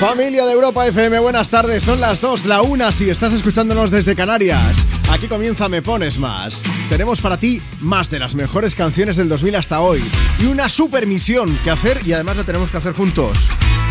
Familia 0.00 0.46
de 0.46 0.52
Europa 0.52 0.86
FM, 0.86 1.18
buenas 1.18 1.50
tardes. 1.50 1.82
Son 1.82 2.00
las 2.00 2.20
2, 2.20 2.44
la 2.44 2.62
1 2.62 2.92
si 2.92 3.10
estás 3.10 3.32
escuchándonos 3.32 3.90
desde 3.90 4.14
Canarias. 4.14 4.86
Aquí 5.10 5.26
comienza 5.26 5.68
Me 5.68 5.82
Pones 5.82 6.20
Más. 6.20 6.62
Tenemos 6.88 7.20
para 7.20 7.36
ti 7.36 7.60
más 7.80 8.08
de 8.08 8.20
las 8.20 8.36
mejores 8.36 8.76
canciones 8.76 9.16
del 9.16 9.28
2000 9.28 9.56
hasta 9.56 9.80
hoy. 9.80 10.00
Y 10.38 10.46
una 10.46 10.68
super 10.68 11.04
misión 11.08 11.58
que 11.64 11.72
hacer 11.72 12.00
y 12.06 12.12
además 12.12 12.36
la 12.36 12.44
tenemos 12.44 12.70
que 12.70 12.76
hacer 12.76 12.92
juntos. 12.92 13.48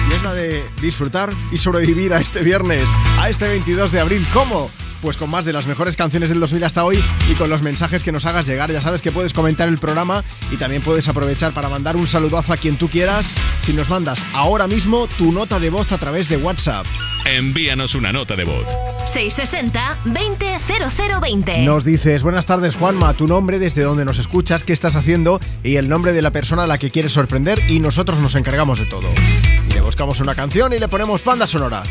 Y 0.09 0.13
es 0.13 0.23
la 0.23 0.33
de 0.33 0.63
disfrutar 0.81 1.29
y 1.51 1.57
sobrevivir 1.57 2.13
a 2.13 2.21
este 2.21 2.41
viernes, 2.41 2.87
a 3.19 3.29
este 3.29 3.49
22 3.49 3.91
de 3.91 3.99
abril. 3.99 4.25
¿Cómo? 4.31 4.71
Pues 5.01 5.17
con 5.17 5.29
más 5.29 5.45
de 5.45 5.53
las 5.53 5.67
mejores 5.67 5.95
canciones 5.95 6.29
del 6.29 6.39
2000 6.39 6.63
hasta 6.63 6.83
hoy 6.83 6.99
y 7.29 7.33
con 7.35 7.49
los 7.49 7.61
mensajes 7.61 8.03
que 8.03 8.11
nos 8.11 8.25
hagas 8.25 8.47
llegar. 8.47 8.71
Ya 8.71 8.81
sabes 8.81 9.01
que 9.01 9.11
puedes 9.11 9.33
comentar 9.33 9.67
el 9.67 9.77
programa 9.77 10.23
y 10.51 10.57
también 10.57 10.81
puedes 10.81 11.07
aprovechar 11.07 11.53
para 11.53 11.69
mandar 11.69 11.95
un 11.95 12.07
saludazo 12.07 12.53
a 12.53 12.57
quien 12.57 12.77
tú 12.77 12.89
quieras 12.89 13.33
si 13.61 13.73
nos 13.73 13.89
mandas 13.89 14.23
ahora 14.33 14.67
mismo 14.67 15.07
tu 15.17 15.31
nota 15.31 15.59
de 15.59 15.69
voz 15.69 15.91
a 15.91 15.97
través 15.97 16.29
de 16.29 16.37
WhatsApp. 16.37 16.85
Envíanos 17.25 17.95
una 17.95 18.13
nota 18.13 18.35
de 18.35 18.45
voz. 18.45 18.65
660-200020. 19.05 21.63
Nos 21.63 21.85
dices, 21.85 22.23
buenas 22.23 22.45
tardes 22.45 22.75
Juanma, 22.75 23.13
tu 23.13 23.27
nombre, 23.27 23.59
desde 23.59 23.83
dónde 23.83 24.05
nos 24.05 24.19
escuchas, 24.19 24.63
qué 24.63 24.71
estás 24.73 24.95
haciendo 24.95 25.39
y 25.63 25.75
el 25.75 25.89
nombre 25.89 26.13
de 26.13 26.21
la 26.21 26.31
persona 26.31 26.63
a 26.63 26.67
la 26.67 26.77
que 26.77 26.91
quieres 26.91 27.13
sorprender 27.13 27.59
y 27.69 27.79
nosotros 27.79 28.19
nos 28.19 28.35
encargamos 28.35 28.79
de 28.79 28.85
todo. 28.85 29.07
Buscamos 29.87 30.19
una 30.19 30.35
canción 30.35 30.73
y 30.73 30.79
le 30.79 30.89
ponemos 30.89 31.23
banda 31.23 31.47
sonora. 31.47 31.81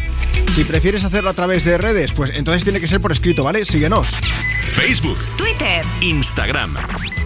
Si 0.54 0.64
prefieres 0.64 1.02
hacerlo 1.04 1.30
a 1.30 1.32
través 1.32 1.64
de 1.64 1.78
redes, 1.78 2.12
pues 2.12 2.30
entonces 2.34 2.62
tiene 2.62 2.78
que 2.78 2.86
ser 2.86 3.00
por 3.00 3.10
escrito, 3.10 3.42
¿vale? 3.42 3.64
Síguenos. 3.64 4.08
Facebook, 4.70 5.16
Twitter. 5.38 5.82
Instagram. 6.02 6.76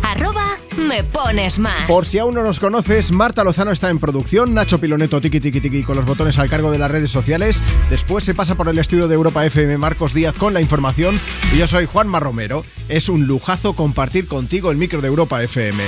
Arroba 0.04 0.58
me 0.76 1.02
pones 1.02 1.58
más. 1.58 1.88
Por 1.88 2.06
si 2.06 2.18
aún 2.20 2.36
no 2.36 2.44
nos 2.44 2.60
conoces, 2.60 3.10
Marta 3.10 3.42
Lozano 3.42 3.72
está 3.72 3.90
en 3.90 3.98
producción, 3.98 4.54
Nacho 4.54 4.78
Piloneto 4.78 5.20
tiki 5.20 5.40
tiki 5.40 5.60
tiki 5.60 5.82
con 5.82 5.96
los 5.96 6.04
botones 6.04 6.38
al 6.38 6.48
cargo 6.48 6.70
de 6.70 6.78
las 6.78 6.88
redes 6.88 7.10
sociales. 7.10 7.64
Después 7.90 8.22
se 8.22 8.34
pasa 8.34 8.54
por 8.54 8.68
el 8.68 8.78
estudio 8.78 9.08
de 9.08 9.16
Europa 9.16 9.44
FM 9.44 9.76
Marcos 9.76 10.14
Díaz 10.14 10.36
con 10.36 10.54
la 10.54 10.60
información 10.60 11.18
y 11.52 11.58
yo 11.58 11.66
soy 11.66 11.86
Juanma 11.86 12.20
Romero. 12.20 12.64
Es 12.88 13.08
un 13.08 13.26
lujazo 13.26 13.72
compartir 13.72 14.28
contigo 14.28 14.70
el 14.70 14.76
micro 14.76 15.00
de 15.00 15.08
Europa 15.08 15.42
FM. 15.42 15.82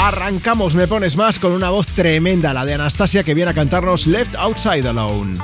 Arrancamos 0.00 0.76
Me 0.76 0.86
Pones 0.86 1.16
Más 1.16 1.40
con 1.40 1.50
una 1.50 1.70
voz 1.70 1.88
tremenda, 1.88 2.54
la 2.54 2.64
de 2.64 2.74
Anastasia 2.74 3.24
que 3.24 3.34
viene 3.34 3.50
a 3.50 3.54
cantarnos 3.54 4.06
Left 4.06 4.36
Outside 4.36 4.88
Alone. 4.88 5.38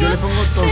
Yo 0.00 0.08
le 0.08 0.16
pongo 0.16 0.42
todo 0.56 0.71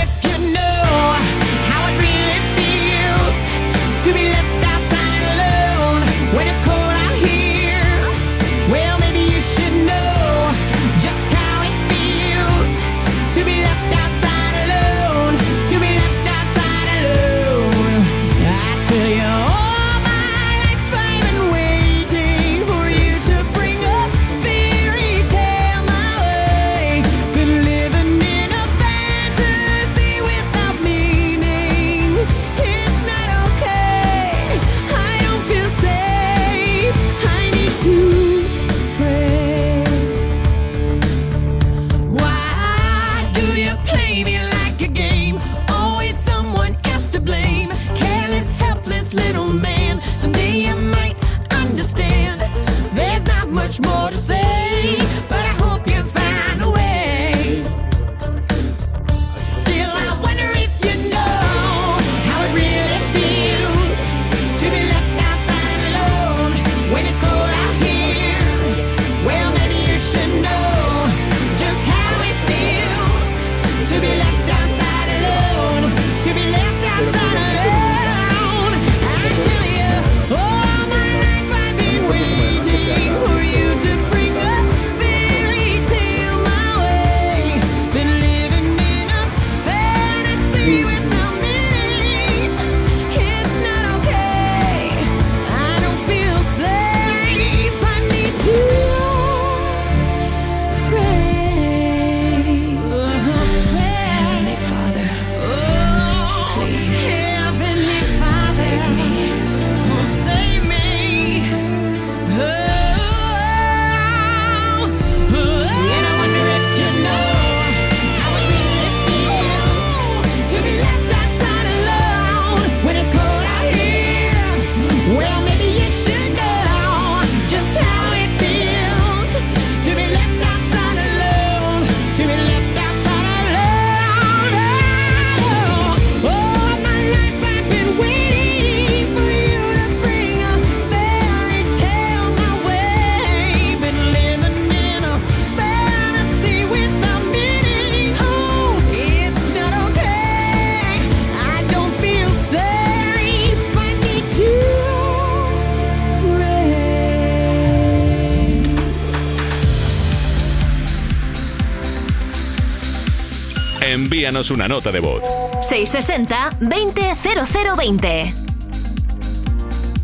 Envíanos 164.11 164.51
una 164.51 164.67
nota 164.67 164.91
de 164.91 164.99
voz. 164.99 165.21
660-200020. 165.61 168.33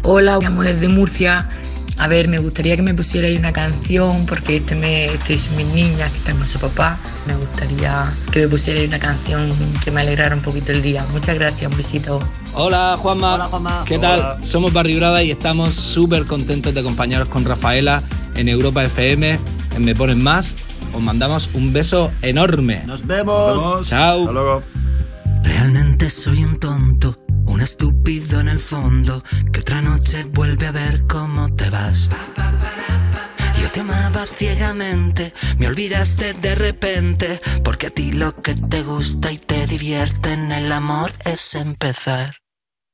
Hola, 0.03 0.39
llamo 0.41 0.63
desde 0.63 0.87
Murcia. 0.87 1.49
A 1.97 2.07
ver, 2.07 2.29
me 2.29 2.39
gustaría 2.39 2.77
que 2.77 2.83
me 2.83 2.93
pusierais 2.93 3.37
una 3.37 3.51
canción 3.51 4.25
porque 4.25 4.55
este 4.55 4.75
mes 4.75 5.13
estoy 5.13 5.41
mis 5.57 5.67
niñas 5.73 6.09
que 6.09 6.19
están 6.19 6.37
con 6.37 6.47
su 6.47 6.57
papá. 6.57 6.97
Me 7.25 7.35
gustaría 7.35 8.09
que 8.31 8.39
me 8.39 8.47
pusierais 8.47 8.87
una 8.87 8.99
canción 8.99 9.51
que 9.83 9.91
me 9.91 9.99
alegrara 9.99 10.33
un 10.33 10.41
poquito 10.41 10.71
el 10.71 10.81
día. 10.81 11.05
Muchas 11.11 11.37
gracias, 11.37 11.69
un 11.69 11.75
besito. 11.75 12.21
Hola 12.53 12.95
Juanma. 12.97 13.83
¿Qué 13.85 13.99
tal? 13.99 14.41
Somos 14.41 14.71
Barry 14.71 14.95
Brava 14.95 15.21
y 15.21 15.31
estamos 15.31 15.75
súper 15.75 16.25
contentos 16.25 16.73
de 16.73 16.79
acompañaros 16.79 17.27
con 17.27 17.43
Rafaela 17.43 18.01
en 18.35 18.47
Europa 18.47 18.85
FM, 18.85 19.37
en 19.75 19.83
Me 19.83 19.93
Ponen 19.95 20.23
Más. 20.23 20.55
Os 20.97 21.03
mandamos 21.03 21.51
un 21.53 21.73
beso 21.73 22.11
enorme. 22.23 22.81
Nos 22.87 23.05
vemos. 23.05 23.85
Chao. 23.85 24.21
Hasta 24.21 24.31
luego. 24.31 24.63
Realmente 25.43 26.09
soy 26.09 26.43
un 26.43 26.59
tonto, 26.59 27.19
un 27.45 27.61
estúpido 27.61 28.39
en 28.39 28.47
el 28.47 28.59
fondo, 28.59 29.23
que 29.53 29.59
otra 29.59 29.83
noche 29.83 30.23
vuelve 30.23 30.65
a 30.65 30.71
ver 30.71 31.05
cómo 31.05 31.53
te 31.55 31.69
vas. 31.69 32.09
Yo 33.61 33.71
te 33.71 33.81
amaba 33.81 34.25
ciegamente, 34.25 35.35
me 35.59 35.67
olvidaste 35.67 36.33
de 36.33 36.55
repente, 36.55 37.41
porque 37.63 37.87
a 37.87 37.89
ti 37.91 38.11
lo 38.13 38.41
que 38.41 38.55
te 38.55 38.81
gusta 38.81 39.31
y 39.31 39.37
te 39.37 39.67
divierte 39.67 40.33
en 40.33 40.51
el 40.51 40.71
amor 40.71 41.11
es 41.25 41.53
empezar. 41.53 42.37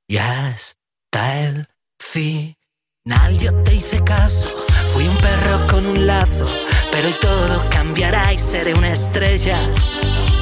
Ya 0.09 0.49
está 0.49 1.39
el 1.39 1.67
final, 1.97 3.37
yo 3.39 3.53
te 3.63 3.75
hice 3.75 4.03
caso, 4.03 4.49
fui 4.87 5.07
un 5.07 5.15
perro 5.17 5.67
con 5.67 5.85
un 5.85 6.05
lazo, 6.05 6.47
pero 6.93 7.09
todo 7.17 7.67
cambiará 7.71 8.31
y 8.31 8.37
seré 8.37 8.75
una 8.75 8.91
estrella. 8.91 9.57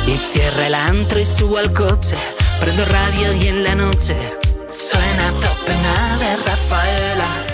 Y 0.06 0.18
cierra 0.18 0.68
el 0.68 0.75
antro 0.75 1.18
y 1.18 1.25
subo 1.25 1.57
al 1.57 1.71
coche, 1.71 2.18
prendo 2.59 2.83
radio 2.86 3.33
y 3.33 3.48
en 3.48 3.63
la 3.63 3.74
noche 3.74 4.15
suena 4.69 5.30
a 5.30 5.31
tope 5.31 5.71
una 5.74 6.18
de 6.18 6.36
Rafaela. 6.45 7.50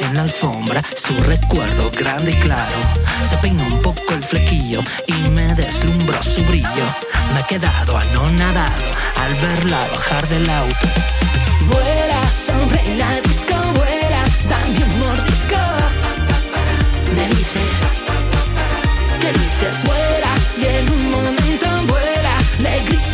En 0.00 0.16
la 0.16 0.22
alfombra, 0.22 0.82
su 0.94 1.14
recuerdo 1.22 1.90
grande 1.90 2.32
y 2.32 2.40
claro. 2.40 2.76
Se 3.28 3.36
peinó 3.38 3.64
un 3.64 3.80
poco 3.82 4.14
el 4.14 4.22
flequillo 4.22 4.80
y 5.06 5.12
me 5.30 5.54
deslumbró 5.54 6.22
su 6.22 6.44
brillo. 6.44 6.86
Me 7.32 7.40
he 7.40 7.44
quedado 7.44 7.96
anonadado 7.96 8.82
al 9.22 9.34
verla 9.34 9.86
bajar 9.92 10.28
del 10.28 10.48
auto. 10.50 10.86
Vuela 11.66 12.20
sobre 12.46 12.96
la 12.96 13.20
disco, 13.20 13.54
vuela, 13.74 14.24
dame 14.48 14.84
un 14.84 14.98
mordisco. 15.00 15.60
Me 17.14 17.26
dice, 17.28 17.60
¿qué 19.20 19.32
dices? 19.32 19.84
Vuela 19.84 20.32
y 20.58 20.64
en 20.78 20.90
un 20.90 21.10
momento 21.10 21.66
vuela, 21.86 22.36
le 22.58 22.84
grita 22.84 23.13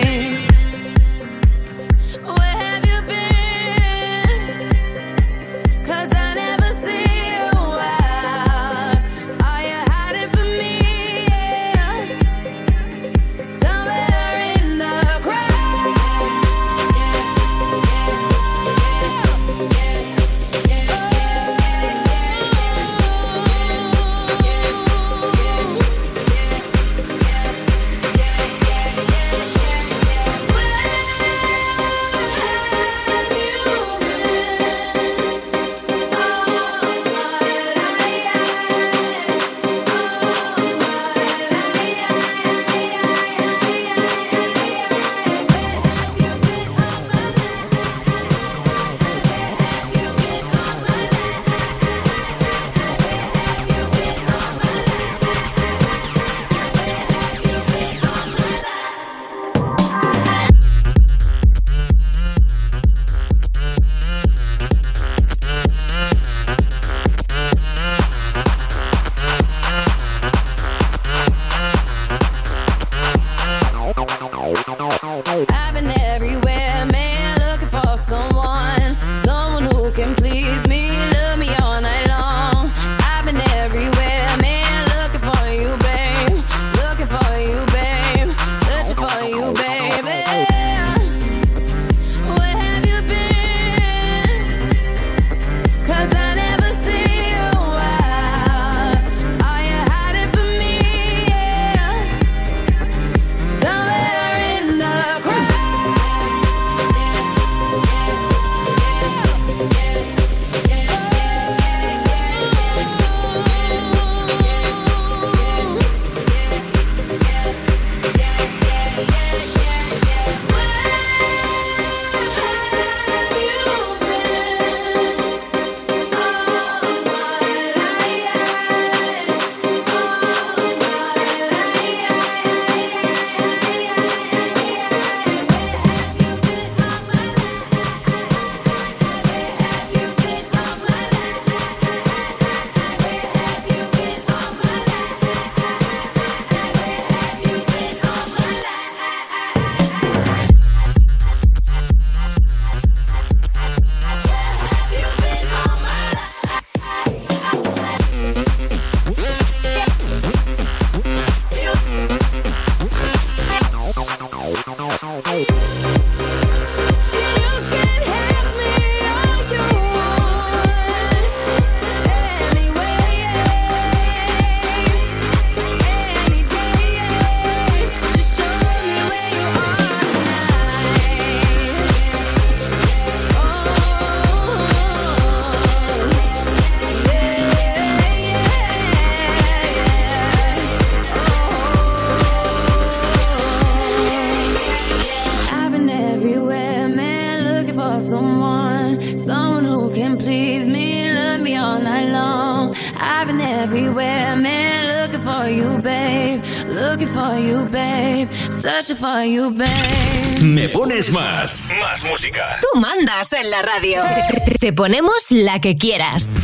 Me 210.41 210.69
pones 210.69 211.11
más. 211.11 211.71
Más 211.79 212.03
música. 212.03 212.59
Tú 212.61 212.79
mandas 212.79 213.33
en 213.33 213.49
la 213.49 213.61
radio. 213.63 214.01
Te- 214.45 214.57
Te 214.59 214.73
ponemos 214.73 215.13
la 215.31 215.59
que 215.59 215.75
quieras. 215.75 216.37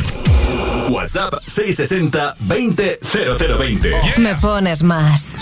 WhatsApp 0.88 1.34
660 1.46 2.34
20 2.40 2.98
0020. 3.02 3.90
Me 4.18 4.34
pones 4.36 4.82
más. 4.82 5.36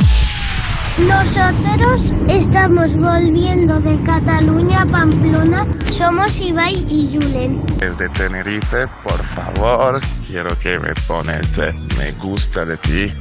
Nosotros 0.99 2.11
estamos 2.29 2.95
volviendo 2.97 3.81
de 3.81 4.03
Cataluña 4.03 4.83
a 4.83 4.87
Pamplona. 4.87 5.67
Somos 5.91 6.39
Ibai 6.41 6.75
y 6.91 7.11
Julen. 7.19 7.63
Desde 7.79 8.09
Tenerife, 8.11 8.87
por 9.03 9.23
favor, 9.25 10.01
quiero 10.27 10.59
que 10.59 10.79
me 10.79 10.93
pones 11.07 11.57
eh, 11.59 11.73
me 11.99 12.13
gusta 12.13 12.65
de 12.65 12.77
ti. 12.79 13.13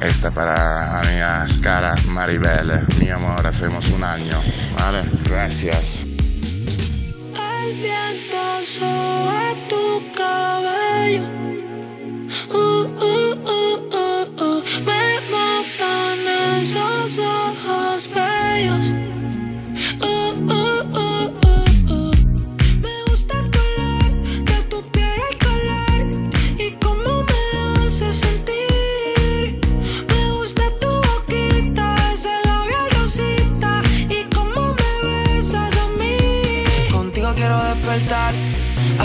Esta 0.00 0.30
para 0.30 1.02
mía 1.12 1.46
cara 1.60 1.94
Maribel. 2.08 2.86
Mi 3.00 3.10
amor, 3.10 3.46
hacemos 3.46 3.88
un 3.90 4.04
año. 4.04 4.40
¿Vale? 4.78 5.02
Gracias. 5.28 6.04
El 7.34 7.74
viento 7.74 8.38
tu 9.68 10.12
cabello. 10.16 11.24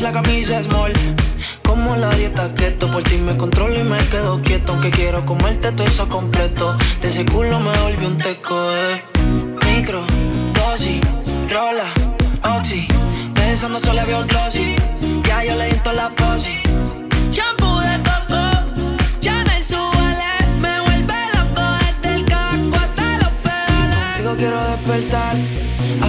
la 0.00 0.12
camisa 0.12 0.62
small. 0.62 0.92
Como 1.62 1.96
la 1.96 2.10
dieta 2.10 2.54
keto, 2.54 2.90
por 2.90 3.02
ti 3.02 3.18
me 3.18 3.36
controlo 3.36 3.78
y 3.78 3.84
me 3.84 3.98
quedo 3.98 4.40
quieto. 4.42 4.72
Aunque 4.72 4.90
quiero 4.90 5.24
comerte 5.24 5.72
todo 5.72 5.86
eso 5.86 6.08
completo. 6.08 6.76
De 7.00 7.08
ese 7.08 7.24
culo 7.24 7.60
me 7.60 7.76
volví 7.78 8.06
un 8.06 8.18
teco, 8.18 8.72
eh. 8.74 9.02
Micro, 9.66 10.04
dosis, 10.54 11.00
rola, 11.50 11.86
oxi. 12.56 12.86
Pensando 13.34 13.78
solo 13.80 14.04
veo 14.06 14.24
glossy. 14.26 14.74
Ya 15.24 15.44
yo 15.44 15.56
le 15.56 15.66
di 15.66 15.76
toda 15.76 15.94
la 15.94 16.10
posi. 16.10 16.60
Shampoo 17.32 17.80
de 17.80 17.96
coco, 18.08 18.42
ya 19.20 19.44
me 19.44 19.62
suele, 19.62 20.32
me 20.60 20.80
vuelve 20.80 21.14
loco 21.34 21.62
desde 21.80 22.16
el 22.16 22.24
casco 22.24 22.76
hasta 22.76 23.18
los 23.18 23.32
pedales. 23.44 24.16
Contigo 24.16 24.34
quiero 24.36 24.60
despertar, 24.70 25.36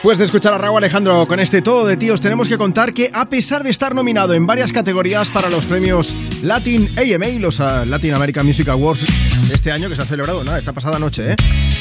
Después 0.00 0.16
de 0.16 0.24
escuchar 0.24 0.54
a 0.54 0.56
Raúl 0.56 0.78
Alejandro 0.78 1.28
con 1.28 1.40
este 1.40 1.60
todo 1.60 1.84
de 1.84 1.98
tíos, 1.98 2.22
tenemos 2.22 2.48
que 2.48 2.56
contar 2.56 2.94
que 2.94 3.10
a 3.12 3.28
pesar 3.28 3.62
de 3.62 3.68
estar 3.68 3.94
nominado 3.94 4.32
en 4.32 4.46
varias 4.46 4.72
categorías 4.72 5.28
para 5.28 5.50
los 5.50 5.66
premios 5.66 6.14
Latin 6.42 6.98
AMA, 6.98 7.38
los 7.38 7.60
ah, 7.60 7.84
Latin 7.84 8.14
American 8.14 8.46
Music 8.46 8.66
Awards 8.68 9.04
este 9.52 9.70
año 9.70 9.90
que 9.90 9.96
se 9.96 10.00
ha 10.00 10.06
celebrado, 10.06 10.42
nada, 10.42 10.58
esta 10.58 10.72
pasada 10.72 10.98
noche, 10.98 11.32
¿eh? 11.32 11.36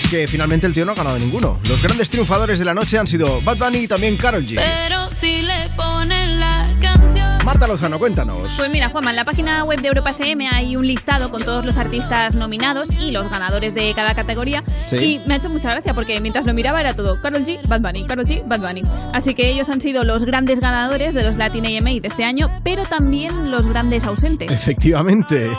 que 0.09 0.27
finalmente 0.27 0.67
el 0.67 0.73
tío 0.73 0.83
no 0.83 0.91
ha 0.91 0.95
ganado 0.95 1.17
ninguno. 1.17 1.61
Los 1.63 1.81
grandes 1.81 2.09
triunfadores 2.09 2.59
de 2.59 2.65
la 2.65 2.73
noche 2.73 2.99
han 2.99 3.07
sido 3.07 3.41
Bad 3.41 3.57
Bunny 3.57 3.77
y 3.77 3.87
también 3.87 4.17
Karol 4.17 4.45
G. 4.45 4.55
Pero 4.55 5.09
si 5.11 5.41
le 5.41 5.69
ponen 5.77 6.41
la 6.41 6.75
canción. 6.81 7.18
Marta 7.49 7.65
Lozano, 7.65 7.97
cuéntanos. 7.97 8.57
Pues 8.57 8.69
mira, 8.69 8.89
Juanma, 8.89 9.09
en 9.09 9.15
la 9.15 9.25
página 9.25 9.63
web 9.63 9.81
de 9.81 9.87
Europa 9.87 10.11
FM 10.11 10.47
hay 10.49 10.75
un 10.75 10.85
listado 10.85 11.31
con 11.31 11.41
todos 11.41 11.65
los 11.65 11.77
artistas 11.77 12.35
nominados 12.35 12.91
y 12.91 13.09
los 13.09 13.27
ganadores 13.27 13.73
de 13.73 13.91
cada 13.95 14.13
categoría. 14.13 14.63
Sí. 14.85 14.97
Y 14.97 15.19
me 15.27 15.33
ha 15.33 15.37
hecho 15.37 15.49
mucha 15.49 15.71
gracia 15.71 15.95
porque 15.95 16.21
mientras 16.21 16.45
lo 16.45 16.53
miraba 16.53 16.79
era 16.79 16.93
todo 16.93 17.19
Karol 17.19 17.41
G, 17.43 17.59
Bad 17.67 17.81
Bunny, 17.81 18.05
Karol 18.05 18.27
G, 18.27 18.47
Bad 18.47 18.59
Bunny. 18.59 18.83
Así 19.15 19.33
que 19.33 19.49
ellos 19.49 19.67
han 19.71 19.81
sido 19.81 20.03
los 20.03 20.25
grandes 20.25 20.59
ganadores 20.59 21.15
de 21.15 21.23
los 21.23 21.37
Latin 21.37 21.65
AMA 21.65 21.89
de 21.99 22.07
este 22.07 22.23
año, 22.23 22.51
pero 22.63 22.83
también 22.83 23.49
los 23.49 23.65
grandes 23.65 24.03
ausentes. 24.03 24.51
Efectivamente. 24.51 25.49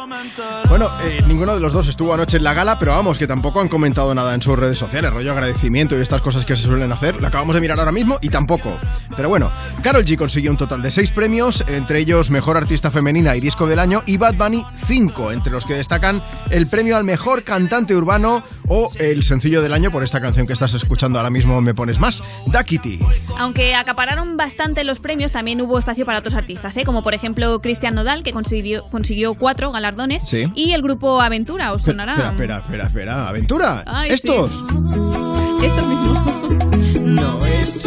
Bueno, 0.68 0.88
eh, 1.02 1.23
ninguno 1.26 1.56
de 1.56 1.61
los 1.61 1.73
dos 1.73 1.88
estuvo 1.88 2.14
anoche 2.14 2.37
en 2.37 2.44
la 2.44 2.54
gala, 2.54 2.78
pero 2.78 2.92
vamos, 2.92 3.18
que 3.18 3.26
tampoco 3.26 3.61
han 3.61 3.68
comentado 3.68 4.14
nada 4.14 4.32
en 4.32 4.42
sus 4.42 4.56
redes 4.56 4.78
sociales, 4.78 5.12
rollo 5.12 5.32
agradecimiento 5.32 5.99
y 5.99 6.02
estas 6.02 6.23
cosas 6.23 6.44
que 6.44 6.54
se 6.54 6.62
suelen 6.62 6.92
hacer. 6.92 7.20
Lo 7.20 7.26
acabamos 7.26 7.56
de 7.56 7.61
mirar 7.61 7.80
ahora 7.80 7.90
mismo 7.90 8.18
y 8.23 8.28
tampoco. 8.28 8.78
Pero 9.16 9.28
bueno, 9.28 9.50
Carol 9.82 10.04
G 10.04 10.16
consiguió 10.16 10.52
un 10.52 10.56
total 10.56 10.82
de 10.82 10.92
seis 10.92 11.11
premios, 11.11 11.64
entre 11.80 11.99
ellos 11.99 12.28
Mejor 12.28 12.58
Artista 12.58 12.90
Femenina 12.90 13.34
y 13.37 13.40
Disco 13.40 13.66
del 13.66 13.78
Año, 13.78 14.02
y 14.04 14.18
Bad 14.18 14.34
Bunny 14.34 14.62
cinco, 14.87 15.32
entre 15.32 15.50
los 15.50 15.64
que 15.64 15.72
destacan 15.72 16.20
el 16.50 16.66
premio 16.66 16.94
al 16.99 17.04
Mejor 17.04 17.42
Cantante 17.42 17.96
Urbano 17.96 18.42
o 18.68 18.90
el 18.99 19.25
sencillo 19.25 19.62
del 19.62 19.72
año 19.72 19.90
por 19.90 20.04
esta 20.04 20.20
canción 20.20 20.46
que 20.46 20.52
estás 20.52 20.75
escuchando 20.75 21.18
ahora 21.18 21.30
mismo, 21.30 21.58
Me 21.62 21.72
Pones 21.75 21.99
Más, 21.99 22.22
Da 22.49 22.64
Kitty. 22.64 23.00
Aunque 23.38 23.75
acapararon 23.75 24.37
bastante 24.37 24.84
los 24.84 25.00
premios, 25.00 25.32
también 25.32 25.58
hubo 25.62 25.78
espacio 25.78 26.04
para 26.04 26.18
otros 26.18 26.34
artistas, 26.34 26.76
¿eh? 26.76 26.84
como 26.84 27.02
por 27.02 27.14
ejemplo 27.14 27.60
Cristian 27.62 27.95
Nodal, 27.95 28.23
que 28.23 28.32
consiguió, 28.34 28.84
consiguió 28.90 29.32
cuatro 29.34 29.73
galardones, 29.73 30.23
Sí. 30.28 30.52
y 30.54 30.73
el 30.73 30.82
grupo 30.82 31.23
Aventura, 31.23 31.73
¿os 31.73 31.82
sonará? 31.82 32.12
Espera, 32.12 32.28
espera, 32.30 32.58
espera, 32.58 32.84
espera. 32.86 33.28
¿Aventura? 33.28 33.82
Ay, 33.86 34.10
¿Estos? 34.10 34.52
Estos 35.62 35.86
mismos. 35.88 37.00
No 37.02 37.45
es 37.47 37.82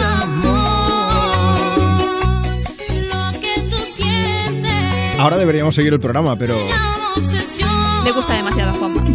Ahora 5.24 5.38
deberíamos 5.38 5.74
seguir 5.74 5.94
el 5.94 6.02
programa, 6.02 6.36
pero... 6.36 6.58
Le 8.04 8.12
gusta 8.12 8.34
demasiado 8.34 8.72
a 8.72 8.74
Juanma. 8.74 9.02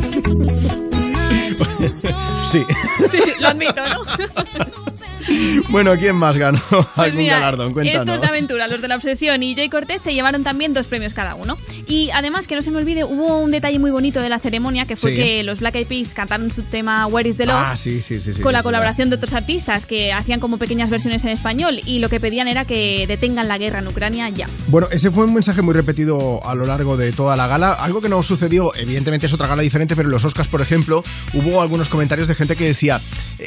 Sí. 2.50 2.64
Sí, 3.10 3.20
lo 3.40 3.48
admito, 3.48 3.74
¿no? 3.74 4.02
Bueno, 5.70 5.94
¿quién 5.98 6.16
más 6.16 6.36
ganó 6.36 6.60
Pues 6.70 6.86
algún 6.96 7.18
mira, 7.22 7.36
galardón? 7.38 7.72
Cuéntanos. 7.72 8.02
Estos 8.02 8.20
de 8.20 8.26
aventura, 8.26 8.68
los 8.68 8.80
de 8.80 8.88
la 8.88 8.96
obsesión 8.96 9.42
y 9.42 9.54
Jay 9.54 9.68
Cortez 9.68 10.02
se 10.02 10.14
llevaron 10.14 10.42
también 10.44 10.72
dos 10.74 10.86
premios 10.86 11.14
cada 11.14 11.34
uno. 11.34 11.58
Y 11.86 12.10
además, 12.10 12.46
que 12.46 12.54
no 12.54 12.62
se 12.62 12.70
me 12.70 12.78
olvide, 12.78 13.04
hubo 13.04 13.38
un 13.38 13.50
detalle 13.50 13.78
muy 13.78 13.90
bonito 13.90 14.20
de 14.20 14.28
la 14.28 14.38
ceremonia 14.38 14.86
que 14.86 14.96
fue 14.96 15.12
Sí. 15.12 15.16
que 15.16 15.42
los 15.42 15.60
Black 15.60 15.76
Eyed 15.76 15.86
Peas 15.86 16.14
cantaron 16.14 16.50
su 16.50 16.62
tema 16.62 17.06
Where 17.06 17.28
is 17.28 17.36
the 17.36 17.46
Love 17.46 17.56
Ah, 17.58 17.76
sí, 17.76 18.02
sí, 18.02 18.20
sí. 18.20 18.34
sí 18.34 18.42
con 18.42 18.52
la 18.52 18.62
colaboración 18.62 19.08
de 19.10 19.16
otros 19.16 19.32
artistas 19.32 19.86
que 19.86 20.12
hacían 20.12 20.38
como 20.40 20.58
pequeñas 20.58 20.90
versiones 20.90 21.24
en 21.24 21.30
español 21.30 21.80
y 21.86 21.98
lo 21.98 22.08
que 22.08 22.20
pedían 22.20 22.46
era 22.48 22.64
que 22.64 23.06
detengan 23.06 23.48
la 23.48 23.58
guerra 23.58 23.78
en 23.80 23.88
Ucrania 23.88 24.28
ya. 24.28 24.48
Bueno, 24.68 24.88
ese 24.90 25.10
fue 25.10 25.24
un 25.24 25.34
mensaje 25.34 25.62
muy 25.62 25.74
repetido 25.74 26.46
a 26.46 26.54
lo 26.54 26.66
largo 26.66 26.96
de 26.96 27.12
toda 27.12 27.36
la 27.36 27.46
gala. 27.46 27.72
Algo 27.72 28.00
que 28.00 28.08
no 28.08 28.22
sucedió, 28.22 28.74
evidentemente 28.74 29.26
es 29.26 29.32
otra 29.32 29.46
gala 29.46 29.62
diferente, 29.62 29.96
pero 29.96 30.08
en 30.08 30.12
los 30.12 30.24
Oscars, 30.24 30.48
por 30.48 30.60
ejemplo, 30.60 31.02
hubo 31.32 31.62
algunos 31.62 31.88
comentarios 31.88 32.28
de 32.28 32.34
gente 32.34 32.54
que 32.56 32.64
decía, 32.64 33.00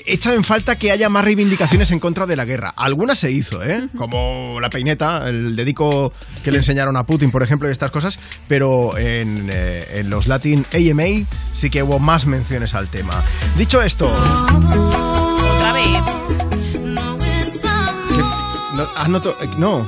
echa 0.05 0.33
en 0.33 0.43
falta 0.43 0.77
que 0.77 0.91
haya 0.91 1.09
más 1.09 1.23
reivindicaciones 1.71 1.91
en 1.91 1.99
contra 1.99 2.25
de 2.25 2.35
la 2.35 2.45
guerra. 2.45 2.73
Algunas 2.75 3.19
se 3.19 3.31
hizo, 3.31 3.63
¿eh? 3.63 3.87
Como 3.95 4.59
la 4.59 4.69
peineta, 4.69 5.27
el 5.29 5.55
dedico 5.55 6.11
que 6.43 6.51
le 6.51 6.57
enseñaron 6.57 6.97
a 6.97 7.05
Putin, 7.05 7.31
por 7.31 7.43
ejemplo, 7.43 7.69
y 7.69 7.71
estas 7.71 7.91
cosas, 7.91 8.19
pero 8.47 8.97
en, 8.97 9.49
eh, 9.51 9.85
en 9.95 10.09
los 10.09 10.27
Latin 10.27 10.65
AMA 10.73 11.25
sí 11.53 11.69
que 11.69 11.81
hubo 11.83 11.97
más 11.99 12.25
menciones 12.25 12.73
al 12.75 12.87
tema. 12.89 13.13
Dicho 13.57 13.81
esto... 13.81 14.05
Otra 14.07 15.73
vez. 15.73 15.85
¿qué- 18.13 18.21
no, 18.75 18.89
ah, 18.95 19.07
no 19.07 19.17
eh, 19.19 19.49
no. 19.57 19.85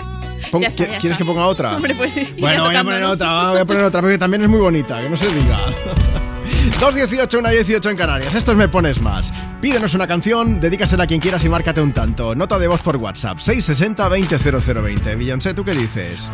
Pon- 0.51 0.61
Ya 0.61 0.67
está, 0.67 0.83
¿qui- 0.83 0.91
ya 0.91 0.97
¿Quieres 0.99 1.03
está. 1.03 1.17
que 1.17 1.25
ponga 1.25 1.45
otra? 1.47 1.75
Hombre, 1.75 1.95
pues 1.95 2.13
sí. 2.13 2.27
Bueno, 2.39 2.65
voy 2.65 2.75
a 2.75 2.83
poner 2.83 3.03
otra, 3.03 3.49
voy 3.51 3.59
a 3.59 3.65
poner 3.65 3.83
otra, 3.83 4.01
porque 4.01 4.17
también 4.17 4.43
es 4.43 4.49
muy 4.49 4.59
bonita, 4.59 5.01
que 5.01 5.09
no 5.09 5.17
se 5.17 5.27
diga. 5.33 5.57
2.18, 6.71 7.39
una 7.39 7.49
18 7.49 7.89
en 7.89 7.97
Canarias. 7.97 8.35
Esto 8.35 8.51
es 8.51 8.57
Me 8.57 8.67
Pones 8.67 9.01
Más. 9.01 9.33
Pídenos 9.61 9.93
una 9.93 10.07
canción, 10.07 10.59
dedícasela 10.59 11.03
a 11.03 11.07
quien 11.07 11.19
quieras 11.19 11.43
y 11.43 11.49
márcate 11.49 11.81
un 11.81 11.93
tanto. 11.93 12.35
Nota 12.35 12.57
de 12.59 12.67
voz 12.67 12.81
por 12.81 12.97
WhatsApp, 12.97 13.37
660-200020. 13.37 15.17
Beyoncé, 15.17 15.53
¿tú 15.53 15.63
qué 15.63 15.73
dices? 15.73 16.31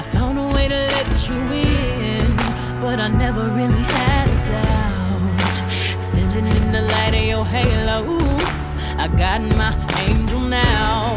I 0.00 0.02
found 0.02 0.38
a 0.38 0.46
way 0.54 0.66
to 0.66 0.74
let 0.74 1.28
you 1.28 1.34
in, 1.52 2.36
but 2.80 3.00
I 3.00 3.08
never 3.08 3.50
really 3.50 3.82
had 3.82 4.28
a 4.28 4.38
doubt. 4.46 6.00
Standing 6.00 6.46
in 6.46 6.69
your 7.40 7.46
halo, 7.46 8.18
I 8.98 9.08
got 9.08 9.40
my 9.40 9.72
angel 10.06 10.40
now. 10.40 11.16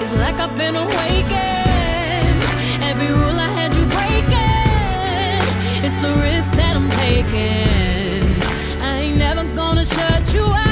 It's 0.00 0.12
like 0.12 0.36
I've 0.36 0.56
been 0.56 0.76
awakened. 0.76 2.42
Every 2.90 3.08
rule 3.08 3.38
I 3.46 3.50
had 3.58 3.74
you 3.74 3.84
breaking. 3.96 5.42
It's 5.84 5.98
the 6.04 6.12
risk 6.26 6.50
that 6.60 6.76
I'm 6.76 6.90
taking. 7.06 8.40
I 8.80 8.98
ain't 9.04 9.18
never 9.18 9.44
gonna 9.56 9.84
shut 9.84 10.32
you 10.32 10.44
out. 10.44 10.71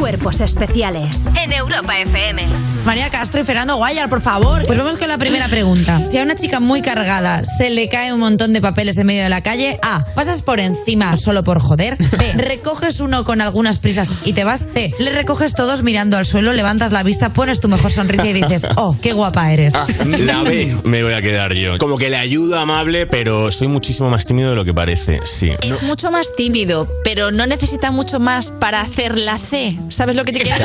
Cuerpos 0.00 0.40
especiales 0.40 1.26
en 1.36 1.52
Europa 1.52 1.98
FM. 2.00 2.46
María 2.86 3.10
Castro 3.10 3.42
y 3.42 3.44
Fernando 3.44 3.76
Guayar, 3.76 4.08
por 4.08 4.22
favor. 4.22 4.64
Pues 4.64 4.78
vamos 4.78 4.96
con 4.96 5.08
la 5.08 5.18
primera 5.18 5.46
pregunta. 5.48 6.02
Si 6.08 6.16
a 6.16 6.22
una 6.22 6.34
chica 6.34 6.58
muy 6.58 6.80
cargada 6.80 7.44
se 7.44 7.68
le 7.68 7.90
cae 7.90 8.10
un 8.14 8.20
montón 8.20 8.54
de 8.54 8.62
papeles 8.62 8.96
en 8.96 9.06
medio 9.06 9.22
de 9.24 9.28
la 9.28 9.42
calle, 9.42 9.78
A. 9.82 10.06
Pasas 10.14 10.40
por 10.40 10.58
encima 10.58 11.14
solo 11.16 11.44
por 11.44 11.60
joder. 11.60 11.98
B. 11.98 12.32
Recoges 12.36 13.00
uno 13.00 13.24
con 13.24 13.42
algunas 13.42 13.78
prisas 13.78 14.14
y 14.24 14.32
te 14.32 14.42
vas. 14.44 14.64
C. 14.72 14.94
Le 14.98 15.12
recoges 15.12 15.52
todos 15.54 15.82
mirando 15.82 16.16
al 16.16 16.24
suelo, 16.24 16.54
levantas 16.54 16.92
la 16.92 17.02
vista, 17.02 17.34
pones 17.34 17.60
tu 17.60 17.68
mejor 17.68 17.90
sonrisa 17.92 18.26
y 18.26 18.32
dices, 18.32 18.66
oh, 18.76 18.96
qué 19.02 19.12
guapa 19.12 19.52
eres. 19.52 19.74
Ah, 19.74 19.86
la 20.06 20.42
B 20.42 20.74
me 20.84 21.02
voy 21.02 21.12
a 21.12 21.20
quedar 21.20 21.52
yo. 21.52 21.76
Como 21.76 21.98
que 21.98 22.08
le 22.08 22.16
ayudo 22.16 22.58
amable, 22.58 23.06
pero 23.06 23.50
soy 23.52 23.68
muchísimo 23.68 24.08
más 24.08 24.24
tímido 24.24 24.48
de 24.50 24.56
lo 24.56 24.64
que 24.64 24.72
parece. 24.72 25.20
Sí. 25.24 25.50
No- 25.68 25.76
Es 25.76 25.82
mucho 25.82 26.10
más 26.10 26.34
tímido, 26.34 26.88
pero 27.04 27.30
no 27.30 27.46
necesita 27.46 27.90
mucho 27.90 28.18
más 28.18 28.50
para 28.50 28.80
hacer 28.80 29.18
la 29.18 29.36
C. 29.36 29.76
¿Sabes 30.00 30.16
lo 30.16 30.24
que 30.24 30.32
te 30.32 30.40
quiero 30.40 30.64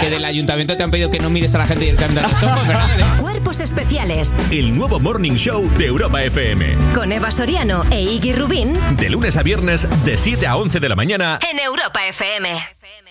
Que 0.00 0.08
del 0.08 0.24
ayuntamiento 0.24 0.74
te 0.74 0.82
han 0.82 0.90
pedido 0.90 1.10
que 1.10 1.18
no 1.18 1.28
mires 1.28 1.54
a 1.54 1.58
la 1.58 1.66
gente 1.66 1.84
directamente 1.84 2.20
a 2.20 2.28
los 2.28 2.42
ojos, 2.42 2.66
¿verdad? 2.66 2.88
Cuerpos 3.20 3.60
especiales 3.60 4.34
El 4.50 4.74
nuevo 4.74 4.98
Morning 4.98 5.34
Show 5.34 5.68
de 5.76 5.84
Europa 5.84 6.22
FM. 6.22 6.74
con 6.94 7.12
Eva 7.12 7.30
Soriano 7.30 7.84
e 7.90 8.00
Iggy 8.00 8.32
Rubín 8.32 8.72
De 8.96 9.10
lunes 9.10 9.36
a 9.36 9.42
viernes, 9.42 9.86
de 10.06 10.16
7 10.16 10.46
a 10.46 10.56
11 10.56 10.80
de 10.80 10.88
la 10.88 10.96
mañana. 10.96 11.38
en 11.50 11.58
Europa 11.58 12.06
FM. 12.06 12.58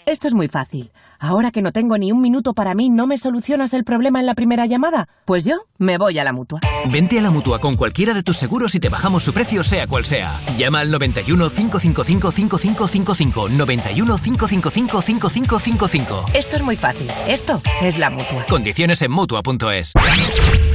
Esto 0.07 0.27
es 0.27 0.33
muy 0.33 0.47
fácil. 0.47 0.89
Ahora 1.19 1.51
que 1.51 1.61
no 1.61 1.71
tengo 1.71 1.97
ni 1.97 2.11
un 2.11 2.21
minuto 2.21 2.53
para 2.53 2.73
mí, 2.75 2.89
¿no 2.89 3.07
me 3.07 3.17
solucionas 3.17 3.73
el 3.73 3.83
problema 3.83 4.19
en 4.19 4.25
la 4.25 4.35
primera 4.35 4.65
llamada? 4.65 5.07
Pues 5.25 5.45
yo 5.45 5.55
me 5.77 5.97
voy 5.97 6.19
a 6.19 6.23
la 6.23 6.33
mutua. 6.33 6.59
Vente 6.91 7.19
a 7.19 7.21
la 7.21 7.31
mutua 7.31 7.59
con 7.59 7.75
cualquiera 7.75 8.13
de 8.13 8.23
tus 8.23 8.37
seguros 8.37 8.75
y 8.75 8.79
te 8.79 8.89
bajamos 8.89 9.23
su 9.23 9.33
precio, 9.33 9.63
sea 9.63 9.87
cual 9.87 10.05
sea. 10.05 10.39
Llama 10.57 10.79
al 10.81 10.91
91 10.91 11.49
555 11.49 12.31
5555. 12.31 13.49
91 13.49 14.17
555 14.17 15.01
5555. 15.01 16.25
Esto 16.33 16.55
es 16.55 16.61
muy 16.61 16.75
fácil. 16.75 17.07
Esto 17.27 17.61
es 17.81 17.97
la 17.97 18.09
mutua. 18.09 18.45
Condiciones 18.47 19.01
en 19.01 19.11
mutua.es. 19.11 19.93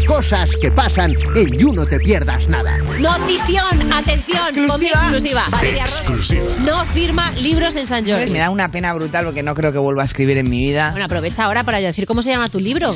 Cosas 0.07 0.57
que 0.61 0.71
pasan 0.71 1.15
en 1.37 1.59
You 1.59 1.73
No 1.73 1.87
Te 1.87 1.99
Pierdas 1.99 2.49
Nada. 2.49 2.79
Notición, 3.03 3.93
atención, 3.93 4.69
conmigo 4.69 4.95
exclusiva. 4.95 5.47
Valeria 5.51 5.87
Ross 5.87 6.33
no 6.61 6.85
firma 6.87 7.33
libros 7.33 7.75
en 7.75 7.88
San 7.88 8.07
Jordi. 8.07 8.31
Me 8.31 8.38
da 8.38 8.49
una 8.51 8.69
pena 8.69 8.95
brutal 8.95 9.25
porque 9.25 9.43
no 9.43 9.55
creo 9.55 9.73
que 9.73 9.79
vuelva 9.79 10.03
a 10.03 10.05
escribir 10.05 10.38
en 10.38 10.49
mi 10.49 10.59
vida. 10.59 10.91
Bueno, 10.93 11.07
aprovecha 11.07 11.43
ahora 11.45 11.65
para 11.65 11.81
decir 11.81 12.07
cómo 12.07 12.23
se 12.23 12.31
llama 12.31 12.49
tu 12.49 12.61
libro. 12.61 12.91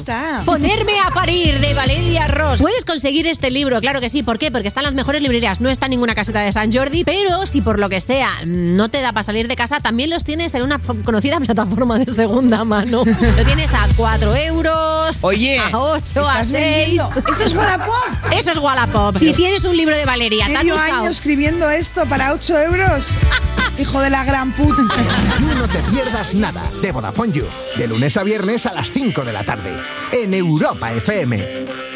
Ponerme 0.45 0.93
a 1.05 1.11
parir 1.11 1.59
de 1.59 1.75
Valeria 1.75 2.29
Ross. 2.29 2.61
Puedes 2.61 2.85
conseguir 2.85 3.27
este 3.27 3.51
libro, 3.51 3.81
claro 3.81 4.01
que 4.01 4.09
sí. 4.09 4.23
¿Por 4.23 4.39
qué? 4.39 4.53
Porque 4.53 4.69
está 4.69 4.79
en 4.81 4.85
las 4.87 4.95
mejores 4.95 5.21
librerías. 5.23 5.61
No 5.61 5.69
está 5.71 5.87
en 5.87 5.91
ninguna 5.91 6.15
caseta 6.15 6.39
de 6.41 6.53
San 6.53 6.71
Jordi, 6.73 7.03
pero 7.03 7.45
si 7.45 7.61
por 7.61 7.81
lo 7.81 7.89
que 7.89 8.01
sea 8.01 8.31
no 8.47 8.89
te 8.89 9.01
da 9.01 9.11
para 9.13 9.25
salir 9.25 9.49
de 9.49 9.57
casa, 9.57 9.81
también 9.81 10.11
los 10.11 10.23
tienes 10.23 10.55
en 10.55 10.63
una 10.63 10.79
conocida 10.79 11.41
plataforma 11.41 11.99
de 11.99 12.13
segunda 12.13 12.63
mano. 12.65 13.03
Lo 13.05 13.45
tienes 13.45 13.75
a 13.75 13.89
4 13.97 14.37
euros, 14.37 15.19
Oye, 15.23 15.59
a 15.59 15.77
8, 15.77 15.89
a 16.29 16.43
¿estás 16.43 16.47
6. 16.47 16.53
vendiendo? 16.53 17.11
¿Eso 17.33 17.43
es 17.43 17.55
Wallapop? 17.55 18.33
Eso 18.33 18.51
es 18.53 18.59
Wallapop. 18.59 19.19
Si 19.19 19.33
tienes 19.33 19.65
un 19.65 19.77
libro 19.77 19.96
de 19.97 20.05
Valeria, 20.05 20.47
¿te 20.47 20.53
Medio 20.53 20.79
año 20.79 21.09
escribiendo 21.09 21.71
esto 21.71 22.07
para 22.07 22.33
8 22.33 22.59
euros. 22.59 23.07
Hijo 23.79 24.01
de 24.01 24.11
la 24.11 24.25
gran 24.25 24.53
puta. 24.53 24.83
You 25.41 25.55
No 25.59 25.69
Te 25.69 25.79
Pierdas 25.91 26.35
Nada 26.35 26.63
de 26.83 26.93
Vodafone 26.93 27.33
You. 27.33 27.47
De 27.77 27.89
lunes 27.89 28.17
a 28.17 28.23
viernes 28.23 28.67
a 28.67 28.73
las 28.73 28.91
5 28.91 29.25
de 29.25 29.33
la 29.33 29.45
tarde. 29.45 29.77
En 30.13 30.35
Europa 30.35 30.93
FM. 30.93 31.96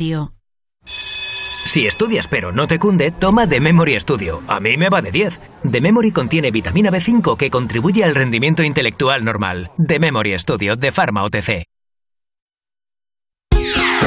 Si 0.83 1.87
estudias 1.87 2.27
pero 2.27 2.51
no 2.51 2.67
te 2.67 2.79
cunde, 2.79 3.11
toma 3.11 3.47
The 3.47 3.61
Memory 3.61 3.99
Studio. 3.99 4.41
A 4.47 4.59
mí 4.59 4.75
me 4.75 4.89
va 4.89 5.01
de 5.01 5.11
10. 5.11 5.39
The 5.71 5.79
Memory 5.79 6.11
contiene 6.11 6.51
vitamina 6.51 6.89
B5 6.89 7.37
que 7.37 7.49
contribuye 7.49 8.03
al 8.03 8.15
rendimiento 8.15 8.63
intelectual 8.63 9.23
normal. 9.23 9.71
The 9.77 9.99
Memory 9.99 10.37
Studio 10.39 10.75
de 10.75 10.91
Pharma 10.91 11.23
OTC. 11.23 11.65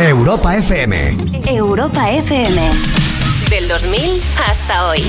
Europa 0.00 0.56
FM. 0.56 1.16
Europa 1.46 2.10
FM. 2.10 2.60
Del 3.48 3.68
2000 3.68 4.20
hasta 4.46 4.88
hoy. 4.88 5.00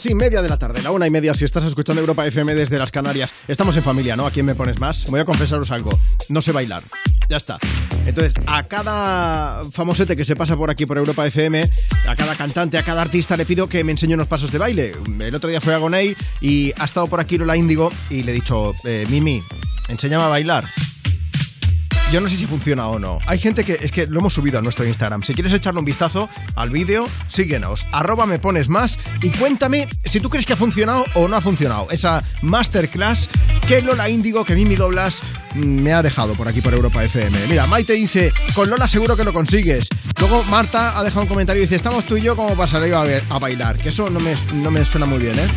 Dos 0.00 0.10
y 0.10 0.14
media 0.14 0.40
de 0.40 0.48
la 0.48 0.56
tarde, 0.56 0.80
la 0.82 0.92
una 0.92 1.06
y 1.06 1.10
media 1.10 1.34
si 1.34 1.44
estás 1.44 1.64
escuchando 1.64 2.00
Europa 2.00 2.26
FM 2.26 2.54
desde 2.54 2.78
las 2.78 2.90
Canarias. 2.90 3.32
Estamos 3.48 3.76
en 3.76 3.82
familia, 3.82 4.16
¿no? 4.16 4.26
¿A 4.26 4.30
quién 4.30 4.46
me 4.46 4.54
pones 4.54 4.78
más? 4.80 5.04
Voy 5.10 5.20
a 5.20 5.24
confesaros 5.24 5.70
algo. 5.70 5.90
No 6.28 6.40
sé 6.40 6.52
bailar. 6.52 6.82
Ya 7.28 7.36
está. 7.36 7.58
Entonces, 8.06 8.34
a 8.46 8.62
cada 8.62 9.62
famosete 9.70 10.16
que 10.16 10.24
se 10.24 10.36
pasa 10.36 10.56
por 10.56 10.70
aquí 10.70 10.86
por 10.86 10.96
Europa 10.96 11.26
FM, 11.26 11.68
a 12.08 12.16
cada 12.16 12.34
cantante, 12.34 12.78
a 12.78 12.82
cada 12.82 13.02
artista 13.02 13.36
le 13.36 13.44
pido 13.44 13.68
que 13.68 13.84
me 13.84 13.92
enseñe 13.92 14.14
unos 14.14 14.26
pasos 14.26 14.50
de 14.50 14.58
baile. 14.58 14.94
El 15.18 15.34
otro 15.34 15.50
día 15.50 15.60
fue 15.60 15.74
a 15.74 15.78
Gonei 15.78 16.16
y 16.40 16.72
ha 16.78 16.84
estado 16.84 17.06
por 17.06 17.20
aquí 17.20 17.36
Lola 17.36 17.56
Índigo 17.56 17.92
y 18.08 18.22
le 18.22 18.32
he 18.32 18.34
dicho, 18.34 18.74
eh, 18.84 19.06
Mimi, 19.10 19.42
enséñame 19.88 20.24
a 20.24 20.28
bailar. 20.28 20.64
Yo 22.12 22.20
no 22.20 22.28
sé 22.28 22.36
si 22.36 22.46
funciona 22.46 22.88
o 22.88 22.98
no. 22.98 23.20
Hay 23.26 23.38
gente 23.38 23.62
que 23.62 23.78
es 23.80 23.92
que 23.92 24.08
lo 24.08 24.18
hemos 24.18 24.34
subido 24.34 24.58
a 24.58 24.62
nuestro 24.62 24.84
Instagram. 24.84 25.22
Si 25.22 25.32
quieres 25.32 25.52
echarle 25.52 25.78
un 25.78 25.84
vistazo 25.84 26.28
al 26.56 26.70
vídeo, 26.70 27.06
síguenos. 27.28 27.86
Arroba 27.92 28.26
me 28.26 28.40
pones 28.40 28.68
más 28.68 28.98
y 29.22 29.30
cuéntame 29.30 29.88
si 30.04 30.20
tú 30.20 30.30
crees 30.30 30.46
que 30.46 30.52
ha 30.54 30.56
funcionado 30.56 31.04
o 31.14 31.28
no 31.28 31.36
ha 31.36 31.40
funcionado. 31.40 31.88
Esa 31.90 32.22
masterclass 32.42 33.28
que 33.66 33.82
Lola 33.82 34.08
Índigo, 34.08 34.44
que 34.44 34.54
Mimi 34.54 34.76
Doblas 34.76 35.22
mm, 35.54 35.58
me 35.60 35.92
ha 35.92 36.02
dejado 36.02 36.34
por 36.34 36.48
aquí 36.48 36.60
por 36.60 36.72
Europa 36.74 37.02
FM. 37.04 37.36
Mira, 37.48 37.66
Maite 37.66 37.92
dice, 37.94 38.32
con 38.54 38.70
Lola 38.70 38.88
seguro 38.88 39.16
que 39.16 39.24
lo 39.24 39.32
consigues. 39.32 39.88
Luego 40.18 40.42
Marta 40.44 40.98
ha 40.98 41.04
dejado 41.04 41.22
un 41.22 41.28
comentario 41.28 41.62
y 41.62 41.66
dice, 41.66 41.76
estamos 41.76 42.04
tú 42.04 42.16
y 42.16 42.22
yo 42.22 42.36
como 42.36 42.66
salir 42.66 42.94
a, 42.94 43.02
a 43.02 43.38
bailar. 43.38 43.78
Que 43.78 43.88
eso 43.90 44.10
no 44.10 44.20
me, 44.20 44.34
no 44.54 44.70
me 44.70 44.84
suena 44.84 45.06
muy 45.06 45.18
bien, 45.18 45.38
¿eh? 45.38 45.48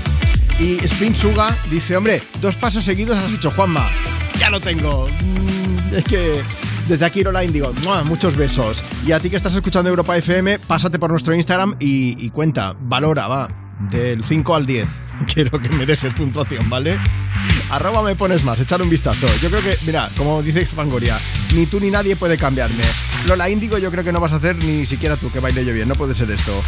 Y 0.59 0.83
Spin 0.85 1.15
Suga 1.15 1.57
dice, 1.69 1.97
hombre, 1.97 2.21
dos 2.41 2.55
pasos 2.55 2.83
seguidos 2.85 3.17
has 3.17 3.31
hecho, 3.31 3.51
Juanma. 3.51 3.89
Ya 4.39 4.49
lo 4.49 4.59
tengo. 4.61 5.07
Mm, 5.07 5.95
Es 5.97 6.03
que 6.05 6.41
desde 6.87 7.05
aquí, 7.05 7.23
Lola 7.23 7.43
Índigo, 7.43 7.73
¡mua! 7.83 8.03
muchos 8.03 8.35
besos. 8.35 8.83
Y 9.05 9.11
a 9.11 9.19
ti 9.19 9.29
que 9.29 9.35
estás 9.35 9.55
escuchando 9.55 9.89
Europa 9.89 10.17
FM, 10.17 10.59
pásate 10.59 10.99
por 10.99 11.11
nuestro 11.11 11.33
Instagram 11.33 11.75
y, 11.79 12.25
y 12.25 12.29
cuenta, 12.29 12.75
valora, 12.79 13.27
va, 13.27 13.49
del 13.89 14.23
5 14.23 14.55
al 14.55 14.65
10. 14.65 14.89
Quiero 15.33 15.59
que 15.59 15.69
me 15.69 15.85
dejes 15.85 16.13
puntuación, 16.13 16.69
¿vale? 16.69 16.99
Arroba 17.69 18.01
me 18.03 18.15
pones 18.15 18.43
más, 18.43 18.59
echar 18.59 18.81
un 18.81 18.89
vistazo. 18.89 19.27
Yo 19.41 19.49
creo 19.49 19.61
que, 19.61 19.77
mira, 19.85 20.09
como 20.17 20.41
dice 20.41 20.65
Fangoria, 20.65 21.17
ni 21.55 21.65
tú 21.65 21.79
ni 21.79 21.89
nadie 21.89 22.15
puede 22.15 22.37
cambiarme. 22.37 22.83
Lola 23.27 23.49
Índigo, 23.49 23.77
yo 23.77 23.89
creo 23.91 24.03
que 24.03 24.11
no 24.11 24.19
vas 24.19 24.33
a 24.33 24.37
hacer 24.37 24.55
ni 24.57 24.85
siquiera 24.85 25.15
tú 25.17 25.31
que 25.31 25.39
baile 25.39 25.65
yo 25.65 25.73
bien, 25.73 25.87
no 25.87 25.95
puede 25.95 26.13
ser 26.13 26.29
esto. 26.31 26.61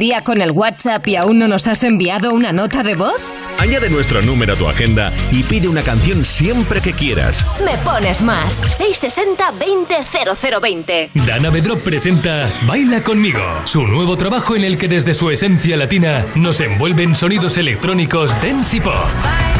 Día 0.00 0.24
con 0.24 0.40
el 0.40 0.50
WhatsApp 0.50 1.06
y 1.06 1.14
aún 1.14 1.38
no 1.38 1.46
nos 1.46 1.68
has 1.68 1.84
enviado 1.84 2.32
una 2.32 2.50
nota 2.50 2.82
de 2.82 2.96
voz? 2.96 3.20
Añade 3.58 3.90
nuestro 3.90 4.22
número 4.22 4.54
a 4.54 4.56
tu 4.56 4.66
agenda 4.66 5.12
y 5.30 5.44
pide 5.44 5.68
una 5.68 5.82
canción 5.82 6.24
siempre 6.24 6.80
que 6.80 6.92
quieras. 6.92 7.46
Me 7.64 7.76
pones 7.84 8.22
más. 8.22 8.54
660 8.54 9.52
20 9.52 9.94
0020. 10.60 11.10
Dana 11.14 11.50
Bedrop 11.50 11.78
presenta 11.80 12.50
Baila 12.66 13.02
conmigo, 13.04 13.42
su 13.64 13.86
nuevo 13.86 14.16
trabajo 14.16 14.56
en 14.56 14.64
el 14.64 14.78
que 14.78 14.88
desde 14.88 15.12
su 15.14 15.30
esencia 15.30 15.76
latina 15.76 16.24
nos 16.34 16.60
envuelven 16.60 17.14
sonidos 17.14 17.58
electrónicos 17.58 18.32
dance 18.42 18.78
y 18.78 18.80
pop. 18.80 19.59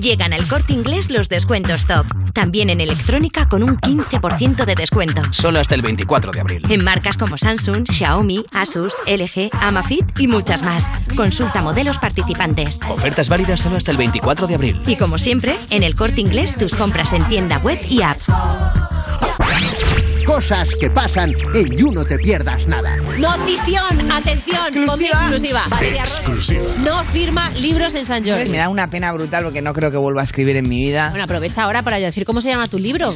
Llegan 0.00 0.32
al 0.32 0.46
corte 0.46 0.72
inglés 0.72 1.10
los 1.10 1.28
descuentos 1.28 1.86
top. 1.86 2.06
También 2.32 2.70
en 2.70 2.80
electrónica 2.80 3.48
con 3.48 3.62
un 3.62 3.76
15% 3.76 4.64
de 4.64 4.74
descuento. 4.74 5.22
Solo 5.30 5.60
hasta 5.60 5.74
el 5.74 5.82
24 5.82 6.32
de 6.32 6.40
abril. 6.40 6.62
En 6.68 6.84
marcas 6.84 7.16
como 7.16 7.36
Samsung, 7.36 7.86
Xiaomi, 7.90 8.44
Asus, 8.52 8.94
LG, 9.06 9.50
Amafit 9.60 10.18
y 10.18 10.26
muchas 10.26 10.62
más. 10.62 10.90
Consulta 11.16 11.62
modelos 11.62 11.98
participantes. 11.98 12.80
Ofertas 12.88 13.28
válidas 13.28 13.60
solo 13.60 13.76
hasta 13.76 13.90
el 13.90 13.96
24 13.96 14.46
de 14.46 14.54
abril. 14.54 14.80
Y 14.86 14.96
como 14.96 15.18
siempre, 15.18 15.56
en 15.70 15.82
el 15.82 15.94
corte 15.94 16.20
inglés 16.20 16.56
tus 16.56 16.74
compras 16.74 17.12
en 17.12 17.26
tienda 17.28 17.58
web 17.58 17.78
y 17.88 18.02
app. 18.02 18.18
Cosas 20.26 20.70
que 20.78 20.88
pasan 20.88 21.34
en 21.54 21.76
You 21.76 21.90
No 21.92 22.04
Te 22.04 22.16
Pierdas 22.16 22.66
Nada. 22.66 22.96
Notición, 23.18 24.10
atención, 24.10 24.86
con 24.86 24.98
mi 24.98 25.06
exclusiva. 25.06 25.64
Valeria 25.68 26.02
Exclusiva. 26.04 26.62
no 26.78 27.02
firma 27.04 27.50
libros 27.50 27.94
en 27.94 28.06
San 28.06 28.24
Jordi. 28.24 28.48
Me 28.50 28.58
da 28.58 28.68
una 28.68 28.86
pena 28.88 29.12
brutal 29.12 29.44
porque 29.44 29.62
no 29.62 29.72
creo 29.72 29.90
que 29.90 29.96
vuelva 29.96 30.20
a 30.20 30.24
escribir 30.24 30.56
en 30.56 30.68
mi 30.68 30.76
vida. 30.78 31.08
Bueno, 31.10 31.24
aprovecha 31.24 31.62
ahora 31.62 31.82
para 31.82 31.98
decir 31.98 32.24
cómo 32.24 32.40
se 32.40 32.50
llama 32.50 32.68
tu 32.68 32.78
libro. 32.78 33.10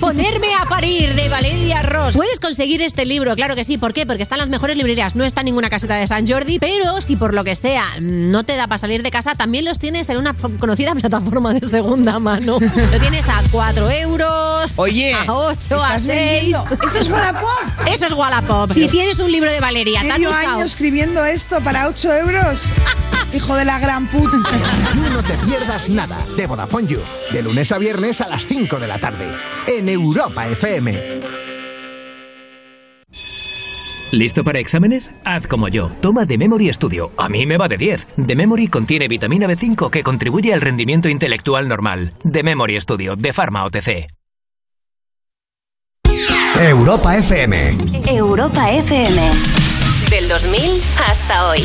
Ponerme 0.00 0.48
a 0.60 0.64
parir 0.66 1.14
de 1.14 1.28
Valeria 1.28 1.82
Ross. 1.82 2.14
Puedes 2.14 2.38
conseguir 2.40 2.80
este 2.80 3.04
libro, 3.04 3.34
claro 3.34 3.54
que 3.56 3.64
sí. 3.64 3.76
¿Por 3.76 3.92
qué? 3.92 4.06
Porque 4.06 4.22
está 4.22 4.36
en 4.36 4.40
las 4.40 4.48
mejores 4.48 4.76
librerías. 4.76 5.16
No 5.16 5.24
está 5.24 5.40
en 5.40 5.46
ninguna 5.46 5.68
caseta 5.68 5.96
de 5.96 6.06
San 6.06 6.26
Jordi, 6.26 6.58
pero 6.60 7.00
si 7.00 7.16
por 7.16 7.34
lo 7.34 7.44
que 7.44 7.56
sea 7.56 7.86
no 8.00 8.44
te 8.44 8.56
da 8.56 8.66
para 8.66 8.78
salir 8.78 9.02
de 9.02 9.10
casa, 9.10 9.34
también 9.34 9.64
los 9.64 9.78
tienes 9.78 10.08
en 10.08 10.18
una 10.18 10.34
conocida 10.34 10.94
plataforma 11.00 11.52
de 11.54 11.66
segunda 11.66 12.18
mano. 12.18 12.58
Lo 12.60 13.00
tienes 13.00 13.28
a 13.28 13.42
4 13.50 13.90
euros, 13.90 14.72
Oye, 14.76 15.12
a 15.14 15.32
8, 15.32 15.82
a 15.82 15.96
¿estás 15.96 16.02
6. 16.06 16.51
¿Eso 16.60 16.98
es 16.98 17.08
Wallapop? 17.08 17.48
Eso 17.86 18.06
es 18.06 18.12
Wallapop. 18.12 18.72
Si 18.72 18.88
tienes 18.88 19.18
un 19.18 19.32
libro 19.32 19.50
de 19.50 19.60
Valeria, 19.60 20.02
¿te 20.02 20.08
Medio 20.08 20.32
año 20.32 20.64
escribiendo 20.64 21.24
esto 21.24 21.60
para 21.62 21.88
8 21.88 22.12
euros. 22.14 22.62
Hijo 23.34 23.56
de 23.56 23.64
la 23.64 23.78
gran 23.78 24.06
puta. 24.08 24.36
No 25.12 25.22
Te 25.22 25.34
Pierdas 25.46 25.88
Nada 25.88 26.18
de 26.36 26.46
Vodafone 26.46 26.86
You. 26.86 27.00
De 27.32 27.42
lunes 27.42 27.72
a 27.72 27.78
viernes 27.78 28.20
a 28.20 28.28
las 28.28 28.46
5 28.46 28.78
de 28.78 28.86
la 28.86 28.98
tarde. 28.98 29.32
En 29.66 29.88
Europa 29.88 30.46
FM. 30.48 31.20
¿Listo 34.10 34.44
para 34.44 34.58
exámenes? 34.58 35.10
Haz 35.24 35.46
como 35.46 35.68
yo. 35.68 35.90
Toma 36.02 36.26
The 36.26 36.36
Memory 36.36 36.70
Studio. 36.74 37.12
A 37.16 37.30
mí 37.30 37.46
me 37.46 37.56
va 37.56 37.68
de 37.68 37.78
10. 37.78 38.08
The 38.26 38.36
Memory 38.36 38.68
contiene 38.68 39.08
vitamina 39.08 39.46
B5 39.46 39.88
que 39.88 40.02
contribuye 40.02 40.52
al 40.52 40.60
rendimiento 40.60 41.08
intelectual 41.08 41.66
normal. 41.66 42.12
The 42.30 42.42
Memory 42.42 42.78
Studio 42.82 43.16
de 43.16 43.32
Pharma 43.32 43.64
OTC. 43.64 44.21
Europa 46.60 47.16
FM. 47.16 47.54
Europa 48.10 48.70
FM. 48.70 49.18
Del 50.10 50.28
2000 50.28 50.80
hasta 50.96 51.48
hoy. 51.48 51.62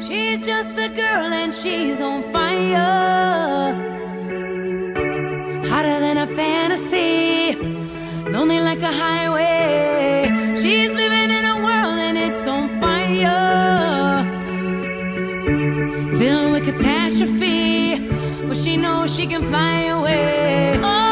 She's 0.00 0.40
just 0.40 0.78
a 0.78 0.88
girl 0.88 1.32
and 1.32 1.52
she's 1.52 2.00
on 2.00 2.22
fire. 2.32 3.74
Hotter 5.68 6.00
than 6.00 6.18
a 6.18 6.26
fantasy. 6.26 7.54
Lonely 8.30 8.60
like 8.60 8.82
a 8.82 8.92
highway. 8.92 10.54
She's 10.54 10.92
living 10.92 11.30
in 11.30 11.44
a 11.44 11.56
world 11.62 11.98
and 11.98 12.18
it's 12.18 12.46
on 12.46 12.68
fire. 12.80 14.24
Filled 16.18 16.52
with 16.52 16.64
catastrophe. 16.64 18.08
But 18.46 18.56
she 18.56 18.76
knows 18.76 19.14
she 19.14 19.26
can 19.26 19.42
fly 19.42 19.86
away. 19.86 20.80
Oh, 20.82 21.05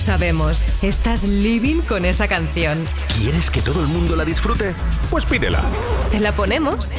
sabemos, 0.00 0.66
estás 0.82 1.24
living 1.24 1.82
con 1.82 2.04
esa 2.04 2.26
canción. 2.26 2.86
¿Quieres 3.18 3.50
que 3.50 3.60
todo 3.60 3.80
el 3.80 3.86
mundo 3.86 4.16
la 4.16 4.24
disfrute? 4.24 4.74
Pues 5.10 5.26
pídela. 5.26 5.62
¿Te 6.10 6.18
la 6.18 6.34
ponemos? 6.34 6.92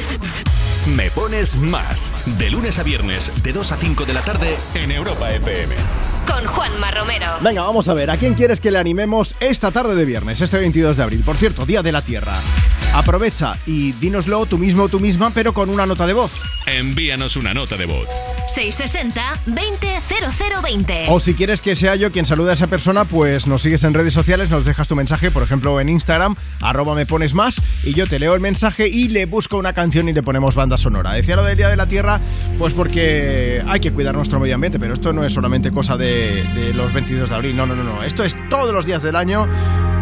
Me 0.86 1.10
pones 1.10 1.56
más. 1.56 2.12
De 2.38 2.50
lunes 2.50 2.78
a 2.78 2.82
viernes, 2.82 3.30
de 3.42 3.52
2 3.52 3.72
a 3.72 3.76
5 3.76 4.04
de 4.04 4.14
la 4.14 4.22
tarde, 4.22 4.56
en 4.74 4.90
Europa 4.92 5.30
FM. 5.32 5.74
Con 6.26 6.46
Juanma 6.46 6.90
Romero. 6.90 7.26
Venga, 7.40 7.62
vamos 7.62 7.88
a 7.88 7.94
ver, 7.94 8.10
¿a 8.10 8.16
quién 8.16 8.34
quieres 8.34 8.60
que 8.60 8.70
le 8.70 8.78
animemos 8.78 9.36
esta 9.40 9.70
tarde 9.70 9.94
de 9.94 10.04
viernes, 10.04 10.40
este 10.40 10.58
22 10.58 10.96
de 10.96 11.02
abril? 11.02 11.22
Por 11.24 11.36
cierto, 11.36 11.66
Día 11.66 11.82
de 11.82 11.92
la 11.92 12.02
Tierra. 12.02 12.34
Aprovecha 12.94 13.56
y 13.66 13.92
dínoslo 13.92 14.44
tú 14.44 14.58
mismo 14.58 14.82
o 14.82 14.88
tú 14.88 15.00
misma, 15.00 15.30
pero 15.30 15.54
con 15.54 15.70
una 15.70 15.86
nota 15.86 16.06
de 16.06 16.12
voz. 16.12 16.34
Envíanos 16.66 17.36
una 17.36 17.54
nota 17.54 17.78
de 17.78 17.86
voz. 17.86 18.06
660-200020. 18.54 21.06
O 21.08 21.18
si 21.18 21.32
quieres 21.32 21.62
que 21.62 21.74
sea 21.74 21.96
yo 21.96 22.12
quien 22.12 22.26
salude 22.26 22.50
a 22.50 22.54
esa 22.54 22.66
persona, 22.66 23.06
pues 23.06 23.46
nos 23.46 23.62
sigues 23.62 23.82
en 23.84 23.94
redes 23.94 24.12
sociales, 24.12 24.50
nos 24.50 24.66
dejas 24.66 24.88
tu 24.88 24.96
mensaje, 24.96 25.30
por 25.30 25.42
ejemplo 25.42 25.80
en 25.80 25.88
Instagram, 25.88 26.36
arroba 26.60 26.94
me 26.94 27.06
pones 27.06 27.32
más, 27.32 27.62
y 27.82 27.94
yo 27.94 28.06
te 28.06 28.18
leo 28.18 28.34
el 28.34 28.40
mensaje 28.40 28.88
y 28.88 29.08
le 29.08 29.24
busco 29.24 29.56
una 29.56 29.72
canción 29.72 30.10
y 30.10 30.12
le 30.12 30.22
ponemos 30.22 30.54
banda 30.54 30.76
sonora. 30.76 31.12
Decía 31.12 31.36
lo 31.36 31.44
del 31.44 31.56
Día 31.56 31.68
de 31.68 31.76
la 31.76 31.86
Tierra, 31.86 32.20
pues 32.58 32.74
porque 32.74 33.62
hay 33.66 33.80
que 33.80 33.90
cuidar 33.92 34.14
nuestro 34.14 34.38
medio 34.38 34.54
ambiente, 34.54 34.78
pero 34.78 34.92
esto 34.92 35.14
no 35.14 35.24
es 35.24 35.32
solamente 35.32 35.70
cosa 35.70 35.96
de, 35.96 36.44
de 36.54 36.74
los 36.74 36.92
22 36.92 37.30
de 37.30 37.34
abril, 37.34 37.56
no, 37.56 37.64
no, 37.66 37.74
no, 37.74 37.84
no, 37.84 38.02
esto 38.02 38.22
es 38.22 38.36
todos 38.50 38.74
los 38.74 38.84
días 38.84 39.02
del 39.02 39.16
año. 39.16 39.48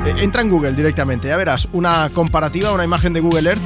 Eh, 0.06 0.14
Entra 0.18 0.42
en 0.42 0.50
Google 0.50 0.72
directamente, 0.72 1.28
ya 1.28 1.36
verás 1.36 1.68
una 1.72 2.10
comparativa, 2.10 2.72
una 2.72 2.84
imagen 2.84 3.12
de 3.12 3.20
Google 3.20 3.50
Earth 3.50 3.62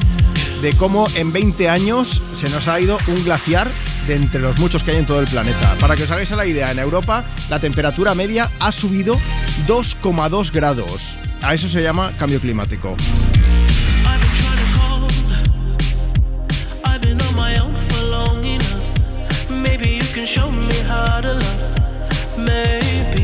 de 0.60 0.76
cómo 0.76 1.06
en 1.14 1.32
20 1.32 1.68
años 1.68 2.22
se 2.34 2.48
nos 2.48 2.68
ha 2.68 2.80
ido 2.80 2.96
un 3.08 3.22
glaciar 3.22 3.70
de 4.06 4.16
entre 4.16 4.40
los 4.40 4.58
muchos 4.58 4.82
que 4.82 4.92
hay 4.92 4.96
en 4.96 5.06
todo 5.06 5.20
el 5.20 5.26
planeta. 5.26 5.76
Para 5.78 5.94
que 5.94 6.04
os 6.04 6.10
hagáis 6.10 6.32
a 6.32 6.36
la 6.36 6.46
idea, 6.46 6.72
en 6.72 6.78
Europa 6.78 7.24
la 7.50 7.58
temperatura 7.58 8.14
media 8.14 8.50
ha 8.60 8.72
subido 8.72 9.18
2,2 9.66 10.50
grados. 10.52 11.18
A 11.42 11.54
eso 11.54 11.68
se 11.68 11.82
llama 11.82 12.12
cambio 12.18 12.40
climático. 12.40 12.96
Maybe 22.36 23.23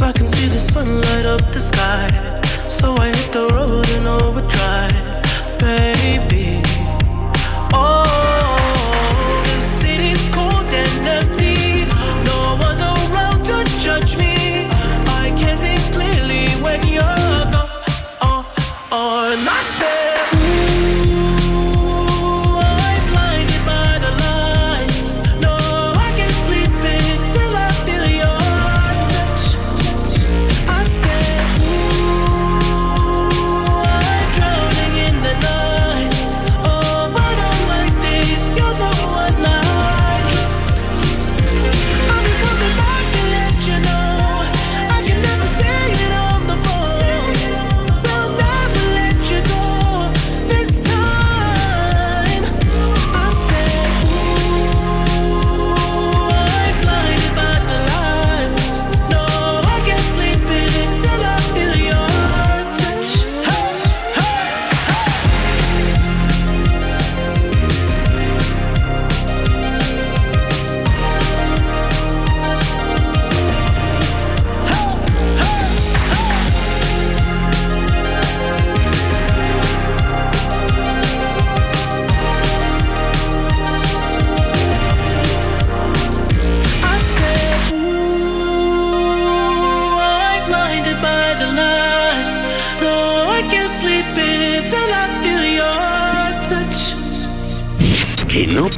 Cause 0.00 0.08
I 0.08 0.18
can 0.18 0.28
see 0.28 0.48
the 0.48 0.58
sun 0.58 0.98
light 1.02 1.26
up 1.26 1.52
the 1.52 1.60
sky. 1.60 2.08
So 2.68 2.96
I 2.96 3.08
hit 3.08 3.32
the 3.32 3.48
road 3.48 3.86
in 3.90 4.06
overdrive, 4.06 5.58
baby. 5.58 6.39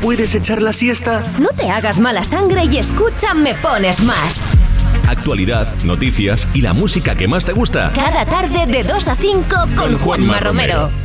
Puedes 0.03 0.35
echar 0.35 0.61
la 0.61 0.73
siesta? 0.73 1.23
No 1.39 1.49
te 1.57 1.71
hagas 1.71 2.01
mala 2.01 2.25
sangre 2.25 2.65
y 2.65 2.77
escucha 2.77 3.35
Me 3.35 3.55
Pones 3.55 4.03
Más. 4.03 4.41
Actualidad, 5.09 5.73
noticias 5.85 6.49
y 6.53 6.61
la 6.61 6.73
música 6.73 7.15
que 7.15 7.29
más 7.29 7.45
te 7.45 7.53
gusta. 7.53 7.93
Cada 7.95 8.27
tarde 8.27 8.67
de 8.67 8.83
2 8.83 9.09
a 9.09 9.17
5 9.17 9.45
con, 9.49 9.77
Con 9.77 9.99
Juanma 9.99 9.99
Juanma 9.99 10.41
Romero. 10.41 11.02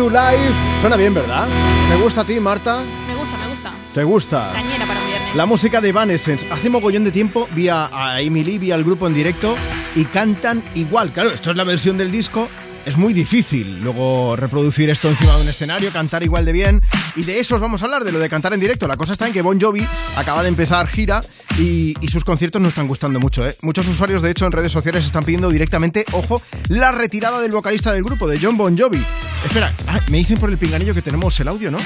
To 0.00 0.08
Life. 0.08 0.54
Suena 0.80 0.96
bien, 0.96 1.12
¿verdad? 1.12 1.46
¿Te 1.90 1.96
gusta 1.96 2.22
a 2.22 2.24
ti, 2.24 2.40
Marta? 2.40 2.82
Me 3.06 3.14
gusta, 3.16 3.36
me 3.36 3.50
gusta. 3.50 3.74
¿Te 3.92 4.02
gusta? 4.02 4.50
Cañera 4.54 4.86
para 4.86 4.98
un 4.98 5.06
viernes. 5.06 5.36
La 5.36 5.44
música 5.44 5.82
de 5.82 5.90
Evanescence. 5.90 6.50
Hace 6.50 6.70
mogollón 6.70 7.04
de 7.04 7.12
tiempo 7.12 7.46
vi 7.54 7.68
a, 7.68 7.90
a 7.92 8.22
Emily, 8.22 8.58
vi 8.58 8.70
al 8.70 8.82
grupo 8.82 9.06
en 9.06 9.12
directo 9.12 9.58
y 9.94 10.06
cantan 10.06 10.64
igual. 10.74 11.12
Claro, 11.12 11.30
esto 11.30 11.50
es 11.50 11.56
la 11.56 11.64
versión 11.64 11.98
del 11.98 12.10
disco. 12.10 12.48
Es 12.86 12.96
muy 12.96 13.12
difícil 13.12 13.80
luego 13.82 14.36
reproducir 14.36 14.88
esto 14.88 15.10
encima 15.10 15.36
de 15.36 15.42
un 15.42 15.48
escenario, 15.50 15.92
cantar 15.92 16.22
igual 16.22 16.46
de 16.46 16.52
bien. 16.52 16.80
Y 17.14 17.24
de 17.24 17.38
eso 17.38 17.56
os 17.56 17.60
vamos 17.60 17.82
a 17.82 17.84
hablar, 17.84 18.02
de 18.02 18.12
lo 18.12 18.18
de 18.18 18.30
cantar 18.30 18.54
en 18.54 18.60
directo. 18.60 18.88
La 18.88 18.96
cosa 18.96 19.12
está 19.12 19.26
en 19.26 19.34
que 19.34 19.42
Bon 19.42 19.60
Jovi 19.60 19.86
acaba 20.16 20.42
de 20.42 20.48
empezar 20.48 20.86
gira 20.86 21.20
y, 21.58 21.94
y 22.00 22.08
sus 22.08 22.24
conciertos 22.24 22.62
no 22.62 22.68
están 22.68 22.88
gustando 22.88 23.20
mucho. 23.20 23.46
¿eh? 23.46 23.54
Muchos 23.60 23.86
usuarios, 23.86 24.22
de 24.22 24.30
hecho, 24.30 24.46
en 24.46 24.52
redes 24.52 24.72
sociales 24.72 25.04
están 25.04 25.24
pidiendo 25.24 25.50
directamente, 25.50 26.06
ojo, 26.12 26.40
la 26.68 26.90
retirada 26.90 27.38
del 27.42 27.52
vocalista 27.52 27.92
del 27.92 28.02
grupo, 28.02 28.26
de 28.26 28.38
John 28.40 28.56
Bon 28.56 28.78
Jovi. 28.78 29.04
Espera, 29.44 29.72
ah, 29.88 29.98
me 30.10 30.18
dicen 30.18 30.38
por 30.38 30.50
el 30.50 30.58
pinganillo 30.58 30.94
que 30.94 31.02
tenemos 31.02 31.38
el 31.40 31.48
audio, 31.48 31.70
¿no? 31.70 31.78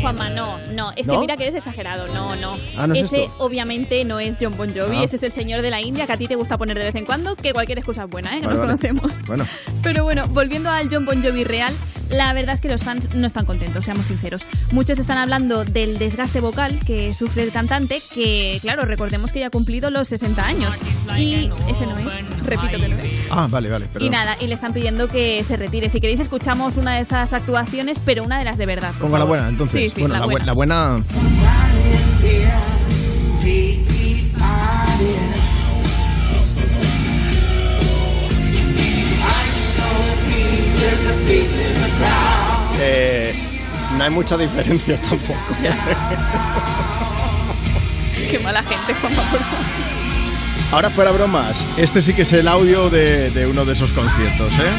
Juanma, 0.00 0.30
no, 0.30 0.58
no. 0.74 0.92
Es 0.96 1.06
¿No? 1.06 1.14
que 1.14 1.18
mira 1.20 1.36
que 1.36 1.42
eres 1.44 1.56
exagerado. 1.56 2.06
No, 2.14 2.36
no. 2.36 2.56
Ah, 2.76 2.86
¿no 2.86 2.94
es 2.94 3.06
ese 3.06 3.24
esto? 3.24 3.34
obviamente 3.38 4.04
no 4.04 4.20
es 4.20 4.36
John 4.40 4.56
Bon 4.56 4.72
Jovi. 4.72 4.98
Ah. 4.98 5.04
Ese 5.04 5.16
es 5.16 5.22
el 5.24 5.32
señor 5.32 5.60
de 5.62 5.70
la 5.70 5.80
India 5.80 6.06
que 6.06 6.12
a 6.12 6.16
ti 6.16 6.26
te 6.28 6.36
gusta 6.36 6.56
poner 6.56 6.78
de 6.78 6.84
vez 6.86 6.94
en 6.94 7.04
cuando. 7.04 7.36
Que 7.36 7.52
cualquier 7.52 7.78
excusa 7.78 8.04
es 8.04 8.10
buena, 8.10 8.36
¿eh? 8.36 8.40
Que 8.40 8.46
Vale, 8.46 8.58
nos 8.58 8.66
vale. 8.66 8.78
conocemos. 8.88 9.26
Bueno, 9.26 9.46
Pero 9.82 10.04
bueno, 10.04 10.22
volviendo 10.28 10.70
al 10.70 10.88
John 10.90 11.04
Bon 11.04 11.22
Jovi 11.22 11.44
real, 11.44 11.74
la 12.10 12.32
verdad 12.32 12.54
es 12.54 12.60
que 12.60 12.68
los 12.68 12.82
fans 12.84 13.14
no 13.14 13.26
están 13.26 13.44
contentos, 13.46 13.84
seamos 13.84 14.06
sinceros. 14.06 14.42
Muchos 14.72 14.98
están 14.98 15.18
hablando 15.18 15.64
del 15.64 15.98
desgaste 15.98 16.40
vocal 16.40 16.78
que 16.86 17.12
sufre 17.14 17.42
el 17.42 17.52
cantante, 17.52 18.00
que 18.14 18.58
claro, 18.62 18.84
recordemos 18.84 19.32
que 19.32 19.40
ya 19.40 19.48
ha 19.48 19.50
cumplido 19.50 19.90
los 19.90 20.08
60 20.08 20.44
años. 20.46 20.74
Y 21.16 21.50
ese 21.68 21.86
no 21.86 21.96
es, 21.98 22.06
repito 22.44 22.68
que 22.78 22.88
no 22.88 22.98
es. 22.98 23.20
ah, 23.30 23.46
vale, 23.50 23.68
vale, 23.70 23.86
perdón. 23.86 24.06
Y 24.06 24.10
nada, 24.10 24.36
y 24.40 24.46
le 24.46 24.54
están 24.54 24.72
pidiendo 24.72 25.08
que 25.08 25.42
se 25.44 25.56
retire. 25.56 25.88
Si 25.88 26.00
queréis 26.00 26.20
escuchamos 26.20 26.76
una 26.76 26.94
de 26.94 27.00
esas 27.00 27.32
actuaciones, 27.32 27.98
pero 28.04 28.22
una 28.24 28.38
de 28.38 28.44
las 28.44 28.58
de 28.58 28.66
verdad. 28.66 28.92
Ponga 29.00 29.18
la 29.18 29.24
buena, 29.24 29.48
entonces. 29.48 29.80
Sí, 29.92 29.94
sí, 29.94 30.00
bueno, 30.00 30.14
la, 30.14 30.20
la, 30.20 30.26
bu- 30.26 30.30
buena. 30.30 30.46
la 30.46 30.52
buena. 30.52 31.04
Eh, 42.80 43.34
no 43.96 44.04
hay 44.04 44.10
mucha 44.10 44.36
diferencia 44.36 45.00
tampoco. 45.10 45.56
Qué 48.30 48.38
mala 48.38 48.62
gente, 48.62 48.94
por 48.94 49.10
favor. 49.10 49.40
Ahora 50.70 50.90
fuera 50.90 51.12
bromas, 51.12 51.64
este 51.78 52.02
sí 52.02 52.12
que 52.12 52.22
es 52.22 52.32
el 52.34 52.46
audio 52.46 52.90
de, 52.90 53.30
de 53.30 53.46
uno 53.46 53.64
de 53.64 53.72
esos 53.72 53.92
conciertos, 53.92 54.52
¿eh? 54.58 54.70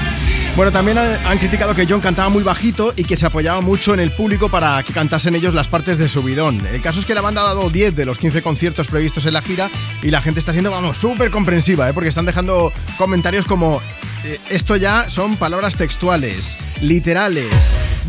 Bueno, 0.56 0.72
también 0.72 0.98
han 0.98 1.38
criticado 1.40 1.74
que 1.74 1.88
John 1.90 2.00
cantaba 2.00 2.30
muy 2.30 2.44
bajito 2.44 2.94
y 2.96 3.06
que 3.06 3.16
se 3.16 3.26
apoyaba 3.26 3.62
mucho 3.62 3.94
en 3.94 4.00
el 4.00 4.12
público 4.12 4.50
para 4.50 4.84
que 4.84 4.94
cantasen 4.94 5.36
ellos 5.36 5.54
las 5.54 5.68
partes 5.68 5.98
de 5.98 6.08
subidón. 6.08 6.60
El 6.68 6.82
caso 6.82 7.00
es 7.00 7.06
que 7.06 7.16
la 7.16 7.22
banda 7.22 7.42
ha 7.42 7.46
dado 7.46 7.70
10 7.72 7.96
de 7.96 8.06
los 8.06 8.20
15 8.20 8.42
conciertos 8.44 8.88
previstos 8.88 9.26
en 9.26 9.34
la 9.34 9.42
gira 9.42 9.70
y 10.04 10.12
la 10.12 10.22
gente 10.22 10.40
está 10.40 10.52
siendo, 10.52 10.70
vamos, 10.70 10.98
súper 10.98 11.32
comprensiva, 11.32 11.90
¿eh? 11.90 11.94
Porque 11.94 12.10
están 12.10 12.26
dejando 12.26 12.72
comentarios 12.98 13.46
como, 13.46 13.82
eh, 14.26 14.38
esto 14.50 14.76
ya 14.76 15.10
son 15.10 15.38
palabras 15.38 15.76
textuales, 15.76 16.58
literales. 16.82 17.50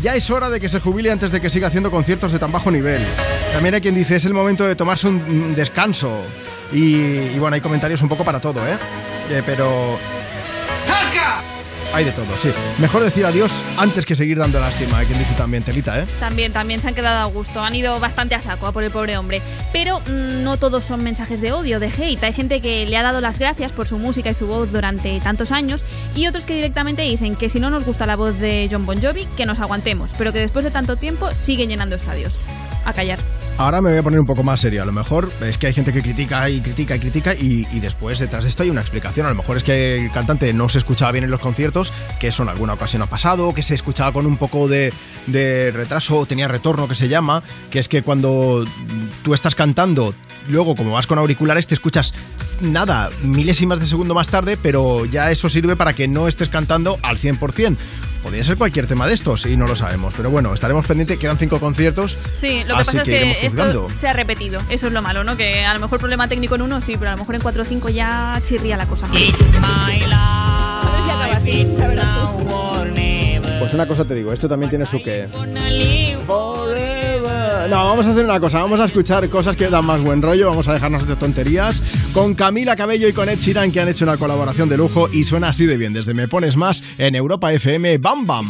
Ya 0.03 0.15
es 0.15 0.29
hora 0.29 0.49
de 0.49 0.59
que 0.59 0.69
se 0.69 0.79
jubile 0.79 1.11
antes 1.11 1.31
de 1.31 1.41
que 1.41 1.49
siga 1.49 1.67
haciendo 1.69 1.89
conciertos 1.89 2.31
de 2.31 2.37
tan 2.37 2.51
bajo 2.51 2.69
nivel. 2.69 3.01
También 3.53 3.75
hay 3.75 3.81
quien 3.81 3.95
dice, 3.95 4.17
es 4.17 4.25
el 4.25 4.33
momento 4.33 4.67
de 4.67 4.75
tomarse 4.75 5.07
un 5.07 5.15
un 5.21 5.55
descanso. 5.55 6.21
Y, 6.71 6.95
y 6.95 7.39
bueno, 7.39 7.55
hay 7.55 7.61
comentarios 7.61 8.01
un 8.01 8.09
poco 8.09 8.23
para 8.23 8.39
todo, 8.39 8.65
¿eh? 8.67 8.77
Eh, 9.29 9.43
pero... 9.45 9.97
Hay 11.93 12.05
de 12.05 12.11
todo, 12.11 12.37
sí. 12.37 12.49
Mejor 12.79 13.03
decir 13.03 13.25
adiós 13.25 13.51
antes 13.77 14.05
que 14.05 14.15
seguir 14.15 14.37
dando 14.37 14.61
lástima, 14.61 14.99
hay 14.99 15.07
quien 15.07 15.19
dice 15.19 15.33
también, 15.33 15.61
telita, 15.61 15.99
¿eh? 15.99 16.05
También, 16.21 16.53
también 16.53 16.81
se 16.81 16.87
han 16.87 16.95
quedado 16.95 17.19
a 17.19 17.25
gusto. 17.25 17.61
Han 17.61 17.75
ido 17.75 17.99
bastante 17.99 18.33
a 18.33 18.41
saco 18.41 18.65
a 18.67 18.71
por 18.71 18.83
el 18.83 18.91
pobre 18.91 19.17
hombre. 19.17 19.41
Pero 19.73 19.99
mm, 19.99 20.43
no 20.43 20.55
todos 20.55 20.85
son 20.85 21.03
mensajes 21.03 21.41
de 21.41 21.51
odio, 21.51 21.81
de 21.81 21.87
hate. 21.87 22.23
Hay 22.23 22.33
gente 22.33 22.61
que 22.61 22.85
le 22.85 22.95
ha 22.95 23.03
dado 23.03 23.19
las 23.19 23.39
gracias 23.39 23.73
por 23.73 23.87
su 23.87 23.97
música 23.97 24.29
y 24.29 24.33
su 24.33 24.47
voz 24.47 24.71
durante 24.71 25.19
tantos 25.19 25.51
años. 25.51 25.83
Y 26.15 26.27
otros 26.27 26.45
que 26.45 26.55
directamente 26.55 27.01
dicen 27.01 27.35
que 27.35 27.49
si 27.49 27.59
no 27.59 27.69
nos 27.69 27.83
gusta 27.83 28.05
la 28.05 28.15
voz 28.15 28.39
de 28.39 28.69
John 28.71 28.85
Bon 28.85 29.01
Jovi, 29.01 29.25
que 29.35 29.45
nos 29.45 29.59
aguantemos. 29.59 30.11
Pero 30.17 30.31
que 30.31 30.39
después 30.39 30.63
de 30.63 30.71
tanto 30.71 30.95
tiempo 30.95 31.33
sigue 31.33 31.67
llenando 31.67 31.97
estadios. 31.97 32.39
A 32.85 32.93
callar. 32.93 33.19
Ahora 33.57 33.81
me 33.81 33.89
voy 33.91 33.99
a 33.99 34.03
poner 34.03 34.19
un 34.19 34.25
poco 34.25 34.43
más 34.43 34.61
serio. 34.61 34.81
A 34.81 34.85
lo 34.85 34.91
mejor 34.91 35.31
es 35.41 35.57
que 35.57 35.67
hay 35.67 35.73
gente 35.73 35.93
que 35.93 36.01
critica 36.01 36.49
y 36.49 36.61
critica 36.61 36.95
y 36.95 36.99
critica 36.99 37.33
y, 37.35 37.79
después 37.79 38.19
detrás 38.19 38.43
de 38.43 38.49
esto 38.49 38.63
hay 38.63 38.69
una 38.69 38.81
explicación. 38.81 39.25
A 39.27 39.29
lo 39.29 39.35
mejor 39.35 39.57
es 39.57 39.63
que 39.63 40.05
el 40.05 40.11
cantante 40.11 40.51
no 40.53 40.67
se 40.69 40.79
escuchaba 40.79 41.11
bien 41.11 41.25
en 41.25 41.31
los 41.31 41.41
conciertos, 41.41 41.93
que 42.19 42.29
eso 42.29 42.43
en 42.43 42.49
alguna 42.49 42.73
ocasión 42.73 43.01
ha 43.03 43.05
pasado, 43.05 43.53
que 43.53 43.61
se 43.61 43.75
escuchaba 43.75 44.11
con 44.11 44.25
un 44.25 44.37
poco 44.37 44.67
de, 44.67 44.91
de 45.27 45.71
retraso 45.71 46.17
o 46.17 46.25
tenía 46.25 46.47
retorno 46.47 46.87
que 46.87 46.95
se 46.95 47.07
llama, 47.07 47.43
que 47.69 47.79
es 47.79 47.87
que 47.87 48.01
cuando 48.01 48.65
tú 49.23 49.33
estás 49.33 49.53
cantando, 49.53 50.15
luego 50.49 50.75
como 50.75 50.91
vas 50.91 51.05
con 51.05 51.19
auriculares 51.19 51.67
te 51.67 51.75
escuchas 51.75 52.13
nada, 52.61 53.09
milésimas 53.23 53.79
de 53.79 53.85
segundo 53.85 54.13
más 54.13 54.29
tarde, 54.29 54.57
pero 54.61 55.05
ya 55.05 55.31
eso 55.31 55.49
sirve 55.49 55.75
para 55.75 55.93
que 55.93 56.07
no 56.07 56.27
estés 56.27 56.49
cantando 56.49 56.97
al 57.03 57.17
100%. 57.17 57.77
Podría 58.23 58.43
ser 58.43 58.57
cualquier 58.57 58.87
tema 58.87 59.07
de 59.07 59.13
estos 59.13 59.45
y 59.45 59.57
no 59.57 59.65
lo 59.67 59.75
sabemos. 59.75 60.13
Pero 60.15 60.29
bueno, 60.29 60.53
estaremos 60.53 60.85
pendientes. 60.85 61.17
Quedan 61.17 61.37
cinco 61.37 61.59
conciertos. 61.59 62.17
Sí, 62.33 62.63
lo 62.65 62.75
que 62.75 62.81
así 62.81 62.97
pasa 62.97 63.01
es 63.01 63.03
que 63.03 63.45
esto 63.47 63.87
se 63.99 64.07
ha 64.07 64.13
repetido. 64.13 64.61
Eso 64.69 64.87
es 64.87 64.93
lo 64.93 65.01
malo, 65.01 65.23
¿no? 65.23 65.37
Que 65.37 65.65
a 65.65 65.73
lo 65.73 65.79
mejor 65.79 65.99
problema 65.99 66.27
técnico 66.27 66.55
en 66.55 66.61
uno 66.61 66.81
sí, 66.81 66.95
pero 66.97 67.09
a 67.11 67.13
lo 67.13 67.19
mejor 67.19 67.35
en 67.35 67.41
4 67.41 67.61
o 67.61 67.65
5 67.65 67.89
ya 67.89 68.39
chirría 68.47 68.77
la 68.77 68.85
cosa. 68.85 69.07
A 69.07 70.91
ver 70.91 71.03
si 71.03 71.09
acaba 71.09 71.35
así, 71.35 71.65
ya 71.77 71.87
verás 71.87 72.07
tú. 72.37 72.45
Pues 73.59 73.73
una 73.73 73.87
cosa 73.87 74.05
te 74.05 74.15
digo, 74.15 74.33
esto 74.33 74.47
también 74.49 74.69
tiene 74.69 74.85
su 74.85 75.01
que. 75.03 75.27
No, 77.69 77.85
vamos 77.85 78.07
a 78.07 78.11
hacer 78.11 78.25
una 78.25 78.39
cosa, 78.39 78.59
vamos 78.59 78.79
a 78.79 78.85
escuchar 78.85 79.29
cosas 79.29 79.55
que 79.55 79.69
dan 79.69 79.85
más 79.85 80.01
buen 80.01 80.21
rollo, 80.21 80.47
vamos 80.49 80.67
a 80.67 80.73
dejarnos 80.73 81.07
de 81.07 81.15
tonterías 81.15 81.83
con 82.13 82.33
Camila 82.33 82.75
Cabello 82.75 83.07
y 83.07 83.13
con 83.13 83.29
Ed 83.29 83.39
Sheeran 83.39 83.71
que 83.71 83.79
han 83.79 83.87
hecho 83.87 84.05
una 84.05 84.17
colaboración 84.17 84.69
de 84.69 84.77
lujo 84.77 85.09
y 85.11 85.23
suena 85.23 85.49
así 85.49 85.65
de 85.65 85.77
bien 85.77 85.93
desde 85.93 86.13
Me 86.13 86.27
Pones 86.27 86.55
Más 86.55 86.83
en 86.97 87.15
Europa 87.15 87.51
FM 87.53 87.97
Bam 87.97 88.25
Bam. 88.25 88.45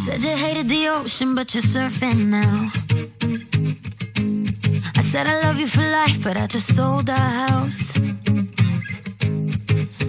I 4.97 5.03
said 5.03 5.27
I 5.27 5.41
love 5.41 5.59
you 5.59 5.67
for 5.67 5.81
life, 5.81 6.23
but 6.23 6.37
I 6.37 6.47
just 6.47 6.75
sold 6.75 7.09
house. 7.09 7.97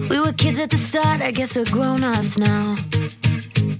We 0.09 0.19
were 0.19 0.33
kids 0.33 0.59
at 0.59 0.69
the 0.69 0.77
start, 0.77 1.21
I 1.21 1.31
guess 1.31 1.55
we're 1.57 1.65
grown 1.65 2.03
ups 2.03 2.37
now. 2.37 2.75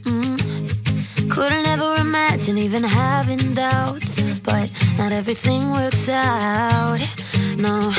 Mm. 0.04 1.30
Couldn't 1.30 1.68
ever 1.68 1.94
imagine 2.02 2.33
even 2.50 2.84
having 2.84 3.54
doubts, 3.54 4.22
but 4.44 4.70
not 4.98 5.14
everything 5.14 5.72
works 5.72 6.10
out. 6.10 7.00
No, 7.58 7.90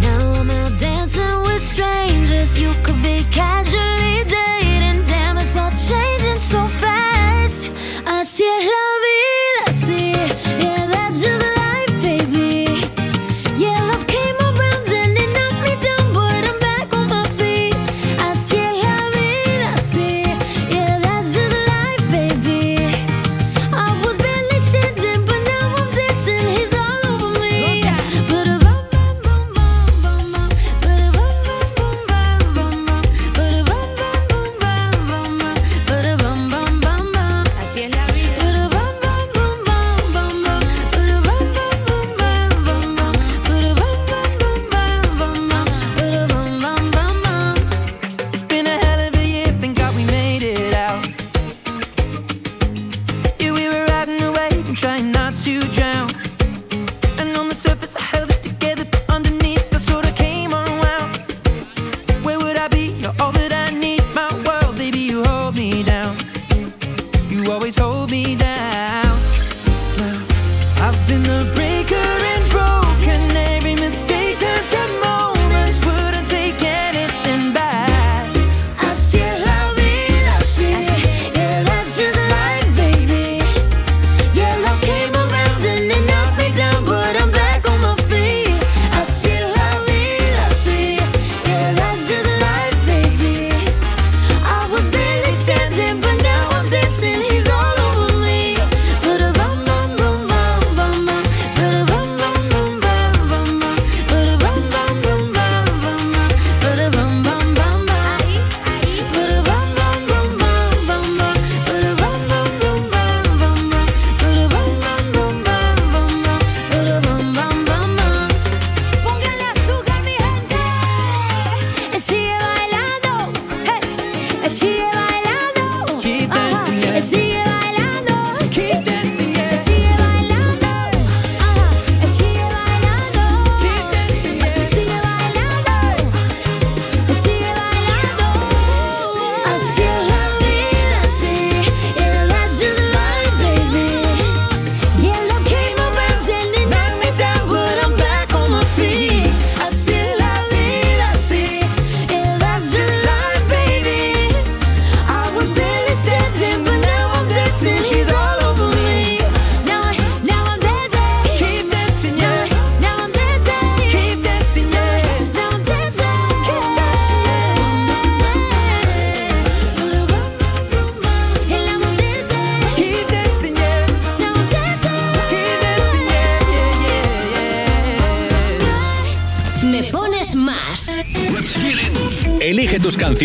now 0.00 0.32
I'm 0.32 0.50
out 0.50 0.76
dancing 0.76 1.40
with 1.42 1.62
strangers. 1.62 2.60
You 2.60 2.72
could 2.82 3.00
be 3.00 3.24
casually 3.30 4.24
dating, 4.24 5.04
damn, 5.04 5.38
it's 5.38 5.56
all 5.56 5.70
changing 5.70 6.36
so 6.38 6.66
fast. 6.66 7.70
Así 8.04 8.42
es 8.42 8.64
la 8.74 8.86
vida, 9.06 9.86
sí, 9.86 10.12
yeah, 10.12 10.31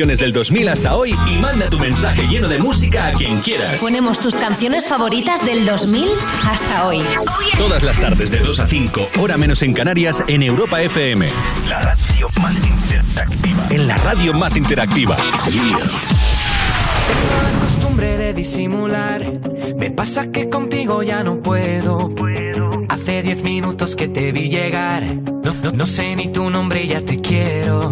canciones 0.07 0.19
del 0.19 0.31
2000 0.31 0.69
hasta 0.69 0.95
hoy 0.95 1.13
y 1.29 1.37
manda 1.41 1.69
tu 1.69 1.77
mensaje 1.79 2.25
lleno 2.29 2.47
de 2.47 2.59
música 2.59 3.07
a 3.07 3.11
quien 3.11 3.41
quieras. 3.41 3.81
Ponemos 3.81 4.19
tus 4.21 4.35
canciones 4.35 4.87
favoritas 4.87 5.45
del 5.45 5.65
2000 5.65 6.07
hasta 6.49 6.85
hoy. 6.87 7.01
Todas 7.57 7.83
las 7.83 7.99
tardes 7.99 8.31
de 8.31 8.37
2 8.39 8.57
a 8.61 8.67
5, 8.67 9.09
hora 9.19 9.35
menos 9.35 9.61
en 9.63 9.73
Canarias, 9.73 10.23
en 10.29 10.43
Europa 10.43 10.81
FM. 10.81 11.27
La 11.67 11.81
radio 11.81 12.29
más 12.41 12.55
interactiva. 12.55 13.67
En 13.69 13.85
la 13.87 13.97
radio 13.97 14.33
más 14.33 14.55
interactiva. 14.55 15.17
Tengo 15.17 15.77
la 17.43 17.59
costumbre 17.65 18.17
de 18.17 18.33
disimular. 18.33 19.25
Me 19.75 19.91
pasa 19.91 20.31
que 20.31 20.47
contigo 20.47 21.03
ya 21.03 21.21
no 21.23 21.41
puedo. 21.41 21.97
Hace 22.87 23.23
diez 23.23 23.43
minutos 23.43 23.97
que 23.97 24.07
te 24.07 24.31
vi 24.31 24.47
llegar. 24.47 25.03
No, 25.43 25.53
no- 25.61 25.71
no 25.71 25.85
sé 25.85 26.15
ni 26.15 26.31
tu 26.31 26.49
nombre 26.49 26.83
y 26.85 26.87
ya 26.87 27.01
te 27.01 27.19
quiero. 27.19 27.91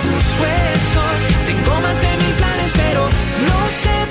Tengo 1.45 1.81
más 1.81 2.01
de 2.01 2.17
mil 2.17 2.33
planes, 2.35 2.71
pero 2.75 3.03
no 3.03 3.69
sé 3.69 4.10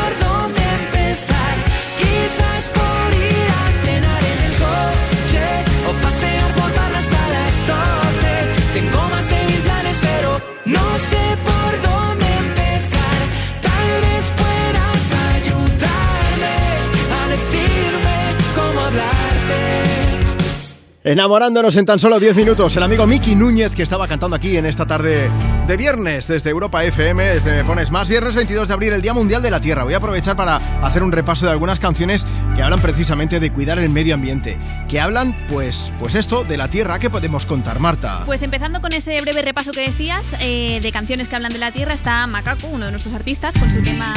Enamorándonos 21.11 21.75
en 21.75 21.85
tan 21.85 21.99
solo 21.99 22.21
10 22.21 22.37
minutos, 22.37 22.73
el 22.77 22.83
amigo 22.83 23.05
Miki 23.05 23.35
Núñez 23.35 23.75
que 23.75 23.83
estaba 23.83 24.07
cantando 24.07 24.37
aquí 24.37 24.55
en 24.55 24.65
esta 24.65 24.85
tarde 24.85 25.29
de 25.67 25.75
viernes 25.75 26.25
desde 26.25 26.49
Europa 26.51 26.85
FM, 26.85 27.21
desde 27.21 27.51
Me 27.51 27.65
Pones 27.65 27.91
Más, 27.91 28.07
viernes 28.07 28.33
22 28.33 28.69
de 28.69 28.73
abril, 28.73 28.93
el 28.93 29.01
Día 29.01 29.13
Mundial 29.13 29.41
de 29.41 29.51
la 29.51 29.59
Tierra. 29.59 29.83
Voy 29.83 29.93
a 29.93 29.97
aprovechar 29.97 30.37
para 30.37 30.55
hacer 30.81 31.03
un 31.03 31.11
repaso 31.11 31.45
de 31.45 31.51
algunas 31.51 31.81
canciones 31.81 32.25
que 32.55 32.63
hablan 32.63 32.79
precisamente 32.79 33.41
de 33.41 33.51
cuidar 33.51 33.77
el 33.79 33.89
medio 33.89 34.13
ambiente, 34.13 34.57
que 34.87 35.01
hablan, 35.01 35.35
pues, 35.49 35.91
pues 35.99 36.15
esto, 36.15 36.45
de 36.45 36.55
la 36.55 36.69
Tierra. 36.69 36.97
¿Qué 36.97 37.09
podemos 37.09 37.45
contar, 37.45 37.81
Marta? 37.81 38.23
Pues 38.25 38.41
empezando 38.41 38.79
con 38.79 38.93
ese 38.93 39.19
breve 39.19 39.41
repaso 39.41 39.73
que 39.73 39.81
decías 39.81 40.27
eh, 40.39 40.79
de 40.81 40.91
canciones 40.93 41.27
que 41.27 41.35
hablan 41.35 41.51
de 41.51 41.59
la 41.59 41.73
Tierra, 41.73 41.93
está 41.93 42.25
Macaco, 42.25 42.67
uno 42.67 42.85
de 42.85 42.91
nuestros 42.91 43.13
artistas, 43.13 43.53
con 43.59 43.69
su 43.69 43.81
tema 43.81 44.13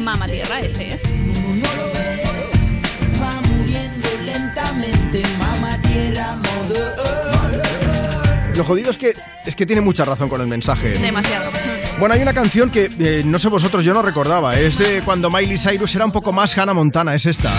Mama 0.00 0.26
Tierra, 0.26 0.60
este 0.60 0.92
es. 0.92 1.02
Va 3.22 3.40
muriendo 3.48 4.08
lentamente, 4.26 5.22
Lo 8.56 8.64
jodido 8.64 8.90
es 8.90 8.98
que, 8.98 9.14
es 9.46 9.54
que 9.54 9.64
tiene 9.64 9.80
mucha 9.80 10.04
razón 10.04 10.28
con 10.28 10.40
el 10.40 10.46
mensaje. 10.46 10.90
Demasiado. 10.90 11.50
Bueno, 11.98 12.14
hay 12.14 12.22
una 12.22 12.34
canción 12.34 12.70
que 12.70 12.90
eh, 12.98 13.22
no 13.24 13.38
sé 13.38 13.48
vosotros, 13.48 13.84
yo 13.84 13.94
no 13.94 14.02
recordaba. 14.02 14.54
Es 14.58 14.78
de 14.78 15.02
cuando 15.02 15.30
Miley 15.30 15.58
Cyrus 15.58 15.94
era 15.94 16.04
un 16.04 16.12
poco 16.12 16.32
más 16.32 16.56
Hannah 16.56 16.74
Montana, 16.74 17.14
es 17.14 17.26
esta. 17.26 17.50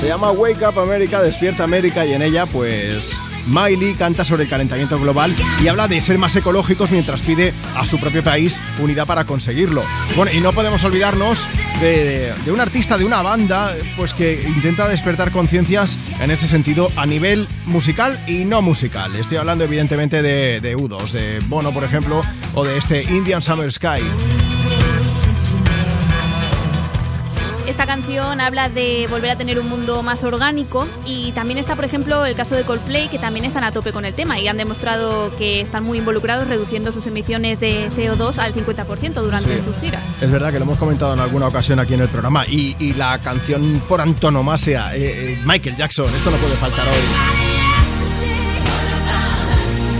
Se 0.00 0.08
llama 0.08 0.30
Wake 0.30 0.64
Up 0.64 0.78
America, 0.78 1.20
Despierta 1.20 1.64
América 1.64 2.06
y 2.06 2.14
en 2.14 2.22
ella 2.22 2.46
pues 2.46 3.20
Miley 3.46 3.94
canta 3.94 4.24
sobre 4.24 4.44
el 4.44 4.48
calentamiento 4.48 4.98
global 4.98 5.34
y 5.62 5.68
habla 5.68 5.88
de 5.88 6.00
ser 6.00 6.18
más 6.18 6.36
ecológicos 6.36 6.90
mientras 6.90 7.22
pide 7.22 7.54
a 7.76 7.86
su 7.86 7.98
propio 7.98 8.22
país 8.22 8.60
unidad 8.78 9.06
para 9.06 9.24
conseguirlo. 9.24 9.82
Bueno, 10.16 10.32
y 10.32 10.40
no 10.40 10.52
podemos 10.52 10.82
olvidarnos 10.84 11.46
de, 11.80 12.32
un 12.48 12.60
artista, 12.60 12.98
de 12.98 13.04
una 13.04 13.22
banda, 13.22 13.74
pues 13.96 14.14
que 14.14 14.42
intenta 14.46 14.88
despertar 14.88 15.30
conciencias 15.30 15.98
en 16.20 16.30
ese 16.30 16.48
sentido 16.48 16.90
a 16.96 17.06
nivel 17.06 17.48
musical 17.66 18.18
y 18.26 18.44
no 18.44 18.62
musical. 18.62 19.14
Estoy 19.16 19.38
hablando 19.38 19.64
evidentemente 19.64 20.22
de, 20.22 20.60
de 20.60 20.76
U2, 20.76 21.10
de 21.10 21.40
Bono 21.46 21.72
por 21.72 21.84
ejemplo, 21.84 22.22
o 22.54 22.64
de 22.64 22.76
este 22.78 23.02
Indian 23.04 23.42
Summer 23.42 23.70
Sky. 23.70 24.45
Esta 27.76 27.84
canción 27.84 28.40
habla 28.40 28.70
de 28.70 29.06
volver 29.10 29.28
a 29.32 29.36
tener 29.36 29.60
un 29.60 29.68
mundo 29.68 30.02
más 30.02 30.24
orgánico 30.24 30.88
y 31.04 31.32
también 31.32 31.58
está, 31.58 31.76
por 31.76 31.84
ejemplo, 31.84 32.24
el 32.24 32.34
caso 32.34 32.54
de 32.54 32.62
Coldplay, 32.62 33.10
que 33.10 33.18
también 33.18 33.44
están 33.44 33.64
a 33.64 33.70
tope 33.70 33.92
con 33.92 34.06
el 34.06 34.14
tema 34.14 34.40
y 34.40 34.48
han 34.48 34.56
demostrado 34.56 35.30
que 35.36 35.60
están 35.60 35.84
muy 35.84 35.98
involucrados 35.98 36.48
reduciendo 36.48 36.90
sus 36.90 37.06
emisiones 37.06 37.60
de 37.60 37.90
CO2 37.94 38.38
al 38.38 38.54
50% 38.54 39.20
durante 39.20 39.58
Sí. 39.58 39.62
sus 39.62 39.76
giras. 39.76 40.08
Es 40.22 40.30
verdad 40.32 40.52
que 40.52 40.58
lo 40.58 40.64
hemos 40.64 40.78
comentado 40.78 41.12
en 41.12 41.20
alguna 41.20 41.48
ocasión 41.48 41.78
aquí 41.78 41.92
en 41.92 42.00
el 42.00 42.08
programa. 42.08 42.46
Y, 42.48 42.74
y 42.78 42.94
la 42.94 43.18
canción 43.18 43.82
por 43.86 44.00
antonomasia, 44.00 44.96
eh, 44.96 45.34
eh, 45.34 45.38
Michael 45.44 45.76
Jackson, 45.76 46.06
esto 46.14 46.30
no 46.30 46.38
puede 46.38 46.54
faltar 46.56 46.86
hoy. 46.88 47.45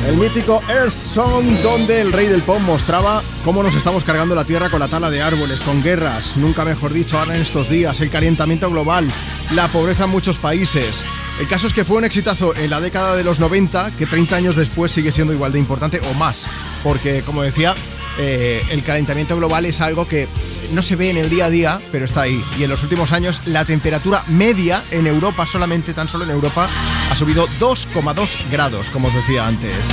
El 0.06 0.16
mítico 0.18 0.62
Earth 0.68 0.92
Song, 0.92 1.44
donde 1.64 2.00
el 2.00 2.12
rey 2.12 2.28
del 2.28 2.42
pop 2.42 2.60
mostraba 2.60 3.24
cómo 3.44 3.64
nos 3.64 3.74
estamos 3.74 4.04
cargando 4.04 4.36
la 4.36 4.44
tierra 4.44 4.70
con 4.70 4.78
la 4.78 4.86
tala 4.86 5.10
de 5.10 5.20
árboles, 5.20 5.58
con 5.58 5.82
guerras, 5.82 6.36
nunca 6.36 6.64
mejor 6.64 6.92
dicho, 6.92 7.18
ahora 7.18 7.34
en 7.34 7.42
estos 7.42 7.68
días, 7.68 8.00
el 8.00 8.08
calentamiento 8.08 8.70
global, 8.70 9.08
la 9.52 9.66
pobreza 9.66 10.04
en 10.04 10.10
muchos 10.10 10.38
países. 10.38 11.04
El 11.40 11.48
caso 11.48 11.66
es 11.66 11.72
que 11.72 11.84
fue 11.84 11.96
un 11.96 12.04
exitazo 12.04 12.54
en 12.54 12.70
la 12.70 12.80
década 12.80 13.16
de 13.16 13.24
los 13.24 13.40
90, 13.40 13.96
que 13.96 14.06
30 14.06 14.36
años 14.36 14.54
después 14.54 14.92
sigue 14.92 15.10
siendo 15.10 15.32
igual 15.32 15.50
de 15.50 15.58
importante 15.58 16.00
o 16.08 16.14
más, 16.14 16.46
porque 16.84 17.22
como 17.22 17.42
decía, 17.42 17.74
eh, 18.18 18.62
el 18.70 18.82
calentamiento 18.82 19.36
global 19.36 19.64
es 19.66 19.80
algo 19.80 20.06
que 20.08 20.28
no 20.72 20.82
se 20.82 20.96
ve 20.96 21.10
en 21.10 21.16
el 21.16 21.30
día 21.30 21.46
a 21.46 21.50
día, 21.50 21.80
pero 21.92 22.04
está 22.04 22.22
ahí. 22.22 22.42
Y 22.58 22.64
en 22.64 22.70
los 22.70 22.82
últimos 22.82 23.12
años 23.12 23.42
la 23.46 23.64
temperatura 23.64 24.24
media 24.28 24.82
en 24.90 25.06
Europa, 25.06 25.46
solamente 25.46 25.94
tan 25.94 26.08
solo 26.08 26.24
en 26.24 26.30
Europa, 26.30 26.68
ha 27.10 27.16
subido 27.16 27.46
2,2 27.60 28.36
grados, 28.50 28.90
como 28.90 29.08
os 29.08 29.14
decía 29.14 29.46
antes. 29.46 29.88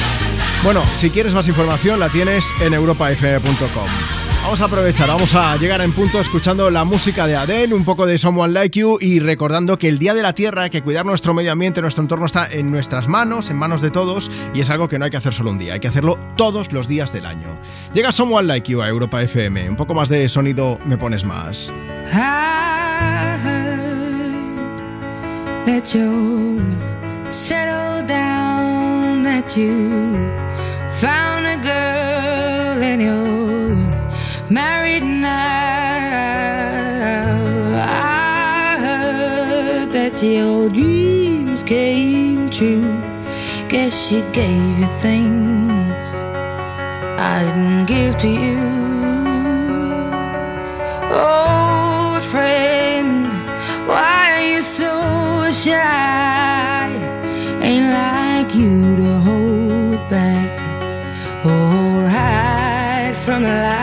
Bueno, 0.64 0.84
si 0.96 1.10
quieres 1.10 1.34
más 1.34 1.48
información 1.48 2.00
la 2.00 2.10
tienes 2.10 2.46
en 2.62 2.74
europafm.com. 2.74 4.23
Vamos 4.44 4.60
a 4.60 4.66
aprovechar, 4.66 5.08
vamos 5.08 5.34
a 5.36 5.56
llegar 5.56 5.80
en 5.80 5.94
punto 5.94 6.20
escuchando 6.20 6.70
la 6.70 6.84
música 6.84 7.26
de 7.26 7.36
Adele, 7.36 7.74
un 7.74 7.86
poco 7.86 8.06
de 8.06 8.18
Someone 8.18 8.52
Like 8.52 8.78
You 8.78 8.98
y 9.00 9.22
recordando 9.22 9.80
que 9.80 9.88
el 9.88 9.98
Día 9.98 10.14
de 10.14 10.22
la 10.22 10.34
Tierra, 10.34 10.70
que 10.70 10.84
cuidar 10.84 11.06
nuestro 11.06 11.34
medio 11.34 11.54
ambiente, 11.54 11.82
nuestro 11.82 12.04
entorno 12.04 12.26
está 12.26 12.52
en 12.52 12.70
nuestras 12.70 13.08
manos, 13.08 13.50
en 13.50 13.56
manos 13.56 13.82
de 13.82 13.90
todos 13.90 14.30
y 14.54 14.60
es 14.60 14.70
algo 14.70 14.90
que 14.90 15.00
no 15.00 15.06
hay 15.06 15.12
que 15.12 15.18
hacer 15.18 15.34
solo 15.34 15.50
un 15.50 15.60
día, 15.60 15.76
hay 15.76 15.80
que 15.80 15.88
hacerlo 15.88 16.20
todos 16.36 16.74
los 16.74 16.90
días 16.90 17.14
del 17.14 17.26
año. 17.26 17.48
Llega 17.94 18.12
Someone 18.12 18.46
Like 18.46 18.70
You 18.70 18.82
a 18.82 18.90
Europa 18.90 19.24
FM, 19.24 19.70
un 19.70 19.76
poco 19.78 19.94
más 19.94 20.10
de 20.10 20.28
sonido 20.28 20.78
me 20.86 20.98
pones 20.98 21.24
más. 21.24 21.74
Married 34.54 35.04
now. 35.04 35.34
I 37.76 38.78
heard 38.86 39.92
that 39.94 40.22
your 40.22 40.70
dreams 40.70 41.64
came 41.64 42.50
true. 42.50 43.02
Guess 43.68 43.94
she 44.08 44.22
gave 44.32 44.78
you 44.80 44.88
things 45.06 46.04
I 47.34 47.38
didn't 47.46 47.86
give 47.88 48.16
to 48.18 48.30
you. 48.30 48.62
Old 51.26 52.24
friend, 52.34 53.28
why 53.88 54.20
are 54.36 54.46
you 54.54 54.62
so 54.62 54.94
shy? 55.52 56.90
Ain't 57.68 57.90
like 58.02 58.54
you 58.54 58.96
to 58.98 59.12
hold 59.28 59.98
back 60.10 60.52
or 61.44 62.08
hide 62.08 63.16
from 63.18 63.42
the 63.42 63.50
light. 63.50 63.83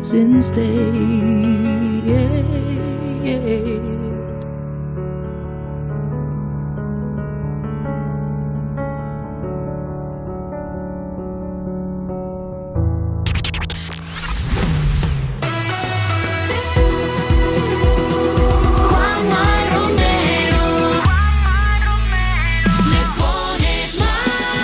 Since 0.00 0.52
instead. 0.56 1.67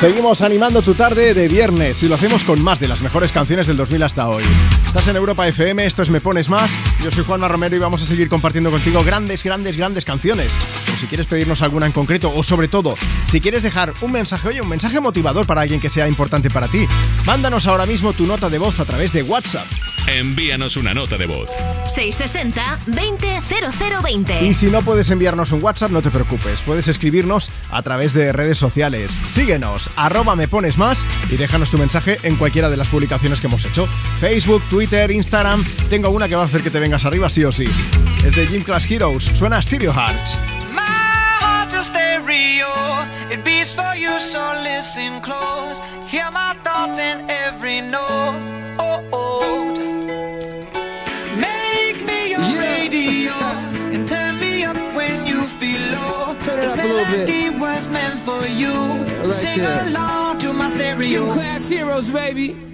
Seguimos 0.05 0.43
animando 0.43 0.83
tu 0.83 0.93
tarde 0.93 1.33
de 1.33 1.49
viernes 1.49 2.03
y 2.03 2.09
lo 2.09 2.17
hacemos 2.17 2.45
con 2.45 2.63
más 2.63 2.79
de 2.79 2.89
las 2.89 3.01
mejores 3.01 3.33
canciones 3.33 3.67
del 3.67 3.79
2000 3.79 4.03
hasta 4.03 4.29
hoy. 4.29 4.45
Estás 4.87 5.09
en 5.09 5.17
Europa 5.17 5.49
FM, 5.49 5.87
esto 5.87 6.03
es 6.03 6.11
Me 6.11 6.21
Pones 6.21 6.51
Más. 6.51 6.79
Yo 7.03 7.11
soy 7.11 7.25
Juanma 7.25 7.49
Romero 7.49 7.75
y 7.75 7.79
vamos 7.79 8.03
a 8.03 8.07
seguir 8.07 8.29
compartiendo 8.29 8.71
contigo 8.71 9.03
grandes, 9.03 9.43
grandes, 9.43 9.79
grandes 9.79 10.05
canciones. 10.05 10.53
O 10.93 10.99
si 10.99 11.07
quieres 11.07 11.27
pedirnos 11.27 11.63
alguna 11.63 11.87
en 11.87 11.93
concreto, 11.93 12.31
o 12.37 12.43
sobre 12.43 12.69
todo, 12.69 12.97
si 13.25 13.41
quieres 13.41 13.63
dejar 13.63 13.95
un 14.03 14.13
mensaje, 14.13 14.49
oye, 14.49 14.61
un 14.61 14.69
mensaje 14.69 15.01
motivador 15.01 15.47
para 15.47 15.63
alguien 15.63 15.81
que 15.81 15.89
sea 15.89 16.07
importante 16.07 16.51
para 16.51 16.69
ti, 16.69 16.87
mándanos 17.25 17.67
ahora 17.67 17.87
mismo 17.87 18.13
tu 18.13 18.27
nota 18.27 18.51
de 18.51 18.59
voz 18.59 18.81
a 18.81 18.85
través 18.85 19.15
de 19.15 19.23
WhatsApp. 19.23 19.65
Envíanos 20.07 20.77
una 20.77 20.93
nota 20.93 21.17
de 21.17 21.25
voz. 21.27 21.49
660-200020. 21.87 24.43
Y 24.43 24.53
si 24.55 24.67
no 24.67 24.83
puedes 24.83 25.11
enviarnos 25.11 25.53
un 25.53 25.63
WhatsApp, 25.63 25.91
no 25.91 26.03
te 26.03 26.11
preocupes, 26.11 26.61
puedes 26.63 26.89
escribirnos 26.89 27.51
a 27.71 27.83
través 27.83 28.13
de 28.13 28.33
redes 28.33 28.59
sociales. 28.59 29.21
Síguenos, 29.27 29.91
arroba 29.97 30.35
me 30.37 30.49
pones 30.49 30.79
más 30.79 31.07
y 31.31 31.37
déjanos 31.37 31.71
tu 31.71 31.79
mensaje 31.79 32.19
en 32.23 32.37
cualquiera 32.37 32.71
de 32.71 32.77
las 32.77 32.89
publicaciones 32.89 33.41
que 33.41 33.47
hemos 33.47 33.65
hecho. 33.65 33.89
Facebook, 34.21 34.63
Twitter, 34.69 35.11
Instagram. 35.11 35.65
Tengo 35.89 36.11
una 36.11 36.29
que 36.29 36.37
va 36.37 36.43
a 36.43 36.47
hacer 36.47 36.63
que 36.63 36.71
te 36.71 36.81
vengas 36.81 37.05
arriba 37.05 37.31
sí 37.31 37.45
o 37.45 37.53
sí. 37.53 37.67
Es 38.25 38.37
de 38.37 38.47
Gym 38.47 38.63
Class 38.63 38.91
Heroes, 38.91 39.25
suena 39.25 39.63
Stereo 39.63 39.93
Hearts. 39.93 40.37
Stereo. 41.85 42.73
It 43.31 43.45
beats 43.45 43.75
for 43.75 43.95
you, 43.97 44.19
so 44.21 44.41
listen 44.63 45.21
close. 45.21 45.81
Hear 46.07 46.31
my 46.31 46.55
thoughts 46.63 46.99
in 46.99 47.29
every 47.29 47.83
note. 47.83 48.64
A 56.85 56.95
little 56.95 57.27
bit. 57.27 57.61
was 57.61 57.89
meant 57.89 58.19
for 58.19 58.45
you. 58.47 58.73
so 58.73 59.17
right 59.17 59.27
sing 59.27 59.59
there. 59.59 59.89
along 59.89 60.39
to 60.39 60.53
my 60.53 60.69
stereo. 60.69 61.03
Gym 61.03 61.33
class 61.33 61.69
heroes, 61.69 62.11
baby. 62.11 62.74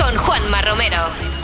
Con 0.00 0.16
Juanma 0.16 0.62
Romero. 0.62 0.96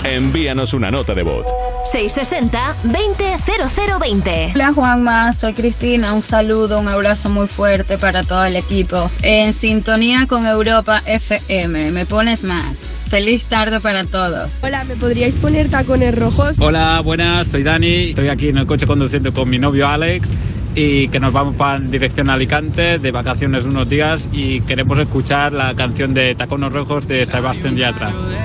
Envíanos 0.04 0.72
una 0.72 0.90
nota 0.90 1.14
de 1.14 1.22
voz. 1.22 1.46
660-200020. 1.92 4.52
Hola 4.54 4.72
Juanma, 4.72 5.32
soy 5.32 5.52
Cristina, 5.52 6.12
un 6.12 6.22
saludo, 6.22 6.80
un 6.80 6.88
abrazo 6.88 7.28
muy 7.28 7.48
fuerte 7.48 7.98
para 7.98 8.24
todo 8.24 8.44
el 8.44 8.56
equipo. 8.56 9.10
En 9.22 9.52
sintonía 9.52 10.26
con 10.26 10.46
Europa 10.46 11.02
FM, 11.06 11.90
me 11.90 12.06
pones 12.06 12.44
más. 12.44 12.88
Feliz 13.08 13.44
tarde 13.44 13.80
para 13.80 14.04
todos. 14.04 14.60
Hola, 14.62 14.84
¿me 14.84 14.96
podríais 14.96 15.34
poner 15.36 15.70
tacones 15.70 16.18
rojos? 16.18 16.56
Hola, 16.58 17.00
buenas, 17.04 17.48
soy 17.48 17.62
Dani. 17.62 18.10
Estoy 18.10 18.28
aquí 18.28 18.48
en 18.48 18.58
el 18.58 18.66
coche 18.66 18.86
conduciendo 18.86 19.32
con 19.32 19.48
mi 19.48 19.58
novio 19.58 19.86
Alex 19.86 20.30
y 20.76 21.08
que 21.08 21.18
nos 21.18 21.32
vamos 21.32 21.56
para 21.56 21.78
en 21.78 21.90
dirección 21.90 22.28
a 22.28 22.34
Alicante 22.34 22.98
de 22.98 23.10
vacaciones 23.10 23.64
unos 23.64 23.88
días 23.88 24.28
y 24.30 24.60
queremos 24.60 24.98
escuchar 24.98 25.54
la 25.54 25.74
canción 25.74 26.12
de 26.12 26.34
Tacones 26.34 26.70
Rojos 26.70 27.08
de 27.08 27.24
Sebastián 27.24 27.76
Yatra. 27.76 28.12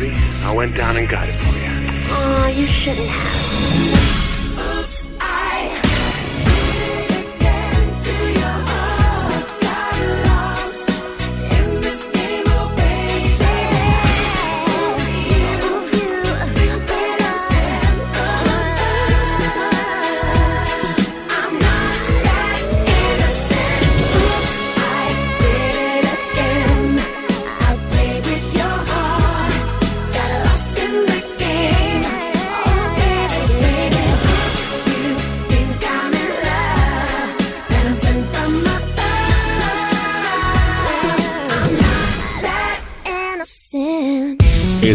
baby. 0.00 0.23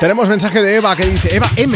Tenemos 0.00 0.28
mensaje 0.28 0.62
de 0.62 0.76
Eva 0.76 0.94
que 0.94 1.06
dice, 1.06 1.34
Eva 1.34 1.50
M, 1.56 1.74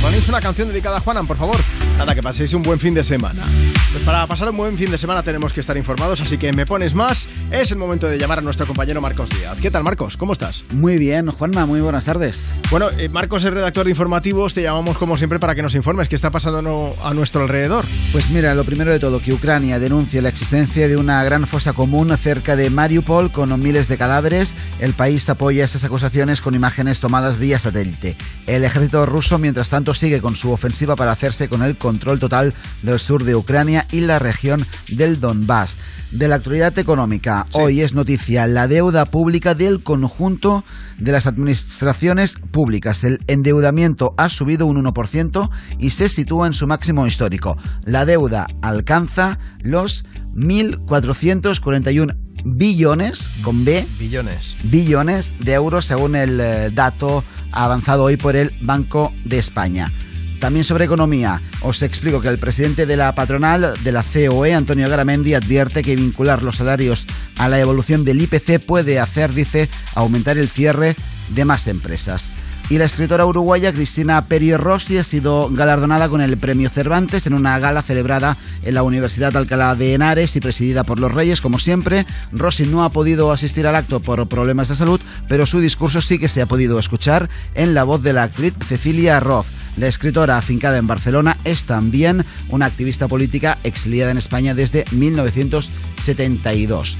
ponéis 0.00 0.28
una 0.28 0.40
canción 0.40 0.68
dedicada 0.68 0.96
a 0.98 1.00
Juanan, 1.00 1.26
por 1.26 1.36
favor. 1.36 1.56
Nada, 1.98 2.14
que 2.14 2.22
paséis 2.22 2.54
un 2.54 2.62
buen 2.62 2.78
fin 2.78 2.94
de 2.94 3.04
semana. 3.04 3.44
Pues 3.92 4.04
para 4.04 4.26
pasar 4.26 4.48
un 4.50 4.56
buen 4.56 4.78
fin 4.78 4.90
de 4.90 4.96
semana 4.96 5.22
tenemos 5.22 5.52
que 5.52 5.60
estar 5.60 5.76
informados, 5.76 6.20
así 6.20 6.38
que 6.38 6.52
me 6.52 6.64
pones 6.64 6.94
más. 6.94 7.28
Es 7.50 7.70
el 7.72 7.78
momento 7.78 8.06
de 8.06 8.18
llamar 8.18 8.38
a 8.38 8.42
nuestro 8.42 8.66
compañero 8.66 9.00
Marcos 9.02 9.28
Díaz. 9.30 9.58
¿Qué 9.60 9.70
tal, 9.70 9.84
Marcos? 9.84 10.16
¿Cómo 10.16 10.32
estás? 10.32 10.64
Muy 10.72 10.96
bien, 10.96 11.26
Juanma, 11.30 11.66
muy 11.66 11.80
buenas 11.80 12.06
tardes. 12.06 12.54
Bueno, 12.70 12.88
eh, 12.98 13.08
Marcos 13.10 13.44
es 13.44 13.52
redactor 13.52 13.84
de 13.84 13.90
informativos, 13.90 14.54
te 14.54 14.62
llamamos 14.62 14.96
como 14.96 15.18
siempre 15.18 15.38
para 15.38 15.54
que 15.54 15.62
nos 15.62 15.74
informes 15.74 16.08
qué 16.08 16.14
está 16.14 16.30
pasando 16.30 16.96
a 17.04 17.12
nuestro 17.12 17.42
alrededor. 17.42 17.84
Pues 18.12 18.30
mira, 18.30 18.54
lo 18.54 18.64
primero 18.64 18.92
de 18.92 18.98
todo, 18.98 19.20
que 19.20 19.34
Ucrania 19.34 19.78
denuncia 19.78 20.22
la 20.22 20.30
existencia 20.30 20.88
de 20.88 20.96
una 20.96 21.22
gran 21.24 21.46
fosa 21.46 21.74
común 21.74 22.16
cerca 22.16 22.56
de 22.56 22.70
Mariupol 22.70 23.30
con 23.30 23.60
miles 23.60 23.88
de 23.88 23.98
cadáveres. 23.98 24.56
El 24.78 24.94
país 24.94 25.28
apoya 25.28 25.66
esas 25.66 25.84
acusaciones 25.84 26.40
con 26.40 26.54
imágenes 26.54 27.00
tomadas 27.00 27.38
vía 27.38 27.58
satélite. 27.58 28.16
El 28.46 28.64
ejército 28.64 29.04
ruso, 29.04 29.38
mientras 29.38 29.68
tanto, 29.68 29.89
sigue 29.94 30.20
con 30.20 30.36
su 30.36 30.50
ofensiva 30.50 30.96
para 30.96 31.12
hacerse 31.12 31.48
con 31.48 31.62
el 31.62 31.76
control 31.76 32.18
total 32.18 32.54
del 32.82 32.98
sur 32.98 33.24
de 33.24 33.36
Ucrania 33.36 33.86
y 33.90 34.00
la 34.00 34.18
región 34.18 34.66
del 34.88 35.20
Donbass. 35.20 35.78
De 36.10 36.26
la 36.26 36.36
actualidad 36.36 36.76
económica, 36.78 37.46
hoy 37.52 37.82
es 37.82 37.94
noticia 37.94 38.46
la 38.48 38.66
deuda 38.66 39.04
pública 39.06 39.54
del 39.54 39.82
conjunto 39.82 40.64
de 40.98 41.12
las 41.12 41.26
administraciones 41.26 42.36
públicas. 42.50 43.04
El 43.04 43.20
endeudamiento 43.28 44.14
ha 44.16 44.28
subido 44.28 44.66
un 44.66 44.82
1% 44.82 45.50
y 45.78 45.90
se 45.90 46.08
sitúa 46.08 46.48
en 46.48 46.52
su 46.52 46.66
máximo 46.66 47.06
histórico. 47.06 47.56
La 47.84 48.04
deuda 48.04 48.48
alcanza 48.60 49.38
los 49.62 50.04
1.441 50.34 52.16
billones, 52.44 53.28
con 53.42 53.64
B, 53.64 53.86
Billones. 53.98 54.56
billones 54.64 55.34
de 55.40 55.54
euros 55.54 55.84
según 55.84 56.16
el 56.16 56.40
eh, 56.40 56.70
dato 56.72 57.24
avanzado 57.52 58.04
hoy 58.04 58.16
por 58.16 58.36
el 58.36 58.50
Banco 58.60 59.12
de 59.24 59.38
España. 59.38 59.92
También 60.40 60.64
sobre 60.64 60.86
economía, 60.86 61.40
os 61.60 61.82
explico 61.82 62.20
que 62.20 62.28
el 62.28 62.38
presidente 62.38 62.86
de 62.86 62.96
la 62.96 63.14
patronal 63.14 63.74
de 63.84 63.92
la 63.92 64.02
COE, 64.02 64.54
Antonio 64.54 64.88
Garamendi, 64.88 65.34
advierte 65.34 65.82
que 65.82 65.96
vincular 65.96 66.42
los 66.42 66.56
salarios 66.56 67.06
a 67.36 67.48
la 67.48 67.60
evolución 67.60 68.04
del 68.04 68.22
IPC 68.22 68.58
puede 68.64 68.98
hacer, 68.98 69.34
dice, 69.34 69.68
aumentar 69.94 70.38
el 70.38 70.48
cierre 70.48 70.96
de 71.34 71.44
más 71.44 71.68
empresas. 71.68 72.32
Y 72.70 72.78
la 72.78 72.84
escritora 72.84 73.26
uruguaya 73.26 73.72
Cristina 73.72 74.26
Peri 74.26 74.56
Rossi 74.56 74.96
ha 74.96 75.02
sido 75.02 75.50
galardonada 75.50 76.08
con 76.08 76.20
el 76.20 76.38
Premio 76.38 76.70
Cervantes 76.70 77.26
en 77.26 77.34
una 77.34 77.58
gala 77.58 77.82
celebrada 77.82 78.36
en 78.62 78.74
la 78.74 78.84
Universidad 78.84 79.36
Alcalá 79.36 79.74
de 79.74 79.94
Henares 79.94 80.36
y 80.36 80.40
presidida 80.40 80.84
por 80.84 81.00
los 81.00 81.12
Reyes, 81.12 81.40
como 81.40 81.58
siempre. 81.58 82.06
Rossi 82.30 82.66
no 82.66 82.84
ha 82.84 82.90
podido 82.90 83.32
asistir 83.32 83.66
al 83.66 83.74
acto 83.74 83.98
por 83.98 84.28
problemas 84.28 84.68
de 84.68 84.76
salud, 84.76 85.00
pero 85.26 85.46
su 85.46 85.58
discurso 85.58 86.00
sí 86.00 86.20
que 86.20 86.28
se 86.28 86.42
ha 86.42 86.46
podido 86.46 86.78
escuchar 86.78 87.28
en 87.56 87.74
la 87.74 87.82
voz 87.82 88.04
de 88.04 88.12
la 88.12 88.22
actriz 88.22 88.54
Cecilia 88.64 89.18
Roth. 89.18 89.46
La 89.76 89.88
escritora 89.88 90.38
afincada 90.38 90.78
en 90.78 90.86
Barcelona 90.86 91.38
es 91.42 91.66
también 91.66 92.24
una 92.50 92.66
activista 92.66 93.08
política 93.08 93.58
exiliada 93.64 94.12
en 94.12 94.18
España 94.18 94.54
desde 94.54 94.84
1972. 94.92 96.96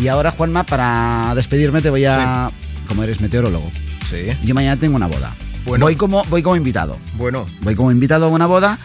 Y 0.00 0.06
ahora, 0.06 0.30
Juanma, 0.30 0.62
para 0.62 1.32
despedirme 1.34 1.82
te 1.82 1.90
voy 1.90 2.04
a... 2.04 2.52
Como 2.88 3.02
eres 3.04 3.20
meteorólogo. 3.20 3.70
Sí. 4.08 4.26
Yo 4.44 4.54
mañana 4.54 4.78
tengo 4.80 4.96
una 4.96 5.06
boda. 5.06 5.34
Bueno. 5.64 5.84
Voy 5.86 5.96
como, 5.96 6.24
voy 6.24 6.42
como 6.42 6.56
invitado. 6.56 6.96
Bueno. 7.14 7.46
Voy 7.62 7.74
como 7.74 7.92
invitado 7.92 8.26
a 8.26 8.28
una 8.28 8.46
boda. 8.46 8.78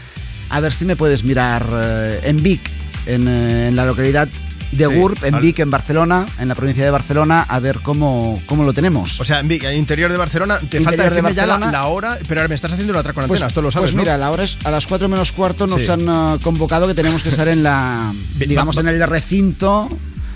A 0.49 0.59
ver 0.59 0.73
si 0.73 0.85
me 0.85 0.95
puedes 0.95 1.23
mirar 1.23 1.65
eh, 1.73 2.19
en 2.23 2.43
Vic, 2.43 2.61
en, 3.05 3.27
eh, 3.27 3.67
en 3.69 3.75
la 3.75 3.85
localidad 3.85 4.27
de 4.71 4.85
Sí, 4.88 4.93
Gurb, 4.95 5.23
en 5.23 5.35
al- 5.35 5.41
Vic, 5.41 5.59
en 5.59 5.69
Barcelona, 5.71 6.25
en 6.39 6.47
la 6.47 6.55
provincia 6.55 6.84
de 6.84 6.89
Barcelona, 6.89 7.43
a 7.47 7.59
ver 7.59 7.80
cómo, 7.81 8.41
cómo 8.47 8.63
lo 8.63 8.73
tenemos. 8.73 9.19
O 9.21 9.23
sea, 9.23 9.39
en 9.39 9.47
Vic, 9.47 9.63
en 9.63 9.77
interior 9.77 10.11
de 10.11 10.17
Barcelona, 10.17 10.57
te 10.57 10.63
Interior 10.65 10.84
falta 10.85 11.03
de 11.03 11.09
decirme 11.09 11.34
ya 11.34 11.45
la, 11.45 11.59
la 11.59 11.85
hora, 11.85 12.17
pero 12.27 12.41
ahora 12.41 12.47
me 12.49 12.55
estás 12.55 12.71
haciendo 12.71 12.91
la 12.93 12.99
otra 13.01 13.13
con 13.13 13.25
Pues- 13.27 13.39
antenas, 13.39 13.53
tú 13.53 13.61
lo 13.61 13.69
sabes, 13.71 13.91
pues 13.91 13.95
¿no? 13.95 14.01
mira, 14.01 14.17
la 14.17 14.31
hora 14.31 14.43
es 14.43 14.57
a 14.63 14.71
las 14.71 14.85
4 14.88 15.07
menos 15.07 15.31
cuarto 15.31 15.67
nos 15.67 15.81
Sí. 15.81 15.89
han 15.91 16.01
eh, 16.09 16.39
convocado 16.43 16.88
que 16.88 16.95
tenemos 16.95 17.21
que 17.23 17.30
estar 17.30 17.47
en 17.47 17.61
la, 17.63 18.11
digamos, 18.39 18.77
en 18.77 18.88
el 18.88 19.07
recinto 19.07 19.89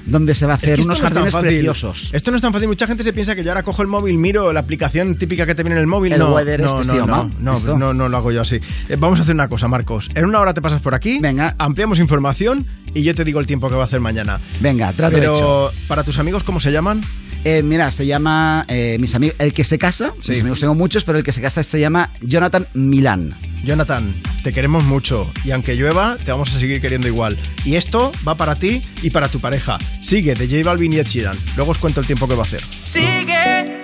donde 0.08 0.34
se 0.36 0.46
va 0.46 0.54
a 0.54 0.56
Es 0.56 0.64
hacer 0.64 0.76
que 0.76 0.82
esto 0.82 0.88
unos 0.88 0.98
es 1.00 1.04
jardines 1.04 1.36
preciosos. 1.36 2.10
Esto 2.14 2.32
no 2.32 2.38
es 2.38 2.42
tan 2.42 2.52
fácil. 2.54 2.68
Mucha 2.68 2.88
gente 2.88 3.04
se 3.04 3.14
piensa 3.14 3.36
que 3.36 3.44
yo 3.44 3.52
ahora 3.52 3.64
cojo 3.64 3.82
el 3.82 3.88
móvil, 3.88 4.18
miro 4.18 4.52
la 4.54 4.60
aplicación 4.62 5.16
típica 5.16 5.46
que 5.46 5.54
te 5.56 5.64
viene 5.64 5.76
en 5.76 5.82
el 5.82 5.88
móvil. 5.88 6.14
El 6.14 6.20
no, 6.20 6.34
weather 6.34 6.60
no, 6.60 6.66
este 6.66 6.78
no, 6.78 6.84
sí, 6.94 7.00
no, 7.00 7.06
¿no? 7.06 7.30
no, 7.40 7.78
no, 7.78 7.94
no 7.94 8.10
lo 8.10 8.18
hago 8.18 8.32
yo 8.32 8.42
así. 8.42 8.56
Eh, 8.90 8.96
vamos 8.98 9.20
a 9.20 9.22
hacer 9.24 9.36
una 9.36 9.48
cosa, 9.48 9.68
Marcos. 9.68 10.10
En 10.16 10.26
una 10.26 10.40
hora 10.40 10.54
te 10.54 10.62
pasas 10.62 10.82
por 10.82 10.94
aquí, 10.96 11.20
Venga. 11.20 11.56
ampliamos 11.58 12.00
información 12.00 12.66
y 12.94 13.04
yo 13.04 13.14
te 13.14 13.24
digo 13.24 13.40
el 13.40 13.48
tiempo 13.48 13.70
que 13.70 13.76
va 13.76 13.84
a 13.84 13.86
hacer 13.86 14.00
mañana. 14.00 14.40
Venga, 14.60 14.92
trato 14.94 15.16
Pero 15.16 15.36
hecho. 15.36 15.72
para 15.88 16.04
tus 16.04 16.18
amigos, 16.20 16.44
¿cómo 16.44 16.60
se 16.60 16.72
llaman? 16.72 17.02
Eh, 17.44 17.62
mira, 17.64 17.92
se 17.92 18.06
llama 18.06 18.66
eh, 18.68 18.98
mis 19.00 19.14
amigos, 19.16 19.36
el 19.40 19.54
que 19.54 19.64
se 19.64 19.78
casa, 19.78 20.14
Sí. 20.20 20.32
mis 20.32 20.42
amigos 20.42 20.60
tengo 20.60 20.74
muchos, 20.76 21.04
pero 21.04 21.18
el 21.18 21.24
que 21.24 21.32
se 21.32 21.42
casa 21.42 21.62
se 21.64 21.80
llama 21.80 22.12
Jonathan 22.22 22.66
Milán. 22.74 23.38
Jonathan, 23.64 24.16
te 24.44 24.52
queremos 24.52 24.84
mucho 24.84 25.32
y 25.44 25.52
aunque 25.52 25.76
llueva, 25.76 26.18
te 26.24 26.32
vamos 26.32 26.54
a 26.56 26.60
seguir 26.60 26.82
queriendo 26.82 27.08
igual. 27.08 27.38
Y 27.66 27.76
esto 27.76 28.12
va 28.28 28.36
para 28.36 28.56
ti 28.56 28.82
y 29.02 29.10
para 29.12 29.28
tu 29.30 29.40
pareja. 29.40 29.78
Sigue 30.02 30.34
de 30.34 30.48
J 30.48 30.64
Balvin 30.64 30.94
y 30.94 30.98
Ed 30.98 31.08
Sheeran. 31.08 31.38
Luego 31.56 31.72
os 31.72 31.78
cuento 31.78 32.00
el 32.00 32.06
tiempo 32.06 32.28
que 32.28 32.36
va 32.36 32.44
a 32.44 32.46
hacer. 32.46 32.62
Sigue. 32.78 33.76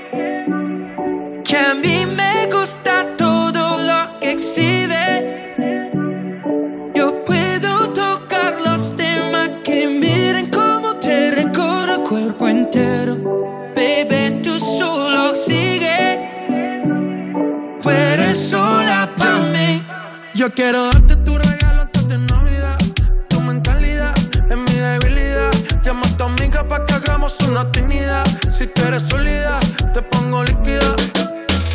Que 1.44 1.58
a 1.58 1.74
mí 1.74 2.06
me 2.06 2.48
gusta 2.52 3.06
todo 3.18 3.78
lo 3.84 4.20
que 4.20 4.32
excedes. 4.32 5.40
Yo 6.96 7.24
puedo 7.26 7.90
tocar 7.90 8.60
los 8.66 8.96
temas 8.96 9.58
que 9.64 9.88
miren 9.88 10.50
cómo 10.50 10.96
te 10.96 11.32
recorro 11.32 11.96
el 11.96 12.02
cuerpo 12.02 12.48
entero. 12.48 13.18
Baby, 13.76 14.42
tú 14.42 14.60
solo 14.60 15.36
sigue. 15.36 16.20
Tú 17.82 17.90
eres 17.90 18.40
sola 18.40 19.10
para 19.18 19.40
mí. 19.40 19.84
Yo 20.34 20.54
quiero 20.54 20.86
darte 20.86 21.16
tu 21.18 21.38
una 27.42 27.68
trinidad. 27.72 28.26
Si 28.52 28.68
tú 28.68 28.82
eres 28.84 29.04
sólida, 29.04 29.60
te 29.94 30.02
pongo 30.02 30.44
líquida. 30.44 30.96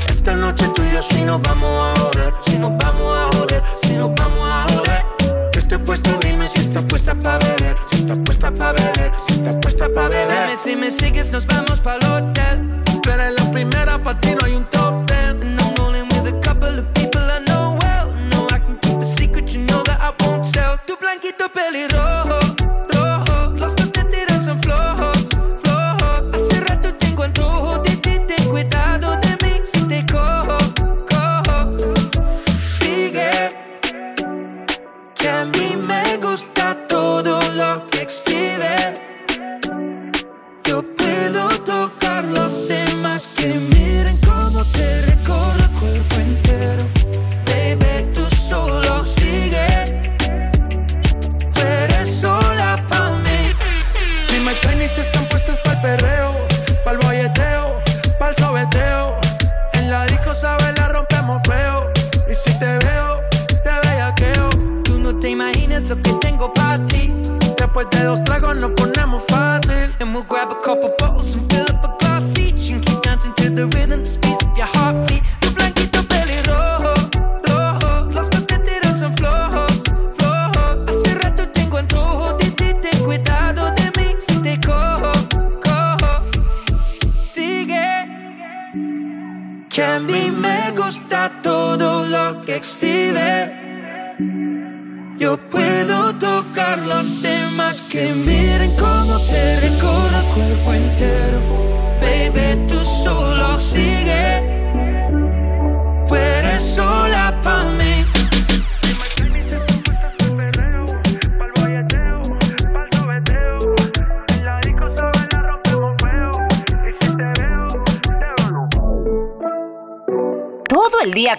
Esta 0.09 0.36
noche 0.36 0.66
tú 0.74 0.82
y 0.82 0.93
yo 0.93 1.02
si 1.02 1.22
nos 1.22 1.40
vamos 1.43 1.82
a 1.82 2.01
joder, 2.01 2.35
si 2.44 2.59
nos 2.59 2.76
vamos 2.76 3.18
a 3.18 3.36
joder, 3.36 3.62
si 3.82 3.94
nos 3.94 4.14
vamos 4.14 4.40
a 4.43 4.66
joder. 4.72 5.05
Yo 5.52 5.60
estoy 5.60 5.78
puesto, 5.78 6.10
dime 6.22 6.48
si 6.48 6.60
estás 6.60 6.85
puesta 6.85 7.14
para 7.14 7.39
beber, 7.39 7.76
si 7.90 7.97
estás 7.97 8.18
puesta 8.18 8.51
para 8.51 8.72
beber, 8.72 9.12
si 9.26 9.32
estás 9.35 9.56
puesta 9.56 9.89
para 9.94 10.09
beber. 10.09 10.47
Dime 10.47 10.56
si 10.56 10.76
me 10.76 10.90
sigues, 10.90 11.30
nos 11.30 11.47
vamos 11.47 11.80
para 11.80 11.97
el 11.98 12.24
hotel. 12.24 12.82
Tú 13.02 13.10
eres 13.10 13.35
la 13.40 13.51
primera, 13.51 14.02
para 14.02 14.20
ti 14.20 14.30
no 14.39 14.44
hay 14.44 14.55
un 14.55 14.64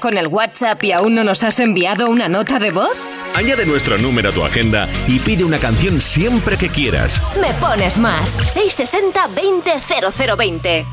con 0.09 0.17
el 0.17 0.25
WhatsApp 0.25 0.83
y 0.83 0.91
aún 0.91 1.13
no 1.13 1.23
nos 1.23 1.43
has 1.43 1.59
enviado 1.59 2.09
una 2.09 2.27
nota 2.27 2.57
de 2.57 2.71
voz? 2.71 2.97
Añade 3.35 3.63
nuestro 3.67 3.95
número 3.99 4.29
a 4.29 4.31
tu 4.31 4.43
agenda 4.43 4.89
y 5.07 5.19
pide 5.19 5.43
una 5.43 5.59
canción 5.59 6.01
siempre 6.01 6.57
que 6.57 6.67
quieras. 6.67 7.21
Me 7.39 7.53
pones 7.59 7.99
más. 7.99 8.39
660-200020. 8.55 10.87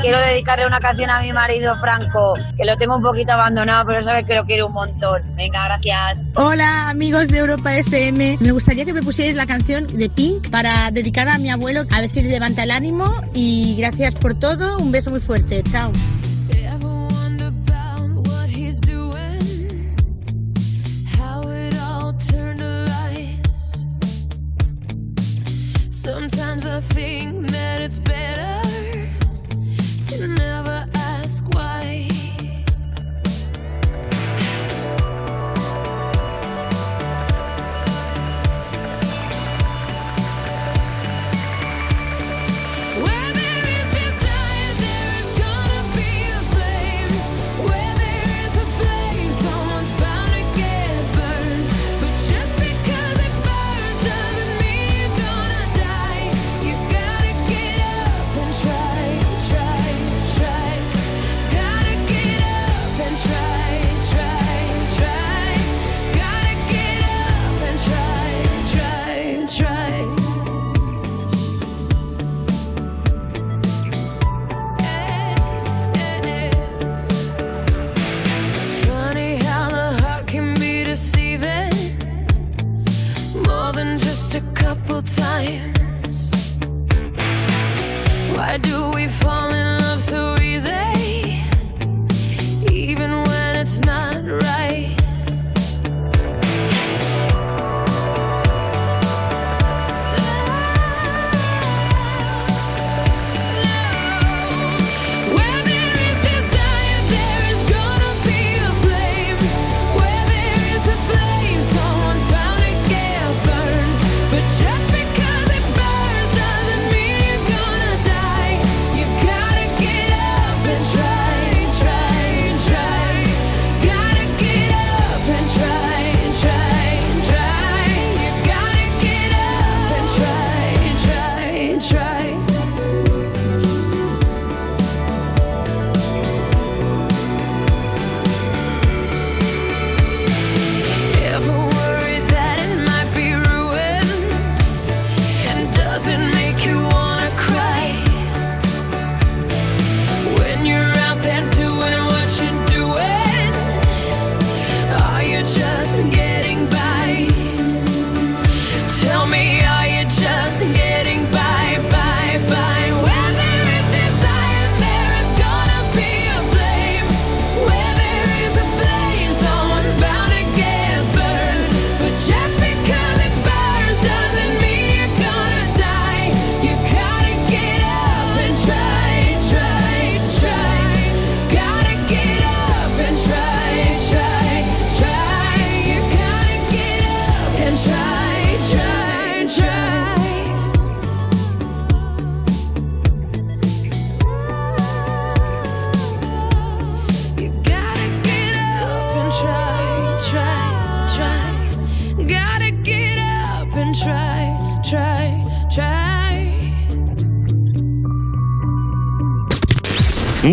Quiero 0.00 0.18
dedicarle 0.18 0.66
una 0.66 0.80
canción 0.80 1.10
a 1.10 1.20
mi 1.20 1.30
marido 1.34 1.78
Franco, 1.78 2.36
que 2.56 2.64
lo 2.64 2.78
tengo 2.78 2.96
un 2.96 3.02
poquito 3.02 3.34
abandonado, 3.34 3.84
pero 3.84 4.02
sabes 4.02 4.24
que 4.24 4.34
lo 4.34 4.46
quiero 4.46 4.68
un 4.68 4.72
montón. 4.72 5.20
Venga, 5.36 5.66
gracias. 5.66 6.30
Hola, 6.36 6.88
amigos 6.88 7.28
de 7.28 7.36
Europa 7.36 7.76
FM. 7.76 8.38
Me 8.40 8.52
gustaría 8.52 8.86
que 8.86 8.94
me 8.94 9.02
pusierais 9.02 9.36
la 9.36 9.44
canción 9.44 9.88
de 9.88 10.08
Pink 10.08 10.48
para 10.48 10.90
dedicada 10.90 11.34
a 11.34 11.38
mi 11.38 11.50
abuelo, 11.50 11.82
a 11.92 12.00
ver 12.00 12.08
si 12.08 12.22
levanta 12.22 12.62
el 12.62 12.70
ánimo. 12.70 13.04
Y 13.34 13.76
gracias 13.76 14.14
por 14.14 14.38
todo. 14.38 14.78
Un 14.78 14.90
beso 14.90 15.10
muy 15.10 15.20
fuerte. 15.20 15.62
Chao. 15.70 15.92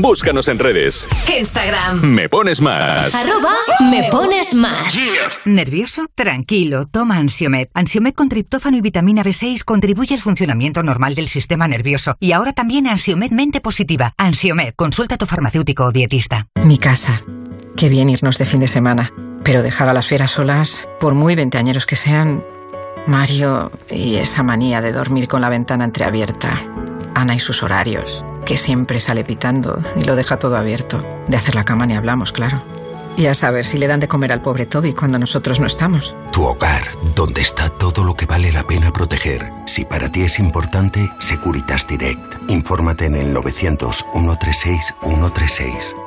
Búscanos 0.07 0.47
en 0.47 0.57
redes. 0.57 1.05
Instagram. 1.37 2.01
Me 2.01 2.29
pones 2.29 2.61
más. 2.61 3.13
Arroba 3.13 3.51
me 3.91 4.07
pones 4.09 4.53
más. 4.53 4.97
¿Nervioso? 5.43 6.05
Tranquilo, 6.15 6.85
toma 6.87 7.17
Ansiomed. 7.17 7.67
Ansiomed 7.73 8.13
con 8.13 8.29
triptófano 8.29 8.77
y 8.77 8.81
vitamina 8.81 9.21
B6 9.21 9.65
contribuye 9.65 10.15
al 10.15 10.21
funcionamiento 10.21 10.81
normal 10.81 11.13
del 11.13 11.27
sistema 11.27 11.67
nervioso. 11.67 12.15
Y 12.21 12.31
ahora 12.31 12.53
también 12.53 12.87
Ansiomed 12.87 13.31
mente 13.31 13.59
positiva. 13.59 14.13
Ansiomed, 14.17 14.75
consulta 14.77 15.15
a 15.15 15.17
tu 15.17 15.25
farmacéutico 15.25 15.83
o 15.83 15.91
dietista. 15.91 16.47
Mi 16.63 16.77
casa. 16.77 17.21
Qué 17.75 17.89
bien 17.89 18.09
irnos 18.09 18.37
de 18.37 18.45
fin 18.45 18.61
de 18.61 18.69
semana. 18.69 19.11
Pero 19.43 19.61
dejar 19.61 19.89
a 19.89 19.93
las 19.93 20.07
fieras 20.07 20.31
solas, 20.31 20.87
por 21.01 21.15
muy 21.15 21.35
veinteañeros 21.35 21.85
que 21.85 21.97
sean, 21.97 22.45
Mario 23.07 23.73
y 23.91 24.15
esa 24.15 24.41
manía 24.41 24.79
de 24.79 24.93
dormir 24.93 25.27
con 25.27 25.41
la 25.41 25.49
ventana 25.49 25.83
entreabierta. 25.83 26.61
Ana 27.13 27.35
y 27.35 27.39
sus 27.39 27.61
horarios, 27.61 28.23
que 28.47 28.57
siempre 28.57 29.01
sale 29.01 29.25
pitando 29.25 29.81
y 29.97 30.05
lo 30.05 30.15
deja 30.15 30.39
todo 30.39 30.55
abierto. 30.55 31.03
De 31.27 31.35
hacer 31.35 31.53
la 31.53 31.65
cama 31.65 31.85
ni 31.85 31.95
hablamos, 31.95 32.31
claro. 32.31 32.63
Y 33.17 33.25
a 33.25 33.35
saber 33.35 33.65
si 33.65 33.77
le 33.77 33.87
dan 33.87 33.99
de 33.99 34.07
comer 34.07 34.31
al 34.31 34.41
pobre 34.41 34.65
Toby 34.65 34.93
cuando 34.93 35.19
nosotros 35.19 35.59
no 35.59 35.67
estamos. 35.67 36.15
Tu 36.31 36.43
hogar, 36.43 36.83
donde 37.13 37.41
está 37.41 37.67
todo 37.69 38.05
lo 38.05 38.13
que 38.13 38.25
vale 38.25 38.53
la 38.53 38.63
pena 38.63 38.93
proteger. 38.93 39.51
Si 39.65 39.83
para 39.83 40.09
ti 40.09 40.21
es 40.21 40.39
importante, 40.39 41.09
Securitas 41.19 41.85
Direct. 41.87 42.49
Infórmate 42.49 43.07
en 43.07 43.15
el 43.15 43.33
900 43.33 44.05
136 44.13 44.95
136. 45.01 46.06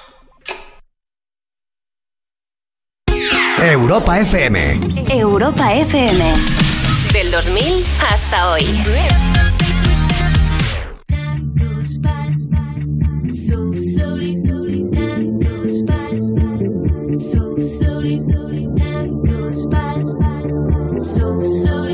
Europa 3.61 4.19
FM. 4.19 4.79
Europa 5.11 5.71
FM. 5.75 6.33
Del 7.13 7.29
2000 7.29 7.83
hasta 8.09 8.49
hoy. 8.49 8.65
So 20.99 21.41
slowly, 21.41 21.90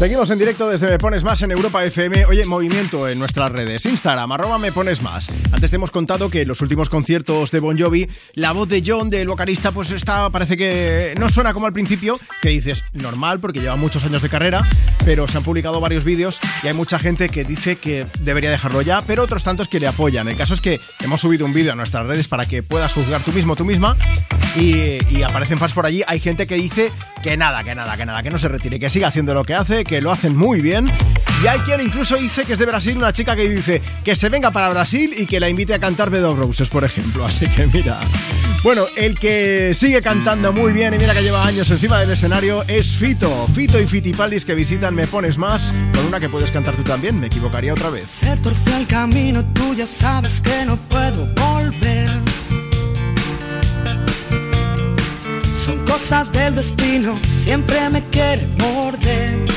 Seguimos 0.00 0.30
en 0.30 0.38
directo 0.38 0.66
desde 0.66 0.88
Me 0.88 0.98
Pones 0.98 1.24
Más 1.24 1.42
en 1.42 1.50
Europa 1.50 1.84
FM. 1.84 2.24
Oye, 2.24 2.46
movimiento 2.46 3.06
en 3.06 3.18
nuestras 3.18 3.50
redes. 3.50 3.84
Instagram, 3.84 4.32
arroba 4.32 4.56
Me 4.56 4.72
Pones 4.72 5.02
Más. 5.02 5.28
Antes 5.52 5.68
te 5.68 5.76
hemos 5.76 5.90
contado 5.90 6.30
que 6.30 6.40
en 6.40 6.48
los 6.48 6.62
últimos 6.62 6.88
conciertos 6.88 7.50
de 7.50 7.60
Bon 7.60 7.78
Jovi, 7.78 8.08
la 8.32 8.52
voz 8.52 8.66
de 8.66 8.82
John, 8.84 9.10
del 9.10 9.28
vocalista, 9.28 9.72
pues 9.72 9.90
está, 9.90 10.30
parece 10.30 10.56
que 10.56 11.12
no 11.18 11.28
suena 11.28 11.52
como 11.52 11.66
al 11.66 11.74
principio, 11.74 12.18
que 12.40 12.48
dices, 12.48 12.82
normal, 12.94 13.40
porque 13.40 13.60
lleva 13.60 13.76
muchos 13.76 14.02
años 14.02 14.22
de 14.22 14.30
carrera, 14.30 14.66
pero 15.04 15.28
se 15.28 15.36
han 15.36 15.44
publicado 15.44 15.82
varios 15.82 16.04
vídeos 16.04 16.40
y 16.62 16.68
hay 16.68 16.72
mucha 16.72 16.98
gente 16.98 17.28
que 17.28 17.44
dice 17.44 17.76
que 17.76 18.06
debería 18.20 18.50
dejarlo 18.50 18.80
ya, 18.80 19.02
pero 19.02 19.24
otros 19.24 19.44
tantos 19.44 19.68
que 19.68 19.80
le 19.80 19.86
apoyan. 19.86 20.28
El 20.28 20.36
caso 20.38 20.54
es 20.54 20.62
que 20.62 20.80
hemos 21.04 21.20
subido 21.20 21.44
un 21.44 21.52
vídeo 21.52 21.72
a 21.72 21.76
nuestras 21.76 22.06
redes 22.06 22.26
para 22.26 22.46
que 22.46 22.62
puedas 22.62 22.94
juzgar 22.94 23.22
tú 23.22 23.32
mismo, 23.32 23.54
tú 23.54 23.66
misma, 23.66 23.98
y, 24.56 24.98
y 25.14 25.22
aparecen 25.24 25.58
fans 25.58 25.74
por 25.74 25.84
allí. 25.84 26.02
Hay 26.06 26.20
gente 26.20 26.46
que 26.46 26.54
dice 26.54 26.90
que 27.22 27.36
nada, 27.36 27.62
que 27.64 27.74
nada, 27.74 27.98
que 27.98 28.06
nada, 28.06 28.22
que 28.22 28.30
no 28.30 28.38
se 28.38 28.48
retire, 28.48 28.80
que 28.80 28.88
siga 28.88 29.08
haciendo 29.08 29.34
lo 29.34 29.44
que 29.44 29.52
hace, 29.52 29.84
que 29.90 30.00
lo 30.00 30.12
hacen 30.12 30.36
muy 30.36 30.60
bien. 30.60 30.90
Y 31.42 31.46
hay 31.48 31.58
quien 31.60 31.80
incluso 31.80 32.16
dice 32.16 32.44
que 32.44 32.52
es 32.52 32.58
de 32.60 32.66
Brasil, 32.66 32.96
una 32.96 33.12
chica 33.12 33.34
que 33.34 33.48
dice 33.48 33.82
que 34.04 34.14
se 34.14 34.28
venga 34.28 34.52
para 34.52 34.68
Brasil 34.68 35.12
y 35.16 35.26
que 35.26 35.40
la 35.40 35.48
invite 35.48 35.74
a 35.74 35.80
cantar 35.80 36.12
The 36.12 36.20
Dog 36.20 36.38
Roses, 36.38 36.68
por 36.68 36.84
ejemplo. 36.84 37.26
Así 37.26 37.48
que 37.48 37.66
mira. 37.66 37.98
Bueno, 38.62 38.84
el 38.96 39.18
que 39.18 39.72
sigue 39.74 40.00
cantando 40.00 40.52
muy 40.52 40.72
bien 40.72 40.94
y 40.94 40.98
mira 40.98 41.12
que 41.12 41.22
lleva 41.22 41.44
años 41.44 41.68
encima 41.72 41.98
del 41.98 42.12
escenario 42.12 42.62
es 42.68 42.92
Fito. 42.92 43.48
Fito 43.52 43.80
y 43.80 43.86
Fitipaldis 43.88 44.44
que 44.44 44.54
visitan 44.54 44.94
Me 44.94 45.08
Pones 45.08 45.38
Más, 45.38 45.74
con 45.92 46.06
una 46.06 46.20
que 46.20 46.28
puedes 46.28 46.52
cantar 46.52 46.76
tú 46.76 46.84
también, 46.84 47.18
me 47.18 47.26
equivocaría 47.26 47.72
otra 47.72 47.90
vez. 47.90 48.08
Se 48.08 48.36
torció 48.36 48.76
el 48.76 48.86
camino, 48.86 49.44
tú 49.52 49.74
ya 49.74 49.88
sabes 49.88 50.40
que 50.40 50.64
no 50.66 50.76
puedo 50.76 51.26
volver. 51.34 52.10
Son 55.64 55.84
cosas 55.84 56.30
del 56.30 56.54
destino, 56.54 57.18
siempre 57.24 57.90
me 57.90 58.04
quiere 58.10 58.46
morder. 58.58 59.49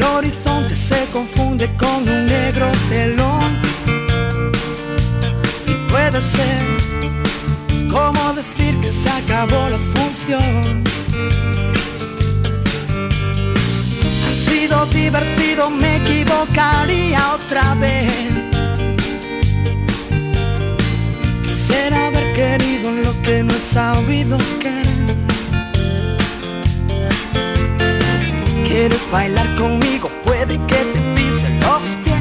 El 0.00 0.06
horizonte 0.06 0.74
se 0.74 1.04
confunde 1.12 1.76
con 1.76 2.08
un 2.08 2.24
negro 2.24 2.66
telón. 2.88 3.60
Y 5.66 5.74
puede 5.90 6.22
ser 6.22 6.64
como 7.92 8.32
decir 8.32 8.80
que 8.80 8.90
se 8.90 9.10
acabó 9.10 9.68
la 9.68 9.78
función. 9.92 10.84
Ha 14.26 14.32
sido 14.32 14.86
divertido, 14.86 15.68
me 15.68 15.96
equivocaría 15.96 17.34
otra 17.34 17.74
vez. 17.74 18.10
Quisiera 21.46 22.06
haber 22.06 22.32
querido 22.32 22.90
lo 22.90 23.12
que 23.20 23.42
no 23.42 23.52
he 23.52 23.60
sabido 23.60 24.38
querer. 24.60 24.89
Quieres 28.70 29.10
bailar 29.10 29.52
conmigo, 29.56 30.08
puede 30.24 30.54
que 30.66 30.76
te 30.76 31.00
pisen 31.16 31.58
los 31.60 31.82
pies. 32.04 32.20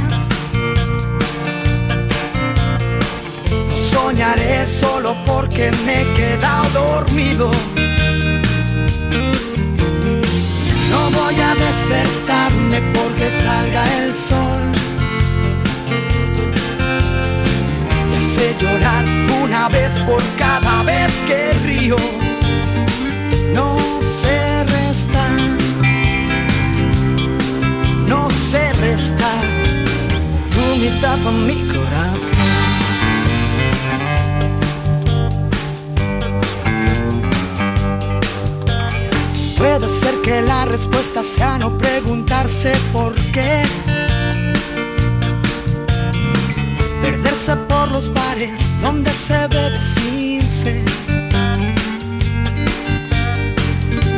No 3.69 3.77
soñaré 3.77 4.65
solo 4.65 5.15
porque 5.27 5.71
me 5.85 6.01
he 6.01 6.13
quedado 6.15 6.69
dormido. 6.71 7.51
Respuesta 40.79 41.23
sea 41.23 41.57
no 41.57 41.77
preguntarse 41.77 42.71
por 42.93 43.13
qué. 43.33 43.63
Perderse 47.01 47.57
por 47.67 47.91
los 47.91 48.13
bares 48.13 48.61
donde 48.81 49.11
se 49.11 49.47
bebe 49.49 49.81
sin 49.81 50.41
sed. 50.41 50.85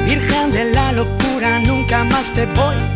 Virgen 0.05 0.51
de 0.51 0.65
la 0.65 0.91
locura, 0.91 1.59
nunca 1.61 2.03
más 2.03 2.31
te 2.31 2.45
voy 2.45 2.90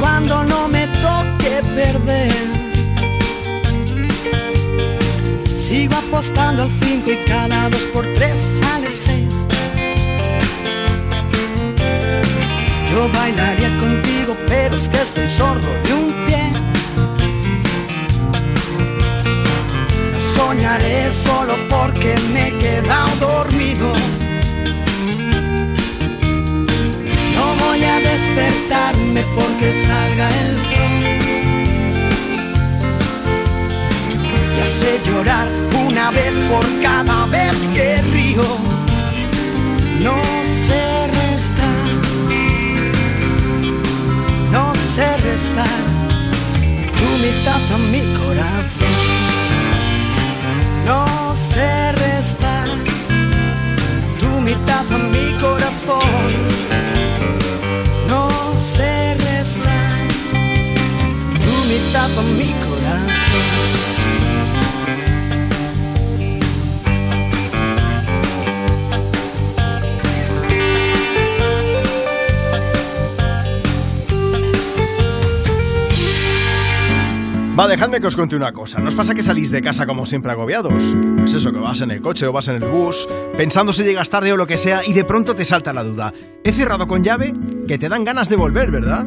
cuando 0.00 0.44
no 0.44 0.68
me 0.68 0.86
toque 0.86 1.62
perder. 1.74 2.32
Sigo 5.46 5.96
apostando 5.96 6.62
al 6.62 6.70
5 6.70 7.10
y 7.10 7.16
cada 7.28 7.68
2 7.68 7.80
por 7.92 8.04
3 8.14 8.60
sale 8.60 8.90
6. 8.90 9.28
Yo 12.90 13.08
bailaría 13.12 13.76
contigo, 13.78 14.36
pero 14.48 14.76
es 14.76 14.88
que 14.88 15.02
estoy 15.02 15.28
sordo 15.28 15.68
de 15.84 15.94
un 15.94 16.26
pie. 16.26 16.42
No 20.12 20.20
soñaré 20.34 21.12
solo 21.12 21.54
porque 21.68 22.16
me 22.32 22.48
he 22.48 22.58
quedado 22.58 23.16
dormido. 23.16 23.92
Despertarme 28.00 29.22
porque 29.34 29.72
salga 29.86 30.28
el 30.42 30.60
sol. 30.60 31.36
Ya 34.58 34.66
sé 34.66 35.00
llorar 35.06 35.48
una 35.86 36.10
vez 36.10 36.32
por 36.50 36.64
cada 36.82 37.26
vez 37.26 37.54
que 37.74 38.02
río. 38.02 38.44
No 40.02 40.16
sé 40.44 41.08
restar. 41.20 41.86
No 44.52 44.74
sé 44.74 45.16
restar. 45.18 45.80
Tu 46.98 47.08
mitad 47.24 47.62
a 47.74 47.78
mi 47.92 48.02
corazón. 48.20 48.96
No 50.84 51.34
sé 51.34 51.92
restar. 51.92 52.68
Tu 54.20 54.40
mitad 54.40 54.84
a 54.92 54.98
mi 54.98 55.32
corazón. 55.40 56.55
A 61.96 62.22
mi 62.36 62.52
corazón. 62.52 63.06
Va, 77.58 77.66
dejadme 77.66 78.02
que 78.02 78.06
os 78.06 78.16
cuente 78.16 78.36
una 78.36 78.52
cosa. 78.52 78.80
¿No 78.80 78.88
os 78.88 78.94
pasa 78.94 79.14
que 79.14 79.22
salís 79.22 79.50
de 79.50 79.62
casa 79.62 79.86
como 79.86 80.04
siempre 80.04 80.30
agobiados? 80.30 80.94
Es 81.24 81.32
eso, 81.32 81.52
que 81.52 81.58
vas 81.58 81.80
en 81.80 81.90
el 81.90 82.02
coche 82.02 82.26
o 82.26 82.32
vas 82.32 82.48
en 82.48 82.56
el 82.56 82.68
bus, 82.68 83.08
pensando 83.38 83.72
si 83.72 83.82
llegas 83.82 84.10
tarde 84.10 84.30
o 84.30 84.36
lo 84.36 84.46
que 84.46 84.58
sea, 84.58 84.84
y 84.86 84.92
de 84.92 85.04
pronto 85.04 85.34
te 85.34 85.46
salta 85.46 85.72
la 85.72 85.82
duda. 85.82 86.12
¿He 86.44 86.52
cerrado 86.52 86.86
con 86.86 87.02
llave? 87.02 87.34
Que 87.66 87.78
te 87.78 87.88
dan 87.88 88.04
ganas 88.04 88.28
de 88.28 88.36
volver, 88.36 88.70
¿verdad? 88.70 89.06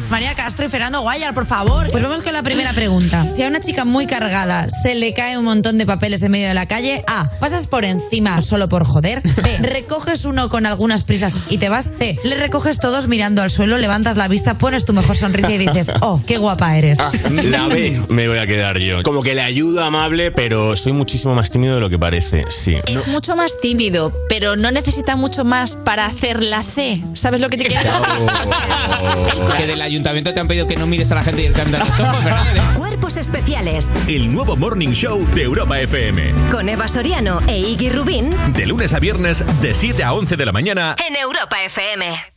María 0.11 0.35
Castro 0.35 0.65
y 0.65 0.69
Fernando 0.69 0.99
Guayar, 0.99 1.33
por 1.33 1.45
favor. 1.45 1.87
Pues 1.89 2.03
vamos 2.03 2.21
con 2.21 2.33
la 2.33 2.43
primera 2.43 2.73
pregunta. 2.73 3.29
Si 3.33 3.43
a 3.43 3.47
una 3.47 3.61
chica 3.61 3.85
muy 3.85 4.07
cargada 4.07 4.69
se 4.69 4.93
le 4.93 5.13
cae 5.13 5.37
un 5.37 5.45
montón 5.45 5.77
de 5.77 5.85
papeles 5.85 6.21
en 6.21 6.31
medio 6.31 6.49
de 6.49 6.53
la 6.53 6.65
calle, 6.65 7.05
A. 7.07 7.29
Pasas 7.39 7.65
por 7.65 7.85
encima 7.85 8.41
solo 8.41 8.67
por 8.67 8.83
joder. 8.85 9.21
B. 9.21 9.57
Recoges 9.61 10.25
uno 10.25 10.49
con 10.49 10.65
algunas 10.65 11.05
prisas 11.05 11.39
y 11.47 11.59
te 11.59 11.69
vas. 11.69 11.89
C. 11.97 12.19
Le 12.25 12.35
recoges 12.35 12.77
todos 12.77 13.07
mirando 13.07 13.41
al 13.41 13.49
suelo, 13.51 13.77
levantas 13.77 14.17
la 14.17 14.27
vista, 14.27 14.57
pones 14.57 14.83
tu 14.83 14.91
mejor 14.91 15.15
sonrisa 15.15 15.49
y 15.49 15.57
dices, 15.57 15.93
oh, 16.01 16.21
qué 16.27 16.37
guapa 16.37 16.75
eres. 16.77 16.99
La 17.45 17.69
B 17.69 18.01
me 18.09 18.27
voy 18.27 18.39
a 18.39 18.45
quedar 18.45 18.79
yo. 18.79 19.03
Como 19.03 19.23
que 19.23 19.33
le 19.33 19.41
ayuda 19.41 19.85
amable, 19.85 20.31
pero 20.31 20.75
soy 20.75 20.91
muchísimo 20.91 21.35
más 21.35 21.51
tímido 21.51 21.75
de 21.75 21.79
lo 21.79 21.89
que 21.89 21.97
parece, 21.97 22.43
sí. 22.49 22.75
Es 22.85 23.07
mucho 23.07 23.37
más 23.37 23.57
tímido, 23.61 24.11
pero 24.27 24.57
no 24.57 24.71
necesita 24.71 25.15
mucho 25.15 25.45
más 25.45 25.77
para 25.77 26.05
hacer 26.05 26.43
la 26.43 26.63
C. 26.63 27.01
¿Sabes 27.13 27.39
lo 27.39 27.47
que 27.47 27.55
te 27.55 27.67
quiero 27.67 27.81
decir? 27.81 27.91
Que 29.57 29.67
del 29.67 29.81
ayuntamiento 29.81 30.00
te 30.03 30.39
han 30.39 30.47
pedido 30.47 30.67
que 30.67 30.75
no 30.75 30.87
mires 30.87 31.11
a 31.11 31.15
la 31.15 31.23
gente 31.23 31.43
y 31.43 31.45
el 31.45 31.53
a 31.53 31.79
los 31.79 31.99
ojos, 31.99 32.23
¿verdad? 32.23 32.45
Cuerpos 32.77 33.17
especiales 33.17 33.91
El 34.07 34.33
nuevo 34.33 34.55
Morning 34.55 34.89
Show 34.89 35.25
de 35.35 35.43
Europa 35.43 35.79
FM. 35.79 36.33
con 36.51 36.69
Eva 36.69 36.87
Soriano 36.87 37.39
e 37.47 37.59
Iggy 37.59 37.89
Rubín 37.89 38.31
De 38.53 38.65
lunes 38.65 38.93
a 38.93 38.99
viernes, 38.99 39.43
de 39.61 39.73
7 39.73 40.03
a 40.03 40.13
11 40.13 40.37
de 40.37 40.45
la 40.45 40.51
mañana. 40.51 40.95
en 41.07 41.15
Europa 41.15 41.61
FM. 41.63 42.30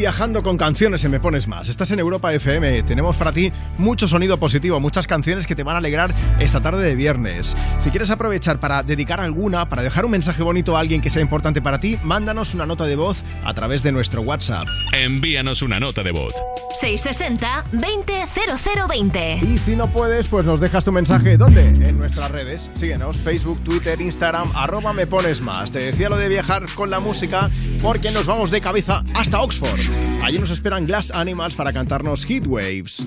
Viajando 0.00 0.42
con 0.42 0.56
canciones 0.56 1.04
en 1.04 1.10
Me 1.10 1.20
Pones 1.20 1.46
Más. 1.46 1.68
Estás 1.68 1.90
en 1.90 1.98
Europa 1.98 2.32
FM. 2.32 2.84
Tenemos 2.84 3.18
para 3.18 3.32
ti 3.32 3.52
mucho 3.80 4.06
sonido 4.06 4.38
positivo, 4.38 4.78
muchas 4.78 5.06
canciones 5.06 5.46
que 5.46 5.56
te 5.56 5.64
van 5.64 5.74
a 5.74 5.78
alegrar 5.78 6.14
esta 6.38 6.60
tarde 6.60 6.84
de 6.84 6.94
viernes. 6.94 7.56
Si 7.78 7.90
quieres 7.90 8.10
aprovechar 8.10 8.60
para 8.60 8.82
dedicar 8.82 9.20
alguna, 9.20 9.68
para 9.68 9.82
dejar 9.82 10.04
un 10.04 10.12
mensaje 10.12 10.42
bonito 10.42 10.76
a 10.76 10.80
alguien 10.80 11.00
que 11.00 11.10
sea 11.10 11.22
importante 11.22 11.62
para 11.62 11.80
ti, 11.80 11.98
mándanos 12.04 12.54
una 12.54 12.66
nota 12.66 12.84
de 12.84 12.96
voz 12.96 13.24
a 13.44 13.54
través 13.54 13.82
de 13.82 13.92
nuestro 13.92 14.22
WhatsApp. 14.22 14.66
Envíanos 14.92 15.62
una 15.62 15.80
nota 15.80 16.02
de 16.02 16.12
voz. 16.12 16.34
660-200020. 16.80 19.42
Y 19.42 19.58
si 19.58 19.74
no 19.74 19.88
puedes, 19.88 20.28
pues 20.28 20.46
nos 20.46 20.60
dejas 20.60 20.84
tu 20.84 20.92
mensaje 20.92 21.36
¿dónde? 21.36 21.66
En 21.66 21.98
nuestras 21.98 22.30
redes. 22.30 22.70
Síguenos, 22.74 23.16
Facebook, 23.16 23.62
Twitter, 23.64 24.00
Instagram, 24.00 24.52
arroba 24.54 24.92
me 24.92 25.06
pones 25.06 25.40
más. 25.40 25.72
Te 25.72 25.80
decía 25.80 26.08
lo 26.08 26.16
de 26.16 26.28
viajar 26.28 26.66
con 26.74 26.90
la 26.90 27.00
música 27.00 27.50
porque 27.82 28.10
nos 28.10 28.26
vamos 28.26 28.50
de 28.50 28.60
cabeza 28.60 29.02
hasta 29.14 29.40
Oxford. 29.40 29.80
Allí 30.22 30.38
nos 30.38 30.50
esperan 30.50 30.86
Glass 30.86 31.10
Animals 31.10 31.54
para 31.54 31.72
cantarnos 31.72 32.26
Heat 32.26 32.46
Waves. 32.46 33.06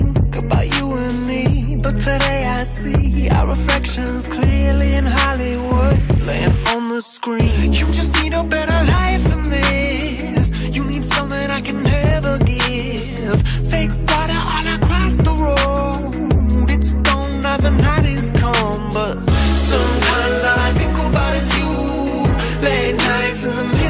But 1.83 1.99
today 1.99 2.45
I 2.59 2.63
see 2.63 3.29
our 3.29 3.47
reflections 3.47 4.27
clearly 4.29 4.93
in 4.93 5.05
Hollywood, 5.05 6.21
laying 6.21 6.55
on 6.67 6.89
the 6.89 7.01
screen. 7.01 7.73
You 7.73 7.87
just 7.87 8.13
need 8.21 8.33
a 8.33 8.43
better 8.43 8.85
life 8.85 9.23
than 9.23 9.43
this. 9.49 10.75
You 10.75 10.83
need 10.83 11.03
something 11.03 11.49
I 11.49 11.61
can 11.61 11.81
never 11.81 12.37
give. 12.39 13.41
Fake 13.71 13.91
water 14.07 14.41
all 14.53 14.67
across 14.77 15.15
the 15.27 15.33
road. 15.45 16.69
It's 16.69 16.91
gone 16.91 17.39
now 17.41 17.57
the 17.57 17.71
night 17.71 18.05
is 18.05 18.29
come, 18.29 18.93
but 18.93 19.15
sometimes 19.71 20.43
all 20.43 20.59
I 20.59 20.71
think 20.73 20.97
about 20.97 21.35
is 21.35 21.49
you. 21.57 21.69
Late 22.61 22.95
nights 22.97 23.45
in 23.45 23.53
the 23.53 23.80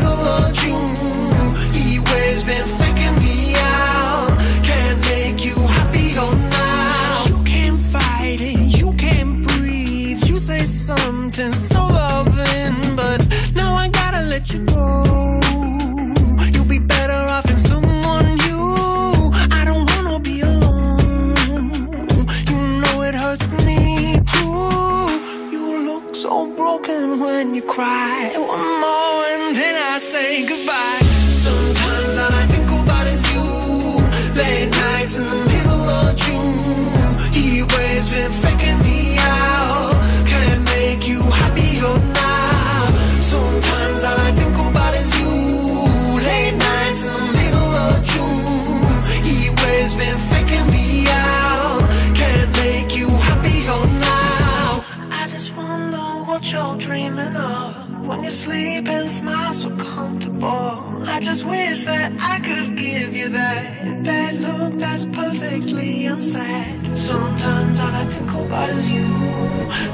that's 64.91 65.05
perfectly 65.05 66.05
unsaid. 66.05 66.97
Sometimes 66.97 67.79
all 67.79 67.95
I 68.03 68.05
think 68.07 68.31
about 68.33 68.69
is 68.71 68.91
you. 68.91 69.07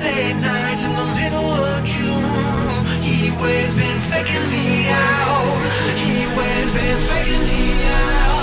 Late 0.02 0.38
nights 0.42 0.86
in 0.86 0.94
the 0.96 1.06
middle 1.20 1.52
of 1.72 1.86
June. 1.86 2.86
He 3.04 3.30
waves 3.40 3.76
been 3.76 4.00
faking 4.12 4.48
me 4.50 4.88
out. 4.90 5.62
He 6.04 6.26
waves 6.38 6.72
been 6.72 7.00
faking 7.12 7.44
me 7.50 7.86
out. 7.86 8.37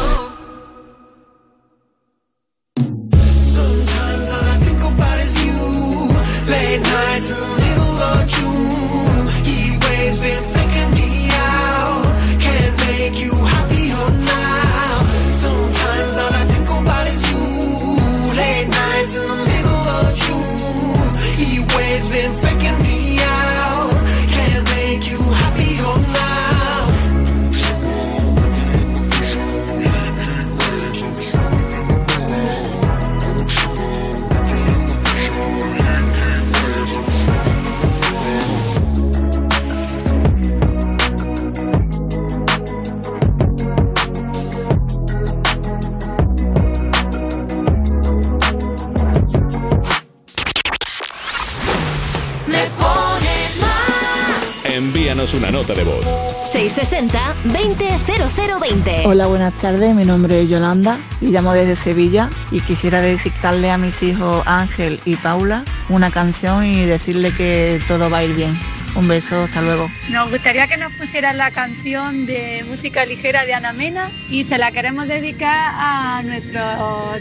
660-200020. 58.84 59.06
Hola, 59.06 59.26
buenas 59.26 59.54
tardes. 59.54 59.94
Mi 59.94 60.04
nombre 60.04 60.42
es 60.42 60.48
Yolanda 60.48 60.98
y 61.20 61.26
llamo 61.26 61.52
desde 61.52 61.76
Sevilla 61.76 62.30
y 62.50 62.60
quisiera 62.60 63.00
dedicarle 63.00 63.70
a 63.70 63.78
mis 63.78 64.02
hijos 64.02 64.42
Ángel 64.46 65.00
y 65.04 65.16
Paula 65.16 65.64
una 65.88 66.10
canción 66.10 66.66
y 66.66 66.84
decirle 66.84 67.32
que 67.32 67.80
todo 67.88 68.10
va 68.10 68.18
a 68.18 68.24
ir 68.24 68.34
bien. 68.34 68.52
Un 68.96 69.08
beso, 69.08 69.42
hasta 69.42 69.60
luego. 69.60 69.90
Nos 70.10 70.30
gustaría 70.30 70.68
que 70.68 70.76
nos 70.76 70.92
pusieran 70.92 71.36
la 71.36 71.50
canción 71.50 72.26
de 72.26 72.64
música 72.68 73.04
ligera 73.04 73.44
de 73.44 73.52
Ana 73.52 73.72
Mena 73.72 74.08
y 74.30 74.44
se 74.44 74.56
la 74.56 74.70
queremos 74.70 75.08
dedicar 75.08 75.72
a 75.74 76.22
nuestros 76.22 76.64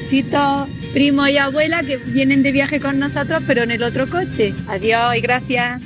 chitos 0.08 0.68
primos 0.94 1.30
y 1.30 1.38
abuela 1.40 1.82
que 1.82 1.98
vienen 1.98 2.44
de 2.44 2.52
viaje 2.52 2.80
con 2.80 3.00
nosotros 3.00 3.42
pero 3.48 3.64
en 3.64 3.72
el 3.72 3.82
otro 3.82 4.08
coche. 4.08 4.54
Adiós 4.68 5.16
y 5.16 5.22
gracias. 5.22 5.82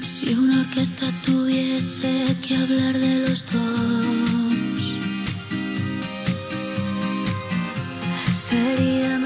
Si 0.00 0.34
una 0.34 0.60
orquesta 0.60 1.06
tuviese 1.24 2.24
que 2.46 2.56
hablar 2.56 2.98
de 2.98 3.18
los 3.26 3.44
dos, 3.52 3.91
sería 8.52 9.21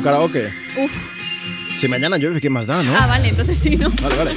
un 0.00 0.04
karaoke? 0.04 0.50
Uf. 0.78 0.90
Si 1.76 1.86
mañana 1.86 2.16
llueve, 2.16 2.40
¿qué 2.40 2.50
más 2.50 2.66
da, 2.66 2.82
no? 2.82 2.92
Ah, 2.98 3.06
vale, 3.06 3.28
entonces 3.28 3.58
sí, 3.58 3.76
¿no? 3.76 3.90
Vale, 4.02 4.16
vale. 4.16 4.30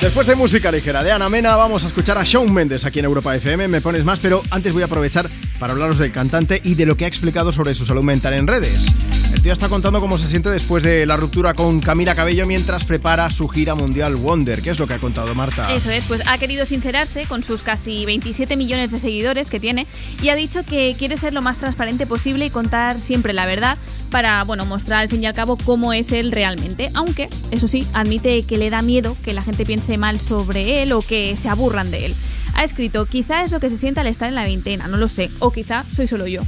Después 0.00 0.26
de 0.26 0.34
música 0.34 0.70
ligera 0.70 1.02
de 1.02 1.10
Ana 1.10 1.30
Mena, 1.30 1.56
vamos 1.56 1.84
a 1.84 1.88
escuchar 1.88 2.18
a 2.18 2.22
Shawn 2.22 2.52
Mendes 2.52 2.84
aquí 2.84 2.98
en 2.98 3.06
Europa 3.06 3.34
FM. 3.34 3.68
Me 3.68 3.80
pones 3.80 4.04
más, 4.04 4.20
pero 4.20 4.42
antes 4.50 4.72
voy 4.74 4.82
a 4.82 4.86
aprovechar 4.86 5.30
para 5.58 5.72
hablaros 5.72 5.96
del 5.96 6.12
cantante 6.12 6.60
y 6.62 6.74
de 6.74 6.84
lo 6.84 6.96
que 6.96 7.06
ha 7.06 7.08
explicado 7.08 7.50
sobre 7.50 7.74
su 7.74 7.86
salud 7.86 8.02
mental 8.02 8.34
en 8.34 8.46
redes. 8.46 8.86
El 9.32 9.42
tío 9.42 9.52
está 9.52 9.68
contando 9.68 10.00
cómo 10.00 10.18
se 10.18 10.28
siente 10.28 10.50
después 10.50 10.82
de 10.82 11.06
la 11.06 11.16
ruptura 11.16 11.54
con 11.54 11.80
Camila 11.80 12.14
Cabello 12.14 12.46
mientras 12.46 12.84
prepara 12.84 13.30
su 13.30 13.48
gira 13.48 13.74
mundial 13.74 14.16
Wonder. 14.16 14.60
¿Qué 14.60 14.70
es 14.70 14.78
lo 14.78 14.86
que 14.86 14.94
ha 14.94 14.98
contado 14.98 15.34
Marta? 15.34 15.72
Eso 15.72 15.90
es, 15.90 16.04
pues 16.04 16.22
ha 16.26 16.36
querido 16.36 16.66
sincerarse 16.66 17.24
con 17.24 17.42
sus 17.42 17.62
casi 17.62 18.04
27 18.04 18.56
millones 18.56 18.90
de 18.90 18.98
seguidores 18.98 19.48
que 19.48 19.60
tiene 19.60 19.86
y 20.22 20.28
ha 20.28 20.34
dicho 20.34 20.62
que 20.64 20.94
quiere 20.98 21.16
ser 21.16 21.32
lo 21.32 21.40
más 21.40 21.56
transparente 21.56 22.06
posible 22.06 22.44
y 22.44 22.50
contar 22.50 23.00
siempre 23.00 23.32
la 23.32 23.46
verdad 23.46 23.78
para, 24.10 24.42
bueno, 24.44 24.64
mostrar 24.64 25.00
al 25.00 25.08
fin 25.08 25.22
y 25.22 25.26
al 25.26 25.34
cabo 25.34 25.56
cómo 25.56 25.92
es 25.92 26.12
él 26.12 26.32
realmente. 26.32 26.90
Aunque, 26.94 27.28
eso 27.50 27.68
sí, 27.68 27.86
admite 27.92 28.42
que 28.42 28.58
le 28.58 28.70
da 28.70 28.82
miedo 28.82 29.16
que 29.24 29.32
la 29.32 29.42
gente 29.42 29.64
piense 29.64 29.98
mal 29.98 30.20
sobre 30.20 30.82
él 30.82 30.92
o 30.92 31.02
que 31.02 31.36
se 31.36 31.48
aburran 31.48 31.90
de 31.90 32.06
él. 32.06 32.14
Ha 32.54 32.64
escrito, 32.64 33.04
quizá 33.04 33.44
es 33.44 33.52
lo 33.52 33.60
que 33.60 33.68
se 33.68 33.76
siente 33.76 34.00
al 34.00 34.06
estar 34.06 34.28
en 34.28 34.34
la 34.34 34.44
veintena, 34.44 34.88
no 34.88 34.96
lo 34.96 35.08
sé, 35.08 35.30
o 35.40 35.52
quizá 35.52 35.84
soy 35.94 36.06
solo 36.06 36.26
yo. 36.26 36.40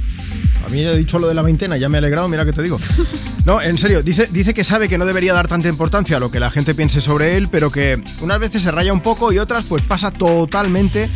A 0.65 0.69
mí 0.69 0.81
he 0.81 0.97
dicho 0.97 1.19
lo 1.19 1.27
de 1.27 1.35
la 1.35 1.43
veintena, 1.43 1.77
ya 1.77 1.87
me 1.87 1.97
he 1.97 1.99
alegrado, 1.99 2.27
mira 2.27 2.45
que 2.45 2.53
te 2.53 2.63
digo. 2.63 2.79
No, 3.45 3.61
en 3.61 3.77
serio, 3.77 4.03
dice, 4.03 4.27
dice 4.31 4.53
que 4.53 4.63
sabe 4.63 4.89
que 4.89 4.97
no 4.97 5.05
debería 5.05 5.33
dar 5.33 5.47
tanta 5.47 5.69
importancia 5.69 6.17
a 6.17 6.19
lo 6.19 6.29
que 6.29 6.39
la 6.39 6.51
gente 6.51 6.75
piense 6.75 6.99
sobre 6.99 7.37
él, 7.37 7.47
pero 7.49 7.71
que 7.71 8.01
unas 8.21 8.39
veces 8.39 8.63
se 8.63 8.71
raya 8.71 8.91
un 8.91 9.01
poco 9.01 9.31
y 9.31 9.39
otras 9.39 9.63
pues 9.63 9.81
pasa 9.83 10.11
totalmente 10.11 11.09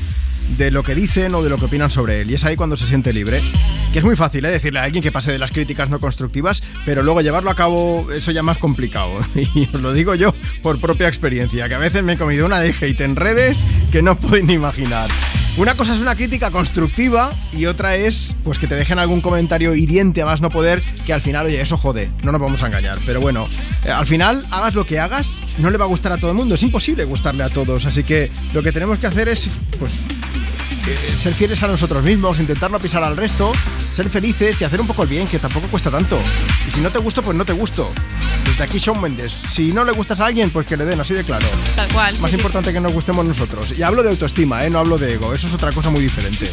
de 0.58 0.72
lo 0.72 0.84
que 0.84 0.96
dicen 0.96 1.34
o 1.36 1.44
de 1.44 1.50
lo 1.50 1.58
que 1.58 1.66
opinan 1.66 1.92
sobre 1.92 2.22
él. 2.22 2.32
Y 2.32 2.36
es 2.36 2.44
ahí 2.44 2.56
cuando 2.56 2.78
se 2.78 2.88
siente 2.88 3.14
libre. 3.14 3.42
Que 3.94 4.00
es 4.00 4.06
muy 4.06 4.16
fácil, 4.16 4.44
¿eh? 4.46 4.50
Decirle 4.50 4.80
a 4.80 4.84
alguien 4.86 5.04
que 5.04 5.12
pase 5.12 5.32
de 5.32 5.38
las 5.38 5.52
críticas 5.52 5.88
no 5.88 6.00
constructivas, 6.00 6.64
pero 6.84 7.04
luego 7.04 7.22
llevarlo 7.22 7.52
a 7.52 7.56
cabo, 7.56 8.12
eso 8.12 8.32
ya 8.32 8.42
más 8.42 8.58
complicado. 8.58 9.12
Y 9.36 9.70
os 9.72 9.82
lo 9.82 9.94
digo 9.94 10.16
yo 10.16 10.34
por 10.64 10.82
propia 10.82 11.08
experiencia, 11.08 11.70
que 11.70 11.76
a 11.76 11.78
veces 11.78 12.04
me 12.04 12.14
he 12.14 12.18
comido 12.18 12.48
una 12.48 12.60
de 12.60 12.74
hate 12.74 13.02
en 13.02 13.16
redes 13.16 13.60
que 13.92 14.02
no 14.02 14.18
podéis 14.20 14.46
ni 14.46 14.54
imaginar. 14.54 15.12
Una 15.58 15.76
cosa 15.76 15.94
es 15.94 16.00
una 16.00 16.16
crítica 16.16 16.50
constructiva 16.50 17.32
y 17.52 17.68
otra 17.68 17.96
es 17.96 18.34
pues 18.44 18.58
que 18.58 18.66
te 18.66 18.74
dejen 18.74 18.98
algún 18.98 19.22
comentario 19.22 19.76
hiriente 19.76 20.24
a 20.24 20.26
más 20.26 20.42
no 20.42 20.50
poder 20.50 20.82
que 21.06 21.14
al 21.14 21.22
final, 21.22 21.46
oye, 21.46 21.62
eso 21.62 21.78
jode, 21.78 22.10
no 22.24 22.32
nos 22.32 22.42
vamos 22.42 22.64
a 22.64 22.68
engañar. 22.68 22.98
Pero 23.06 23.22
bueno, 23.22 23.48
eh, 23.86 23.92
al 23.92 24.08
final, 24.08 24.44
hagas 24.50 24.74
lo 24.74 24.88
que 24.88 24.98
hagas, 24.98 25.34
no 25.60 25.70
le 25.70 25.78
va 25.78 25.86
a 25.86 25.88
gustar 25.88 26.12
a 26.14 26.18
todo 26.18 26.32
el 26.32 26.38
mundo, 26.38 26.56
es 26.56 26.64
imposible 26.64 27.04
gustarle 27.04 27.44
a 27.44 27.50
todos. 27.50 27.86
Así 27.86 28.04
que 28.04 28.32
lo 28.56 28.64
que 28.64 28.72
tenemos 28.72 28.98
que 28.98 29.06
hacer 29.06 29.30
es, 29.30 29.48
pues, 29.78 29.92
eh, 30.88 31.16
ser 31.18 31.36
fieles 31.36 31.62
a 31.62 31.68
nosotros 31.68 32.04
mismos, 32.04 32.40
intentar 32.40 32.72
no 32.72 32.80
pisar 32.80 33.04
al 33.04 33.16
resto, 33.16 33.54
ser 33.94 34.10
felices 34.10 34.60
y 34.60 34.64
hacer 34.64 34.82
un 34.82 34.88
poco 34.88 35.04
el 35.04 35.10
bien, 35.10 35.28
que 35.28 35.40
tampoco 35.40 35.68
cuesta 35.68 35.92
tanto. 35.92 36.20
Y 36.68 36.72
si 36.72 36.82
no 36.82 36.92
te 36.92 37.00
gusto, 37.00 37.22
pues 37.22 37.38
no 37.38 37.46
te 37.46 37.54
gusto. 37.54 37.92
Desde 38.46 38.64
aquí 38.64 38.80
Shawn 38.80 39.02
Mendes. 39.02 39.40
Si 39.52 39.72
no 39.72 39.86
le 39.86 39.92
gustas 39.92 40.20
a 40.20 40.26
alguien, 40.26 40.50
pues 40.50 40.66
que 40.66 40.76
le 40.76 40.86
den, 40.86 41.00
así 41.00 41.14
de 41.14 41.24
claro. 41.24 41.46
Tal 41.76 41.88
cual. 41.94 42.14
Más 42.20 42.32
sí, 42.32 42.36
sí. 42.36 42.42
importante 42.42 42.74
que 42.74 42.80
nos 42.80 42.92
gustemos 42.92 43.26
nosotros. 43.26 43.78
Y 43.78 43.84
hablo 43.84 44.04
de 44.04 44.10
autoestima, 44.10 44.66
¿eh? 44.66 44.70
no 44.70 44.80
hablo 44.80 44.98
de 44.98 45.14
ego. 45.14 45.34
Eso 45.34 45.48
es 45.48 45.54
otra 45.54 45.72
cosa 45.72 45.90
muy 45.90 46.02
diferente. 46.02 46.50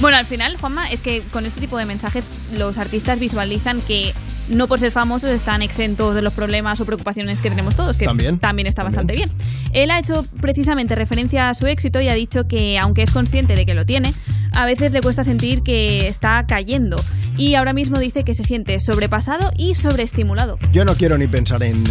Bueno, 0.00 0.16
al 0.16 0.26
final, 0.26 0.56
Juanma, 0.56 0.90
es 0.90 1.00
que 1.00 1.22
con 1.32 1.46
este 1.46 1.60
tipo 1.60 1.76
de 1.78 1.84
mensajes 1.84 2.28
los 2.54 2.76
artistas 2.78 3.20
visualizan 3.20 3.80
que 3.80 4.12
no 4.48 4.66
por 4.66 4.80
ser 4.80 4.90
famosos 4.90 5.30
están 5.30 5.62
exentos 5.62 6.14
de 6.14 6.22
los 6.22 6.32
problemas 6.32 6.80
o 6.80 6.84
preocupaciones 6.84 7.40
que 7.40 7.50
tenemos 7.50 7.76
todos, 7.76 7.96
que 7.96 8.04
También, 8.04 8.66
está 8.66 8.82
bastante 8.82 9.12
bien. 9.12 9.30
Él 9.72 9.90
ha 9.92 10.00
hecho 10.00 10.26
precisamente 10.40 10.96
referencia 10.96 11.48
a 11.48 11.54
su 11.54 11.66
éxito 11.66 12.00
y 12.00 12.08
ha 12.08 12.14
dicho 12.14 12.48
que, 12.48 12.78
aunque 12.78 13.02
es 13.02 13.12
consciente 13.12 13.54
de 13.54 13.64
que 13.64 13.74
lo 13.74 13.86
tiene, 13.86 14.12
a 14.54 14.64
veces 14.64 14.92
le 14.92 15.00
cuesta 15.00 15.24
sentir 15.24 15.62
que 15.62 16.08
está 16.08 16.44
cayendo. 16.46 16.96
Y 17.36 17.54
ahora 17.54 17.72
mismo 17.72 17.98
dice 17.98 18.24
que 18.24 18.34
se 18.34 18.44
siente 18.44 18.78
sobrepasado 18.80 19.50
y 19.56 19.74
sobreestimulado. 19.74 20.58
Yo 20.72 20.84
no 20.84 20.94
quiero 20.94 21.16
ni 21.16 21.26
pensar 21.26 21.62
en, 21.62 21.82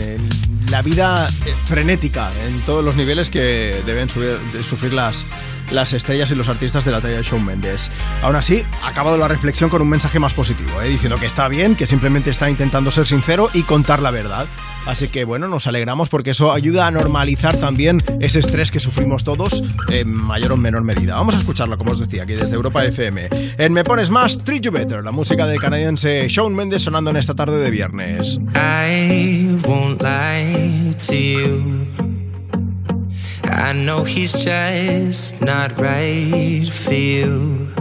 la 0.70 0.82
vida 0.82 1.28
eh, 1.28 1.54
frenética, 1.66 2.32
en 2.48 2.62
todos 2.62 2.84
los 2.86 2.96
niveles 2.96 3.30
que 3.30 3.82
deben 3.86 4.08
sufrir 4.10 4.94
las, 4.94 5.26
las 5.72 5.94
estrellas 5.94 6.32
y 6.32 6.36
los 6.36 6.48
artistas 6.48 6.86
de 6.86 6.92
la 6.92 7.02
talla 7.02 7.18
de 7.18 7.24
Shawn 7.24 7.44
Mendes. 7.44 7.90
Aún 8.22 8.36
así, 8.36 8.64
ha 8.82 8.90
acabado 8.90 9.18
la 9.18 9.28
reflexión 9.28 9.70
con 9.70 9.82
un 9.82 9.90
mensaje 9.90 10.20
más 10.20 10.34
positivo, 10.34 10.82
¿eh? 10.82 10.90
diciendo 10.90 11.18
que 11.18 11.26
está 11.26 11.48
bien, 11.48 11.76
que 11.76 11.88
simplemente 11.88 12.30
está 12.30 12.50
intentando 12.50 12.92
ser 12.92 13.06
sincero 13.06 13.50
y 13.54 13.64
contar 13.64 14.02
la 14.02 14.12
verdad. 14.12 14.48
Así 14.86 15.08
que 15.08 15.26
bueno, 15.26 15.48
nos 15.48 15.68
alegramos 15.68 16.10
porque 16.10 16.32
eso 16.32 16.52
ayuda 16.52 16.88
a 16.88 16.92
normalizar 16.92 17.58
también 17.58 18.00
ese 18.20 18.40
estrés 18.40 18.72
que 18.72 18.80
sufrimos 18.80 19.24
todos 19.24 19.64
en 19.90 20.12
mayor 20.12 20.54
o 20.54 20.58
menor 20.58 20.84
medida. 20.84 21.16
Vamos 21.16 21.36
a 21.36 21.38
escucharlo, 21.38 21.78
como 21.78 21.92
os 21.92 22.00
decía, 22.00 22.24
aquí 22.24 22.34
desde 22.34 22.56
Europa 22.56 22.84
FM. 22.84 23.30
En 23.58 23.74
Me 23.74 23.84
Pones 23.84 24.10
Más, 24.10 24.44
Treat 24.44 24.64
You 24.64 24.72
Better, 24.72 25.04
la 25.04 25.12
música 25.12 25.46
del 25.46 25.60
canadiense 25.60 26.28
Shawn 26.28 26.56
Mendes 26.56 26.84
sonando 26.84 27.12
en 27.12 27.18
esta 27.18 27.36
tarde 27.36 27.58
de 27.58 27.70
viernes. 27.72 28.40
I 33.44 33.74
know 33.74 34.04
he's 34.04 34.34
just 34.34 35.42
not 35.42 35.78
right 35.80 36.68
for 36.70 36.94
you. 36.94 37.81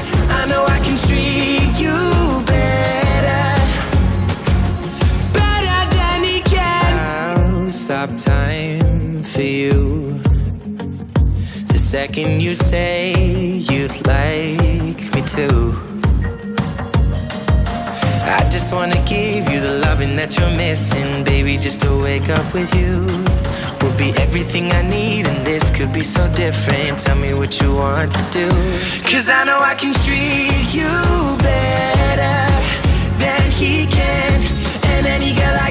Stop 7.91 8.15
time 8.15 9.21
for 9.21 9.41
you. 9.41 10.17
The 11.67 11.77
second 11.77 12.41
you 12.41 12.55
say 12.55 13.13
you'd 13.69 14.07
like 14.07 15.01
me 15.13 15.21
to. 15.35 15.47
I 18.37 18.47
just 18.49 18.73
wanna 18.73 19.03
give 19.05 19.49
you 19.49 19.59
the 19.59 19.81
loving 19.85 20.15
that 20.15 20.37
you're 20.37 20.55
missing, 20.55 21.23
baby. 21.23 21.57
Just 21.57 21.81
to 21.81 22.01
wake 22.01 22.29
up 22.29 22.53
with 22.53 22.73
you 22.73 23.05
be 24.01 24.11
everything 24.19 24.71
I 24.71 24.81
need, 24.81 25.27
and 25.27 25.45
this 25.45 25.69
could 25.69 25.93
be 25.93 26.01
so 26.01 26.23
different. 26.33 26.97
Tell 26.97 27.15
me 27.15 27.35
what 27.35 27.61
you 27.61 27.75
want 27.75 28.11
to 28.13 28.23
do. 28.31 28.47
Cause 29.09 29.29
I 29.29 29.43
know 29.43 29.59
I 29.71 29.75
can 29.75 29.93
treat 30.05 30.67
you 30.79 30.93
better 31.37 32.39
than 33.23 33.43
he 33.51 33.85
can, 33.85 34.37
and 34.93 35.05
any 35.05 35.31
girl 35.39 35.55
like 35.63 35.70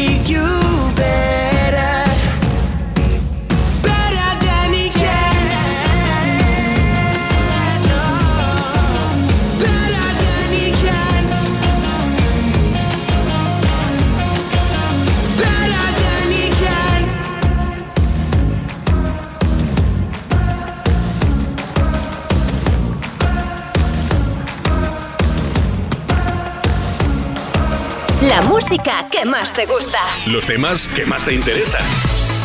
La 28.31 28.41
música 28.43 29.09
que 29.11 29.25
más 29.25 29.51
te 29.51 29.65
gusta. 29.65 29.99
Los 30.25 30.45
temas 30.45 30.87
que 30.87 31.05
más 31.05 31.25
te 31.25 31.33
interesan. 31.33 31.81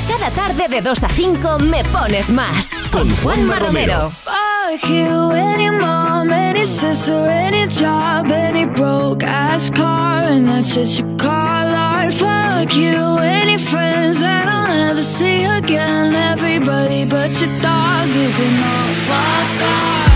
Cada 0.08 0.32
tarde 0.32 0.66
de 0.68 0.82
2 0.82 1.04
a 1.04 1.08
5 1.08 1.58
me 1.60 1.84
pones 1.84 2.30
más. 2.30 2.70
Con 2.90 3.08
Juanma 3.18 3.54
Romero. 3.60 4.10
Fuck 4.24 4.90
you, 4.90 5.30
any 5.30 5.70
mom, 5.70 6.32
any 6.32 6.64
sister, 6.66 7.30
any 7.30 7.68
job, 7.68 8.32
any 8.32 8.66
broke 8.66 9.22
ass 9.24 9.70
car, 9.70 10.24
and 10.24 10.48
that's 10.48 10.74
shit 10.74 10.98
you 10.98 11.16
call 11.16 11.30
art. 11.30 12.12
Fuck 12.12 12.74
you, 12.74 13.18
any 13.18 13.56
friends 13.56 14.18
that 14.18 14.48
I'll 14.48 14.66
never 14.66 15.04
see 15.04 15.44
again. 15.44 16.12
Everybody 16.16 17.04
but 17.04 17.30
your 17.40 17.60
dog, 17.62 18.08
you 18.08 18.28
can 18.34 18.64
all 18.64 18.94
fuck 19.06 19.62
off. 19.62 20.15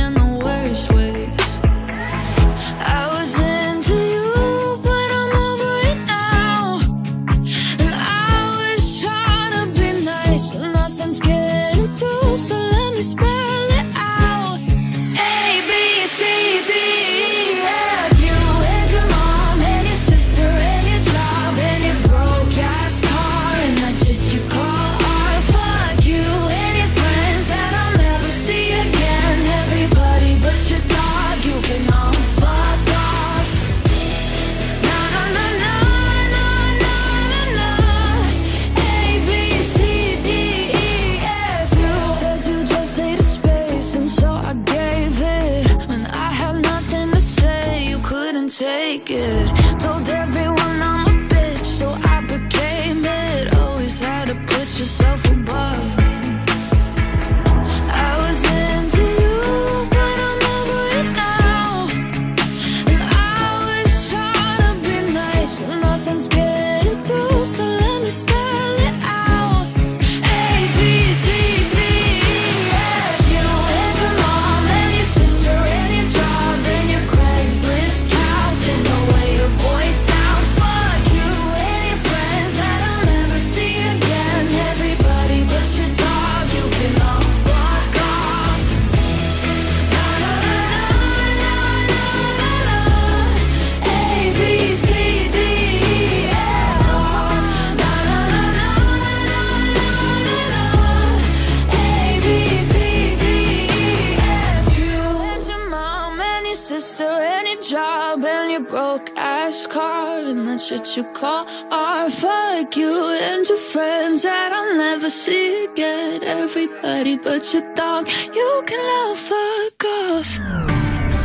shit 110.71 110.97
you 110.97 111.03
call 111.13 111.45
art. 111.71 112.11
Fuck 112.11 112.77
you 112.77 113.17
and 113.21 113.47
your 113.47 113.57
friends 113.57 114.23
that 114.23 114.51
I'll 114.53 114.77
never 114.77 115.09
see 115.09 115.65
again. 115.65 116.23
Everybody 116.23 117.17
but 117.17 117.53
your 117.53 117.73
dog, 117.75 118.07
you 118.33 118.63
can 118.65 118.79
all 118.97 119.15
fuck 119.15 119.83
off. 119.85 120.39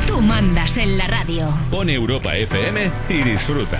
Tú 0.07 0.21
mandas 0.21 0.77
en 0.77 0.99
la 0.99 1.07
radio. 1.07 1.53
Pon 1.71 1.89
Europa 1.89 2.37
FM 2.37 2.91
y 3.09 3.23
disfruta. 3.23 3.79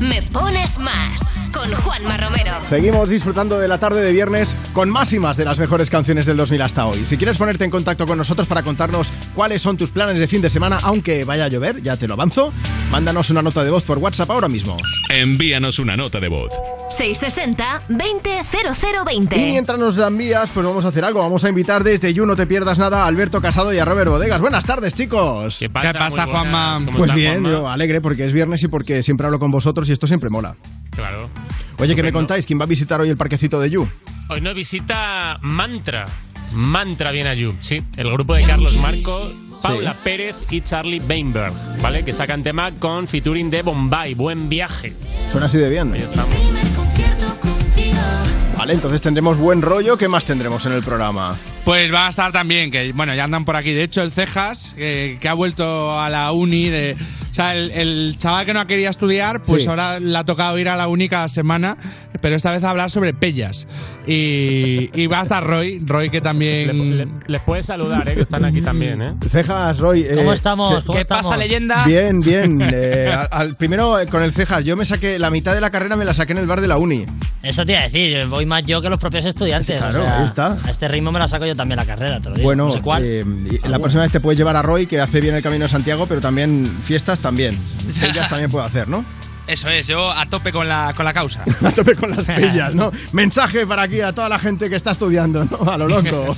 Me 0.00 0.22
pones 0.22 0.78
más 0.78 1.45
con 1.56 1.72
Juanma 1.72 2.16
Romero. 2.16 2.52
Seguimos 2.68 3.08
disfrutando 3.08 3.58
de 3.58 3.68
la 3.68 3.78
tarde 3.78 4.02
de 4.02 4.12
viernes 4.12 4.54
con 4.72 4.90
más 4.90 5.12
y 5.12 5.18
más 5.18 5.36
de 5.36 5.44
las 5.44 5.58
mejores 5.58 5.90
canciones 5.90 6.26
del 6.26 6.36
2000 6.36 6.62
hasta 6.62 6.86
hoy. 6.86 7.06
Si 7.06 7.16
quieres 7.16 7.38
ponerte 7.38 7.64
en 7.64 7.70
contacto 7.70 8.06
con 8.06 8.18
nosotros 8.18 8.46
para 8.46 8.62
contarnos 8.62 9.12
cuáles 9.34 9.62
son 9.62 9.76
tus 9.76 9.90
planes 9.90 10.18
de 10.18 10.28
fin 10.28 10.42
de 10.42 10.50
semana, 10.50 10.78
aunque 10.82 11.24
vaya 11.24 11.46
a 11.46 11.48
llover, 11.48 11.82
ya 11.82 11.96
te 11.96 12.06
lo 12.06 12.14
avanzo, 12.14 12.52
mándanos 12.90 13.30
una 13.30 13.42
nota 13.42 13.64
de 13.64 13.70
voz 13.70 13.84
por 13.84 13.98
WhatsApp 13.98 14.30
ahora 14.30 14.48
mismo. 14.48 14.76
Envíanos 15.10 15.78
una 15.78 15.96
nota 15.96 16.20
de 16.20 16.28
voz. 16.28 16.52
660-200020. 16.90 19.36
Y 19.38 19.44
mientras 19.46 19.78
nos 19.78 19.96
la 19.96 20.08
envías, 20.08 20.50
pues 20.50 20.66
vamos 20.66 20.84
a 20.84 20.88
hacer 20.88 21.04
algo. 21.04 21.20
Vamos 21.20 21.44
a 21.44 21.48
invitar 21.48 21.84
desde 21.84 22.12
You 22.12 22.26
No 22.26 22.36
Te 22.36 22.46
Pierdas 22.46 22.78
Nada 22.78 23.04
a 23.04 23.06
Alberto 23.06 23.40
Casado 23.40 23.72
y 23.72 23.78
a 23.78 23.84
Robert 23.84 24.10
Bodegas. 24.10 24.40
Buenas 24.40 24.64
tardes, 24.64 24.94
chicos. 24.94 25.58
¿Qué 25.58 25.70
pasa? 25.70 25.92
¿Qué 25.92 25.98
pasa. 25.98 26.26
Juanma? 26.26 26.80
¿Cómo 26.84 26.98
Pues 26.98 27.14
bien, 27.14 27.42
Juanma? 27.42 27.50
yo 27.50 27.68
alegre 27.68 28.00
porque 28.00 28.24
es 28.24 28.32
viernes 28.32 28.62
y 28.62 28.68
porque 28.68 29.02
siempre 29.02 29.26
hablo 29.26 29.38
con 29.38 29.50
vosotros 29.50 29.88
y 29.88 29.92
esto 29.92 30.06
siempre 30.06 30.30
mola. 30.30 30.56
Claro. 30.96 31.30
Oye, 31.78 31.94
¿qué 31.94 32.02
me 32.02 32.12
contáis? 32.12 32.46
¿Quién 32.46 32.58
va 32.58 32.64
a 32.64 32.66
visitar 32.66 33.00
hoy 33.00 33.10
el 33.10 33.16
parquecito 33.16 33.60
de 33.60 33.70
You? 33.70 33.88
Hoy 34.28 34.40
nos 34.40 34.54
visita 34.54 35.38
Mantra. 35.42 36.06
Mantra 36.52 37.10
viene 37.10 37.30
a 37.30 37.34
You, 37.34 37.54
sí. 37.60 37.82
El 37.96 38.10
grupo 38.10 38.34
de 38.34 38.42
Carlos 38.44 38.74
Marco, 38.76 39.30
Paula 39.62 39.94
Pérez 40.02 40.36
y 40.50 40.62
Charlie 40.62 41.00
Weinberg, 41.00 41.52
¿vale? 41.82 42.04
Que 42.04 42.12
sacan 42.12 42.42
tema 42.42 42.72
con 42.72 43.06
featuring 43.06 43.50
de 43.50 43.62
Bombay. 43.62 44.14
Buen 44.14 44.48
viaje. 44.48 44.92
Suena 45.30 45.46
así 45.46 45.58
de 45.58 45.68
bien. 45.68 45.92
Ahí 45.92 46.00
estamos. 46.00 46.34
Vale, 48.56 48.72
entonces 48.72 49.02
tendremos 49.02 49.36
buen 49.36 49.60
rollo. 49.60 49.98
¿Qué 49.98 50.08
más 50.08 50.24
tendremos 50.24 50.64
en 50.66 50.72
el 50.72 50.82
programa? 50.82 51.36
Pues 51.66 51.92
va 51.92 52.06
a 52.06 52.10
estar 52.10 52.30
también, 52.32 52.70
que 52.70 52.92
bueno, 52.92 53.12
ya 53.14 53.24
andan 53.24 53.44
por 53.44 53.56
aquí. 53.56 53.72
De 53.72 53.82
hecho, 53.82 54.00
el 54.00 54.12
Cejas, 54.12 54.72
que, 54.76 55.18
que 55.20 55.28
ha 55.28 55.34
vuelto 55.34 55.98
a 56.00 56.08
la 56.08 56.30
uni 56.32 56.68
de. 56.70 56.96
O 57.32 57.34
sea, 57.36 57.54
el, 57.54 57.70
el 57.72 58.16
chaval 58.18 58.46
que 58.46 58.54
no 58.54 58.66
quería 58.66 58.88
estudiar, 58.88 59.42
pues 59.42 59.62
Sí. 59.64 59.68
ahora 59.68 60.00
le 60.00 60.16
ha 60.16 60.24
tocado 60.24 60.56
ir 60.58 60.70
a 60.70 60.76
la 60.76 60.88
uni 60.88 61.06
cada 61.10 61.28
semana, 61.28 61.76
pero 62.22 62.34
esta 62.34 62.50
vez 62.50 62.64
a 62.64 62.70
hablar 62.70 62.90
sobre 62.90 63.12
pellas. 63.12 63.66
Y, 64.06 64.88
y 64.98 65.06
va 65.08 65.18
a 65.20 65.22
estar 65.22 65.44
Roy, 65.44 65.80
Roy 65.84 66.08
que 66.08 66.20
también. 66.20 67.18
Les 67.26 67.42
puedes 67.42 67.66
saludar, 67.66 68.08
¿eh? 68.08 68.14
Que 68.14 68.20
están 68.22 68.44
aquí 68.44 68.62
también, 68.62 69.02
¿eh? 69.02 69.12
Cejas, 69.30 69.78
Roy. 69.78 70.02
eh, 70.02 70.12
¿Cómo 70.14 70.32
estamos? 70.32 70.78
¿qué- 70.78 70.84
¿Cómo 70.86 70.94
¿Qué 70.94 71.00
estamos? 71.00 71.26
pasa, 71.26 71.36
leyenda? 71.36 71.84
Bien, 71.84 72.20
bien. 72.20 72.62
eh, 72.72 73.12
al, 73.12 73.28
al- 73.30 73.56
primero 73.56 73.98
eh, 73.98 74.06
con 74.06 74.22
el 74.22 74.32
Cejas, 74.32 74.64
yo 74.64 74.76
me 74.76 74.84
saqué 74.84 75.18
la 75.18 75.28
mitad 75.30 75.54
de 75.54 75.60
la 75.60 75.70
carrera, 75.70 75.96
me 75.96 76.04
la 76.04 76.14
saqué 76.14 76.32
en 76.32 76.38
el 76.38 76.46
bar 76.46 76.60
de 76.60 76.68
la 76.68 76.78
uni. 76.78 77.04
Eso 77.42 77.64
te 77.66 77.72
iba 77.72 77.80
a 77.80 77.84
decir, 77.84 78.26
voy 78.28 78.46
más 78.46 78.64
yo 78.64 78.80
que 78.80 78.88
los 78.88 78.98
propios 79.00 79.24
estudiantes. 79.26 79.76
Claro, 79.80 80.02
o 80.02 80.06
sea, 80.06 80.18
ahí 80.20 80.24
está. 80.24 80.52
A 80.64 80.70
este 80.70 80.88
ritmo 80.88 81.12
me 81.12 81.18
la 81.18 81.28
saco 81.28 81.44
yo 81.44 81.54
también 81.56 81.76
la 81.78 81.86
carrera, 81.86 82.20
te 82.20 82.28
lo 82.28 82.34
digo. 82.36 82.46
Bueno, 82.46 82.66
no 82.66 82.72
sé 82.72 82.80
cuál. 82.80 83.02
eh, 83.04 83.24
la 83.64 83.78
próxima 83.78 84.02
vez 84.02 84.12
te 84.12 84.20
puedes 84.20 84.38
llevar 84.38 84.56
a 84.56 84.62
Roy, 84.62 84.86
que 84.86 85.00
hace 85.00 85.20
bien 85.20 85.34
el 85.34 85.42
camino 85.42 85.64
de 85.64 85.68
Santiago, 85.70 86.06
pero 86.06 86.20
también 86.20 86.66
fiestas 86.84 87.20
también. 87.20 87.58
Ellas 88.02 88.28
también 88.28 88.50
puedo 88.50 88.64
hacer, 88.64 88.88
¿no? 88.88 89.04
Eso 89.46 89.70
es, 89.70 89.86
yo 89.86 90.10
a 90.10 90.26
tope 90.26 90.52
con 90.52 90.68
la, 90.68 90.92
con 90.94 91.04
la 91.04 91.12
causa. 91.12 91.42
A 91.64 91.70
tope 91.70 91.94
con 91.94 92.10
las 92.10 92.24
pellas, 92.26 92.74
¿no? 92.74 92.90
Mensaje 93.12 93.66
para 93.66 93.82
aquí 93.82 94.00
a 94.00 94.12
toda 94.12 94.28
la 94.28 94.38
gente 94.38 94.68
que 94.68 94.76
está 94.76 94.90
estudiando, 94.90 95.44
¿no? 95.44 95.70
A 95.70 95.76
lo 95.78 95.88
loco. 95.88 96.36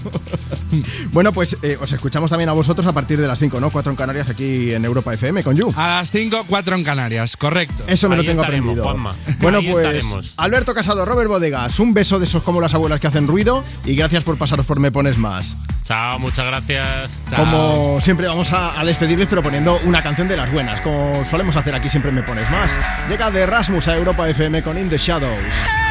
bueno, 1.13 1.33
pues 1.33 1.57
eh, 1.63 1.79
os 1.81 1.93
escuchamos 1.93 2.31
también 2.31 2.49
a 2.51 2.53
vosotros 2.53 2.87
a 2.87 2.93
partir 2.93 3.21
de 3.21 3.27
las 3.27 3.39
5, 3.39 3.61
¿no? 3.61 3.71
4 3.71 3.93
en 3.93 3.97
Canarias 3.97 4.29
aquí 4.31 4.73
en 4.73 4.85
Europa 4.85 5.15
FM 5.15 5.43
con 5.43 5.57
You. 5.57 5.73
A 5.77 5.89
las 6.01 6.11
5, 6.11 6.45
4 6.49 6.77
en 6.77 6.85
Canarias, 6.85 7.37
correcto. 7.37 7.85
Eso 7.87 8.09
me 8.09 8.17
lo 8.17 8.25
tengo 8.25 8.43
aprendido. 8.43 8.83
Juanma. 8.85 9.15
Bueno, 9.41 9.59
Ahí 9.59 9.71
pues 9.71 9.87
estaremos. 9.87 10.35
Alberto 10.37 10.75
Casado, 10.75 11.05
Robert 11.05 11.29
Bodegas, 11.29 11.79
un 11.81 11.95
beso 11.95 12.19
de 12.19 12.27
esos 12.27 12.43
como 12.43 12.61
las 12.61 12.75
abuelas 12.75 13.01
que 13.01 13.07
hacen 13.07 13.27
ruido 13.27 13.65
y 13.85 13.95
gracias 13.95 14.25
por 14.25 14.37
pasaros 14.37 14.67
por 14.67 14.81
Me 14.81 14.91
Pones 14.93 15.19
Más. 15.19 15.57
Chao, 15.85 16.19
muchas 16.19 16.47
gracias. 16.47 17.25
Como 17.35 17.99
siempre 18.03 18.29
vamos 18.29 18.53
a, 18.53 18.79
a 18.79 18.85
despedirles 18.85 19.29
pero 19.29 19.43
poniendo 19.43 19.81
una 19.85 20.03
canción 20.03 20.29
de 20.29 20.37
las 20.37 20.53
buenas, 20.53 20.81
como 20.83 21.25
solemos 21.25 21.57
hacer 21.57 21.75
aquí 21.75 21.89
siempre 21.89 22.11
en 22.11 22.17
Me 22.17 22.23
Pones 22.23 22.51
Más. 22.51 22.79
Llega 23.09 23.31
de 23.31 23.43
Erasmus 23.43 23.89
a 23.89 23.97
Europa 23.97 24.29
FM 24.29 24.63
con 24.63 24.79
In 24.79 24.89
The 24.89 24.99
Shadows. 24.99 25.88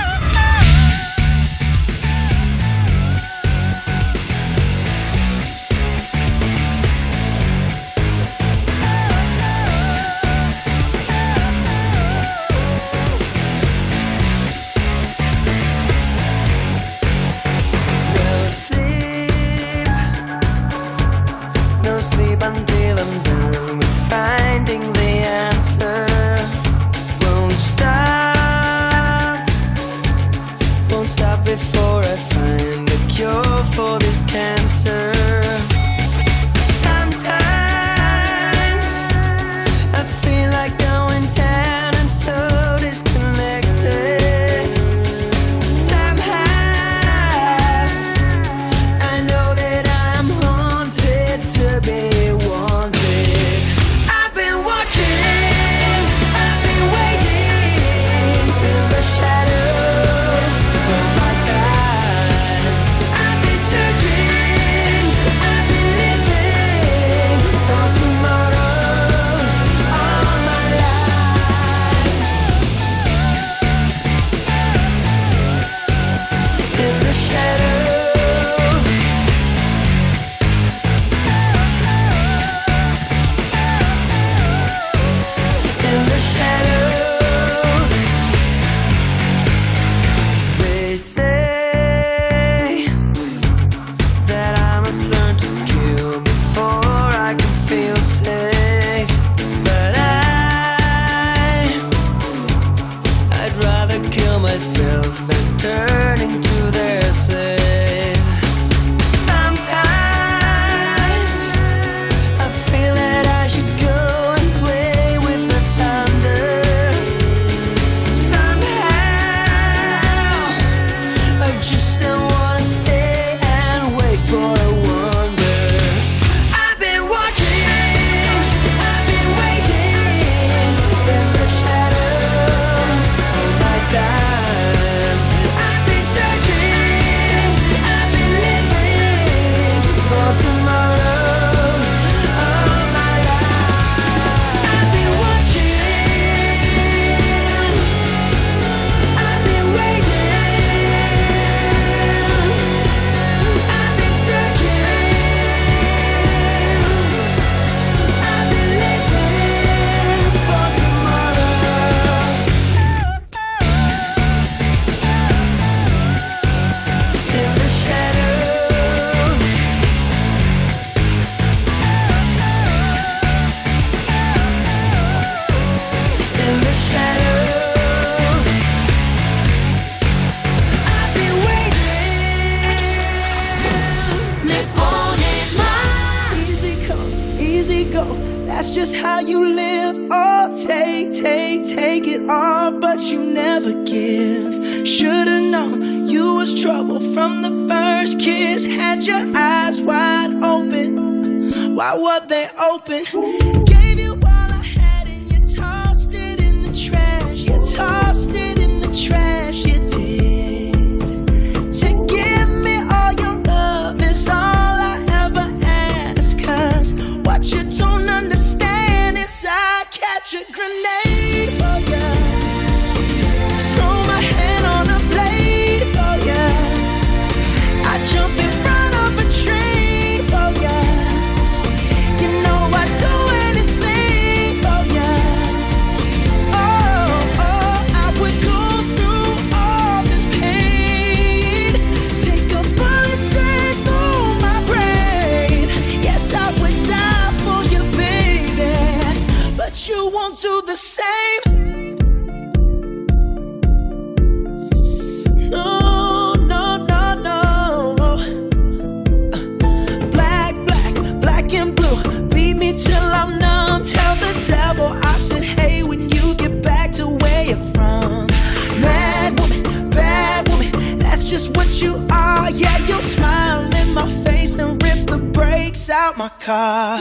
You 271.81 272.07
are. 272.09 272.49
Yeah, 272.49 272.77
you'll 272.87 273.01
smile 273.01 273.73
in 273.75 273.93
my 273.93 274.09
face, 274.23 274.53
then 274.53 274.77
rip 274.79 275.05
the 275.07 275.17
brakes 275.17 275.89
out 275.89 276.17
my 276.17 276.29
car. 276.39 276.99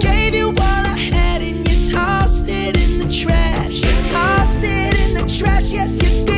Gave 0.00 0.34
you 0.34 0.48
all 0.48 0.84
I 0.94 0.96
had 1.12 1.40
and 1.42 1.66
you 1.68 1.90
tossed 1.90 2.46
it 2.48 2.76
in 2.76 2.98
the 2.98 3.08
trash. 3.12 3.76
You 3.76 4.10
tossed 4.10 4.60
it 4.62 4.98
in 5.00 5.14
the 5.14 5.26
trash, 5.38 5.72
yes, 5.72 6.02
you 6.02 6.24
did. 6.24 6.37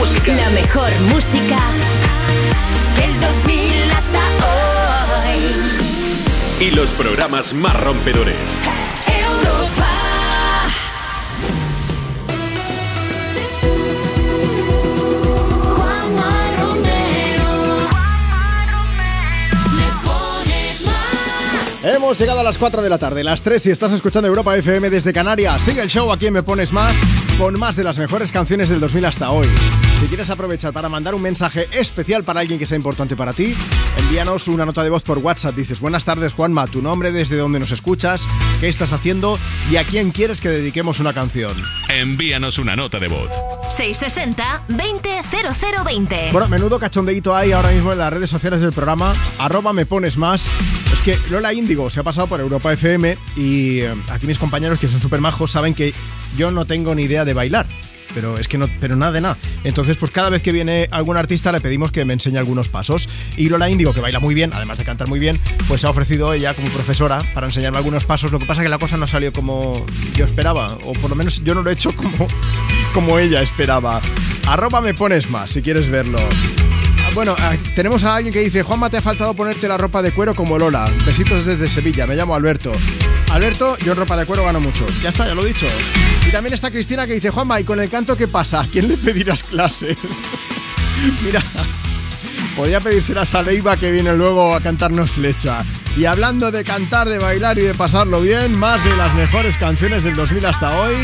Música. 0.00 0.34
la 0.34 0.50
mejor 0.50 0.90
música 1.12 1.58
del 2.96 3.20
2000 3.20 3.90
hasta 3.92 4.18
hoy. 5.28 5.44
Y 6.66 6.70
los 6.70 6.90
programas 6.92 7.52
más 7.52 7.78
rompedores. 7.78 8.34
Europa. 9.06 9.88
Juanma 15.76 16.50
Romero. 16.58 17.50
Le 19.76 19.88
pones 20.02 20.86
más. 20.86 21.84
Hemos 21.84 22.18
llegado 22.18 22.40
a 22.40 22.42
las 22.42 22.56
4 22.56 22.80
de 22.80 22.88
la 22.88 22.96
tarde, 22.96 23.22
las 23.22 23.42
3 23.42 23.62
si 23.62 23.70
estás 23.70 23.92
escuchando 23.92 24.28
Europa 24.28 24.56
FM 24.56 24.88
desde 24.88 25.12
Canarias. 25.12 25.60
Sigue 25.60 25.82
el 25.82 25.90
show 25.90 26.10
aquí 26.10 26.26
en 26.26 26.32
Me 26.32 26.42
Pones 26.42 26.72
Más 26.72 26.96
con 27.38 27.58
más 27.58 27.76
de 27.76 27.84
las 27.84 27.98
mejores 27.98 28.32
canciones 28.32 28.70
del 28.70 28.80
2000 28.80 29.04
hasta 29.04 29.30
hoy. 29.30 29.46
Si 30.00 30.06
quieres 30.06 30.30
aprovechar 30.30 30.72
para 30.72 30.88
mandar 30.88 31.14
un 31.14 31.20
mensaje 31.20 31.68
especial 31.72 32.24
para 32.24 32.40
alguien 32.40 32.58
que 32.58 32.66
sea 32.66 32.78
importante 32.78 33.16
para 33.16 33.34
ti, 33.34 33.54
envíanos 33.98 34.48
una 34.48 34.64
nota 34.64 34.82
de 34.82 34.88
voz 34.88 35.02
por 35.02 35.18
WhatsApp. 35.18 35.54
Dices, 35.54 35.78
buenas 35.78 36.06
tardes 36.06 36.32
Juanma, 36.32 36.66
tu 36.68 36.80
nombre, 36.80 37.12
desde 37.12 37.36
donde 37.36 37.60
nos 37.60 37.70
escuchas, 37.70 38.26
qué 38.60 38.70
estás 38.70 38.94
haciendo 38.94 39.38
y 39.70 39.76
a 39.76 39.84
quién 39.84 40.10
quieres 40.10 40.40
que 40.40 40.48
dediquemos 40.48 41.00
una 41.00 41.12
canción. 41.12 41.52
Envíanos 41.90 42.58
una 42.58 42.76
nota 42.76 42.98
de 42.98 43.08
voz. 43.08 43.30
660 43.68 44.62
200020. 44.68 46.30
Bueno, 46.32 46.48
menudo 46.48 46.78
cachondeíto 46.78 47.36
hay 47.36 47.52
ahora 47.52 47.70
mismo 47.70 47.92
en 47.92 47.98
las 47.98 48.10
redes 48.10 48.30
sociales 48.30 48.62
del 48.62 48.72
programa. 48.72 49.14
Arroba 49.38 49.74
me 49.74 49.84
pones 49.84 50.16
más. 50.16 50.50
Es 50.94 51.02
que 51.02 51.18
Lola 51.28 51.52
Índigo 51.52 51.90
se 51.90 52.00
ha 52.00 52.04
pasado 52.04 52.26
por 52.26 52.40
Europa 52.40 52.72
FM 52.72 53.18
y 53.36 53.80
eh, 53.80 53.94
aquí 54.08 54.26
mis 54.26 54.38
compañeros 54.38 54.80
que 54.80 54.88
son 54.88 55.02
súper 55.02 55.20
majos 55.20 55.50
saben 55.50 55.74
que 55.74 55.92
yo 56.38 56.50
no 56.50 56.64
tengo 56.64 56.94
ni 56.94 57.02
idea 57.02 57.26
de 57.26 57.34
bailar. 57.34 57.66
Pero 58.14 58.38
es 58.38 58.48
que 58.48 58.58
no, 58.58 58.68
pero 58.80 58.96
nada 58.96 59.12
de 59.12 59.20
nada. 59.20 59.36
Entonces, 59.64 59.96
pues 59.96 60.10
cada 60.10 60.30
vez 60.30 60.42
que 60.42 60.52
viene 60.52 60.88
algún 60.90 61.16
artista 61.16 61.52
le 61.52 61.60
pedimos 61.60 61.92
que 61.92 62.04
me 62.04 62.12
enseñe 62.12 62.38
algunos 62.38 62.68
pasos. 62.68 63.08
Y 63.36 63.48
Lola 63.48 63.68
Índigo, 63.70 63.92
que 63.92 64.00
baila 64.00 64.18
muy 64.18 64.34
bien, 64.34 64.52
además 64.52 64.78
de 64.78 64.84
cantar 64.84 65.08
muy 65.08 65.18
bien, 65.18 65.38
pues 65.68 65.80
se 65.82 65.86
ha 65.86 65.90
ofrecido 65.90 66.32
ella 66.32 66.54
como 66.54 66.68
profesora 66.68 67.22
para 67.34 67.46
enseñarme 67.46 67.78
algunos 67.78 68.04
pasos. 68.04 68.32
Lo 68.32 68.38
que 68.38 68.46
pasa 68.46 68.62
es 68.62 68.66
que 68.66 68.70
la 68.70 68.78
cosa 68.78 68.96
no 68.96 69.06
salió 69.06 69.32
como 69.32 69.84
yo 70.14 70.24
esperaba, 70.24 70.74
o 70.84 70.92
por 70.94 71.10
lo 71.10 71.16
menos 71.16 71.42
yo 71.44 71.54
no 71.54 71.62
lo 71.62 71.70
he 71.70 71.74
hecho 71.74 71.94
como, 71.94 72.26
como 72.94 73.18
ella 73.18 73.42
esperaba. 73.42 74.00
Arroba 74.46 74.80
me 74.80 74.94
pones 74.94 75.30
más 75.30 75.50
si 75.52 75.62
quieres 75.62 75.88
verlo. 75.88 76.18
Ah, 76.18 77.10
Bueno, 77.14 77.34
ah, 77.38 77.54
tenemos 77.74 78.04
a 78.04 78.16
alguien 78.16 78.32
que 78.32 78.40
dice, 78.40 78.62
Juanma, 78.62 78.90
te 78.90 78.96
ha 78.96 79.02
faltado 79.02 79.34
ponerte 79.34 79.68
la 79.68 79.78
ropa 79.78 80.02
de 80.02 80.12
cuero 80.12 80.34
como 80.34 80.58
Lola. 80.58 80.90
Besitos 81.06 81.44
desde 81.46 81.68
Sevilla, 81.68 82.06
me 82.06 82.14
llamo 82.16 82.34
Alberto. 82.34 82.72
Alberto, 83.30 83.78
yo 83.78 83.94
ropa 83.94 84.16
de 84.16 84.26
cuero 84.26 84.44
gano 84.44 84.60
mucho. 84.60 84.86
Ya 85.02 85.10
está, 85.10 85.26
ya 85.26 85.34
lo 85.34 85.44
he 85.44 85.48
dicho. 85.48 85.66
Y 86.26 86.30
también 86.30 86.54
está 86.54 86.70
Cristina 86.70 87.06
que 87.06 87.14
dice, 87.14 87.30
Juanma, 87.30 87.60
¿y 87.60 87.64
con 87.64 87.80
el 87.80 87.88
canto 87.88 88.16
qué 88.16 88.28
pasa? 88.28 88.60
¿A 88.60 88.66
quién 88.66 88.88
le 88.88 88.96
pedirás 88.96 89.42
clases? 89.42 89.96
Mira, 91.24 91.40
podría 92.56 92.80
pedírselas 92.80 93.34
a 93.34 93.42
Leiva 93.42 93.76
que 93.76 93.90
viene 93.90 94.14
luego 94.14 94.54
a 94.54 94.60
cantarnos 94.60 95.10
flecha. 95.10 95.64
Y 95.96 96.04
hablando 96.04 96.50
de 96.50 96.62
cantar, 96.62 97.08
de 97.08 97.18
bailar 97.18 97.58
y 97.58 97.62
de 97.62 97.74
pasarlo 97.74 98.20
bien, 98.20 98.54
más 98.54 98.84
de 98.84 98.96
las 98.96 99.14
mejores 99.14 99.56
canciones 99.56 100.04
del 100.04 100.14
2000 100.14 100.46
hasta 100.46 100.78
hoy. 100.78 100.94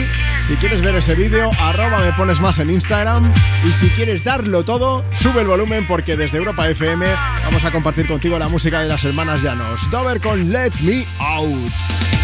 Si 0.42 0.54
quieres 0.56 0.80
ver 0.80 0.94
ese 0.94 1.14
vídeo, 1.14 1.50
arroba 1.58 2.00
me 2.00 2.12
pones 2.12 2.40
más 2.40 2.60
en 2.60 2.70
Instagram. 2.70 3.32
Y 3.64 3.72
si 3.72 3.90
quieres 3.90 4.22
darlo 4.22 4.64
todo, 4.64 5.04
sube 5.12 5.40
el 5.40 5.48
volumen 5.48 5.86
porque 5.88 6.16
desde 6.16 6.38
Europa 6.38 6.68
FM 6.68 7.06
vamos 7.44 7.64
a 7.64 7.72
compartir 7.72 8.06
contigo 8.06 8.38
la 8.38 8.48
música 8.48 8.80
de 8.80 8.88
las 8.88 9.04
hermanas 9.04 9.42
Llanos. 9.42 9.90
Dover 9.90 10.20
con 10.20 10.52
Let 10.52 10.72
Me 10.82 11.04
Out. 11.18 12.15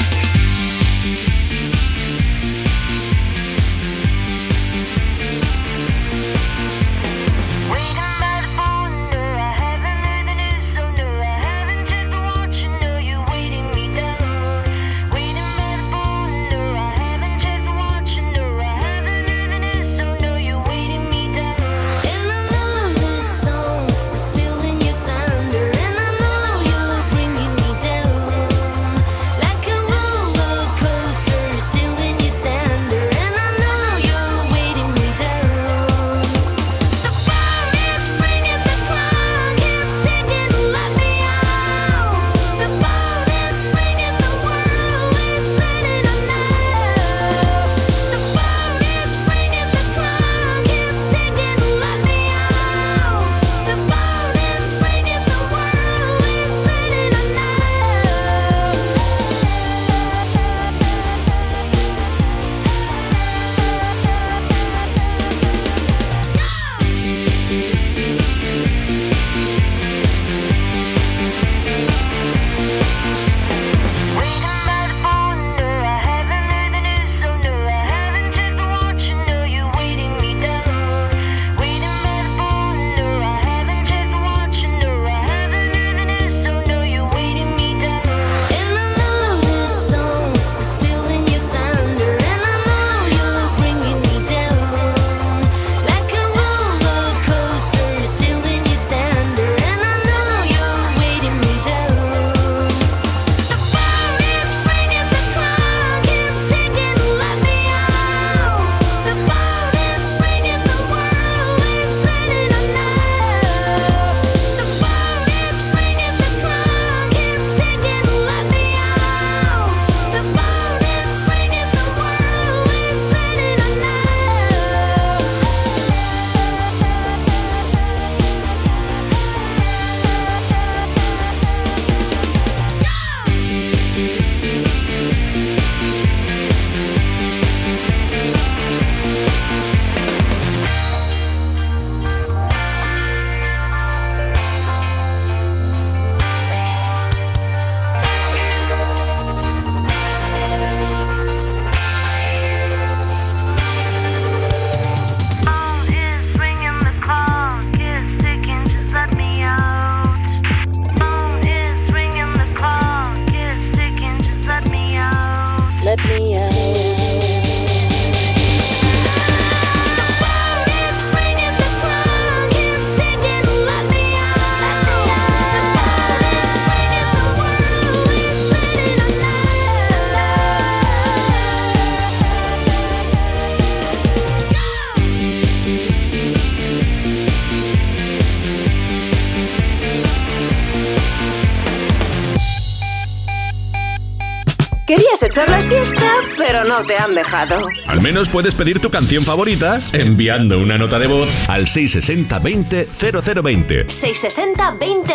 Echar 195.32 195.48
la 195.48 195.62
siesta, 195.62 196.10
pero 196.36 196.62
no 196.64 196.84
te 196.84 196.98
han 196.98 197.14
dejado. 197.14 197.66
Al 197.86 198.02
menos 198.02 198.28
puedes 198.28 198.54
pedir 198.54 198.80
tu 198.80 198.90
canción 198.90 199.24
favorita 199.24 199.80
enviando 199.94 200.58
una 200.58 200.76
nota 200.76 200.98
de 200.98 201.06
voz 201.06 201.48
al 201.48 201.68
660 201.68 202.38
20 202.38 202.86
0020. 203.00 203.88
660 203.88 204.72
20 204.72 205.14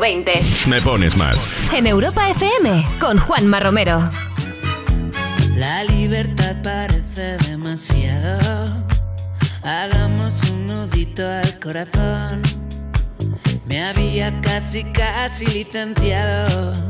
0020. 0.00 0.32
Me 0.66 0.80
pones 0.80 1.14
más. 1.18 1.46
En 1.74 1.86
Europa 1.86 2.30
FM, 2.30 2.86
con 2.98 3.18
Juanma 3.18 3.60
Romero. 3.60 4.10
La 5.54 5.84
libertad 5.84 6.56
parece 6.62 7.36
demasiado. 7.50 8.86
Hagamos 9.62 10.42
un 10.50 10.68
nudito 10.68 11.28
al 11.28 11.60
corazón. 11.60 12.40
Me 13.66 13.84
había 13.84 14.40
casi, 14.40 14.84
casi 14.84 15.44
licenciado 15.44 16.89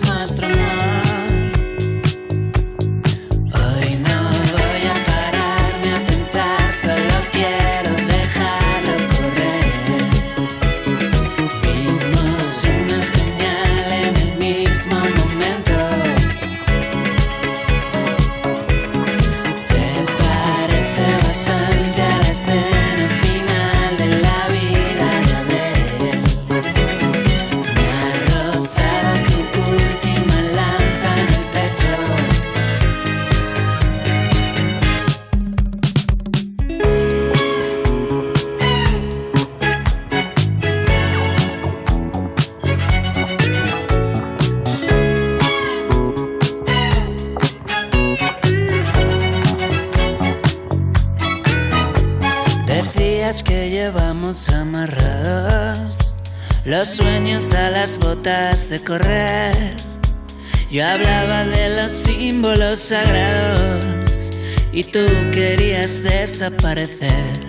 desaparecer. 66.41 67.40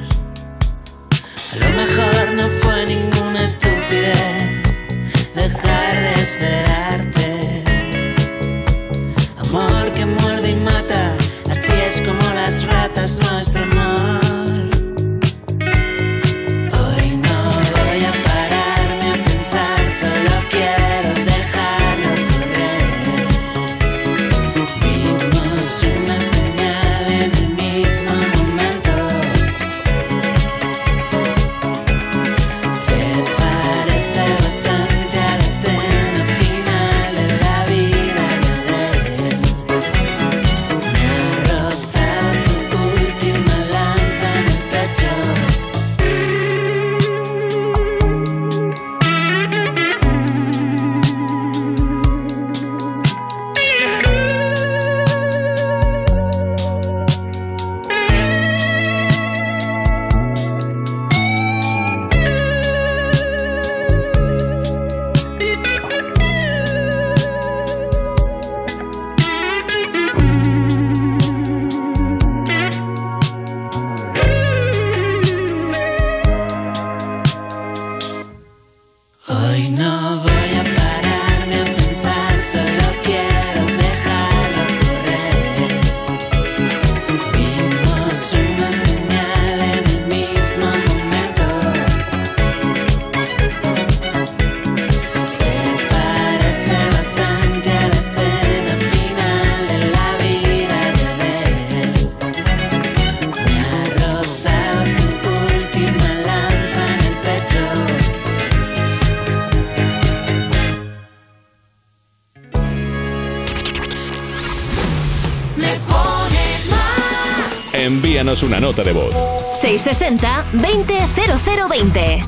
Envíanos 117.83 118.45
una 118.45 118.61
nota 118.61 118.85
de 118.85 118.93
voz. 118.93 119.13
660 119.55 120.45
20 120.53 120.95
0020. 121.09 122.25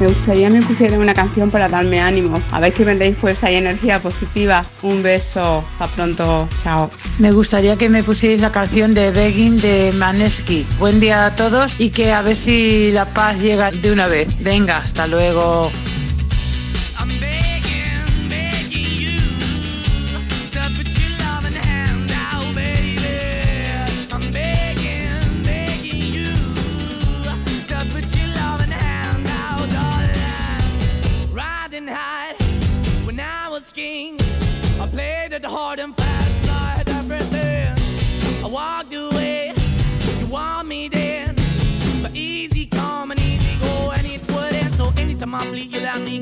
Me 0.00 0.06
gustaría 0.08 0.50
me 0.50 0.60
pusieran 0.60 0.98
una 0.98 1.14
canción 1.14 1.52
para 1.52 1.68
darme 1.68 2.00
ánimo. 2.00 2.42
A 2.50 2.58
ver 2.58 2.72
que 2.72 2.84
me 2.84 2.96
deis 2.96 3.16
fuerza 3.16 3.48
y 3.48 3.54
energía 3.54 4.00
positiva. 4.00 4.64
Un 4.82 5.04
beso. 5.04 5.64
Hasta 5.70 5.86
pronto. 5.86 6.48
Chao. 6.64 6.90
Me 7.20 7.30
gustaría 7.30 7.76
que 7.76 7.88
me 7.88 8.02
pusierais 8.02 8.40
la 8.40 8.50
canción 8.50 8.92
de 8.92 9.12
Begging 9.12 9.60
de 9.60 9.92
Manesky. 9.92 10.66
Buen 10.80 10.98
día 10.98 11.26
a 11.26 11.36
todos 11.36 11.78
y 11.78 11.90
que 11.90 12.10
a 12.10 12.20
ver 12.22 12.34
si 12.34 12.90
la 12.90 13.04
paz 13.04 13.40
llega 13.40 13.70
de 13.70 13.92
una 13.92 14.08
vez. 14.08 14.28
Venga, 14.42 14.78
hasta 14.78 15.06
luego. 15.06 15.70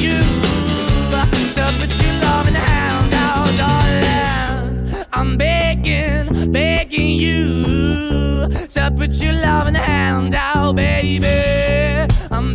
you. 0.00 0.18
To 1.54 1.74
put 1.78 2.02
your 2.02 2.12
loving 2.14 2.54
hand 2.54 3.14
out, 3.14 3.56
darling. 3.56 5.04
I'm 5.12 5.36
begging, 5.36 6.52
begging 6.52 7.20
you. 7.20 8.48
To 8.74 8.92
put 8.96 9.12
your 9.22 9.32
loving 9.32 9.74
hand 9.74 10.34
out, 10.34 10.76
baby. 10.76 11.28
I'm 12.30 12.54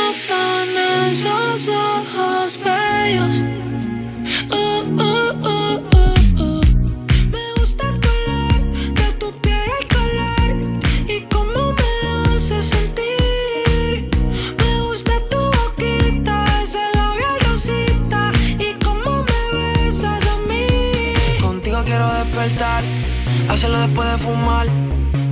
esos 1.21 1.67
ojos 1.67 2.57
bellos. 2.63 3.41
Uh, 4.49 4.81
uh, 4.97 5.31
uh, 5.45 5.79
uh. 6.41 6.61
Me 7.31 7.43
gusta 7.59 7.83
el 7.89 7.99
color 8.07 8.93
de 8.95 9.07
tu 9.19 9.31
piel, 9.41 9.69
el 9.79 9.87
color 9.95 10.49
y 11.07 11.21
cómo 11.31 11.73
me 11.73 12.35
hace 12.35 12.63
sentir. 12.63 14.09
Me 14.57 14.81
gusta 14.81 15.11
tu 15.29 15.37
boquita, 15.37 16.45
ese 16.63 16.79
labial 16.95 17.39
rosita 17.47 18.31
y 18.57 18.73
cómo 18.83 19.23
me 19.23 19.39
besas 19.59 20.25
a 20.25 20.37
mí. 20.47 21.39
Contigo 21.39 21.83
quiero 21.85 22.11
despertar, 22.13 22.83
hacerlo 23.47 23.79
después 23.81 24.11
de 24.11 24.17
fumar. 24.17 25.00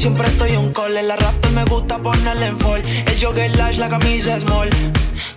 Siempre 0.00 0.26
estoy 0.26 0.56
un 0.56 0.72
call. 0.72 0.96
En 0.96 1.08
la 1.08 1.16
rap 1.16 1.46
me 1.54 1.64
gusta 1.64 1.98
ponerle 1.98 2.46
en 2.46 2.56
fall. 2.58 2.82
El 2.84 3.20
jogger 3.20 3.54
lash, 3.56 3.76
la 3.76 3.88
camisa 3.88 4.38
small. 4.40 4.70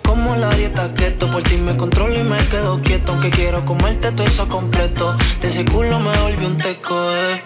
Como 0.02 0.36
la 0.36 0.50
dieta 0.52 0.94
keto, 0.94 1.30
por 1.30 1.44
ti 1.44 1.58
me 1.58 1.76
controlo 1.76 2.18
y 2.18 2.24
me 2.24 2.38
quedo 2.38 2.82
quieto. 2.82 3.12
Aunque 3.12 3.30
quiero 3.30 3.66
comerte 3.66 4.12
todo 4.12 4.26
eso 4.26 4.48
completo. 4.48 5.16
De 5.42 5.48
ese 5.48 5.66
culo 5.66 6.00
me 6.00 6.18
volví 6.20 6.46
un 6.46 6.58
teco, 6.58 6.96
eh. 7.14 7.44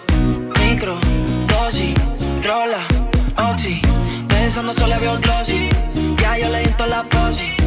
Micro, 0.60 1.00
dosis, 1.48 1.96
rola, 2.46 2.84
oxi. 3.52 3.82
Pensando 4.28 4.74
solo 4.74 5.00
veo 5.00 5.18
glossy. 5.18 5.70
Ya 6.22 6.38
yo 6.38 6.50
le 6.50 6.60
di 6.60 6.74
la 6.88 7.04
posi. 7.04 7.67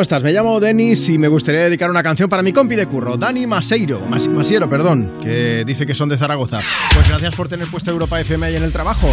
¿Cómo 0.00 0.04
estás? 0.04 0.22
Me 0.22 0.32
llamo 0.32 0.60
Denis 0.60 1.10
y 1.10 1.18
me 1.18 1.28
gustaría 1.28 1.60
dedicar 1.60 1.90
una 1.90 2.02
canción 2.02 2.26
para 2.30 2.42
mi 2.42 2.54
compi 2.54 2.74
de 2.74 2.86
curro, 2.86 3.18
Dani 3.18 3.46
Maseiro. 3.46 4.00
Mas- 4.08 4.28
Masiero, 4.28 4.66
perdón, 4.66 5.12
que 5.20 5.62
dice 5.66 5.84
que 5.84 5.94
son 5.94 6.08
de 6.08 6.16
Zaragoza. 6.16 6.58
Pues 6.94 7.06
gracias 7.06 7.34
por 7.34 7.48
tener 7.50 7.68
puesto 7.68 7.90
Europa 7.90 8.18
FM 8.18 8.46
ahí 8.46 8.56
en 8.56 8.62
el 8.62 8.72
trabajo. 8.72 9.10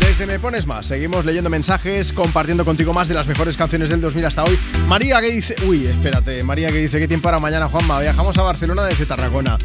Desde 0.00 0.26
Me 0.26 0.40
Pones 0.40 0.66
Más, 0.66 0.88
seguimos 0.88 1.24
leyendo 1.24 1.50
mensajes, 1.50 2.12
compartiendo 2.12 2.64
contigo 2.64 2.92
más 2.92 3.06
de 3.06 3.14
las 3.14 3.28
mejores 3.28 3.56
canciones 3.56 3.90
del 3.90 4.00
2000 4.00 4.24
hasta 4.26 4.42
hoy. 4.42 4.58
María 4.88 5.20
que 5.20 5.30
dice... 5.30 5.54
Uy, 5.68 5.86
espérate, 5.86 6.42
María 6.42 6.72
que 6.72 6.78
dice, 6.78 6.98
¿qué 6.98 7.06
tiempo 7.06 7.26
para 7.28 7.38
mañana, 7.38 7.68
Juanma? 7.68 8.00
Viajamos 8.00 8.36
a 8.36 8.42
Barcelona 8.42 8.86
desde 8.86 9.06
Tarragona. 9.06 9.56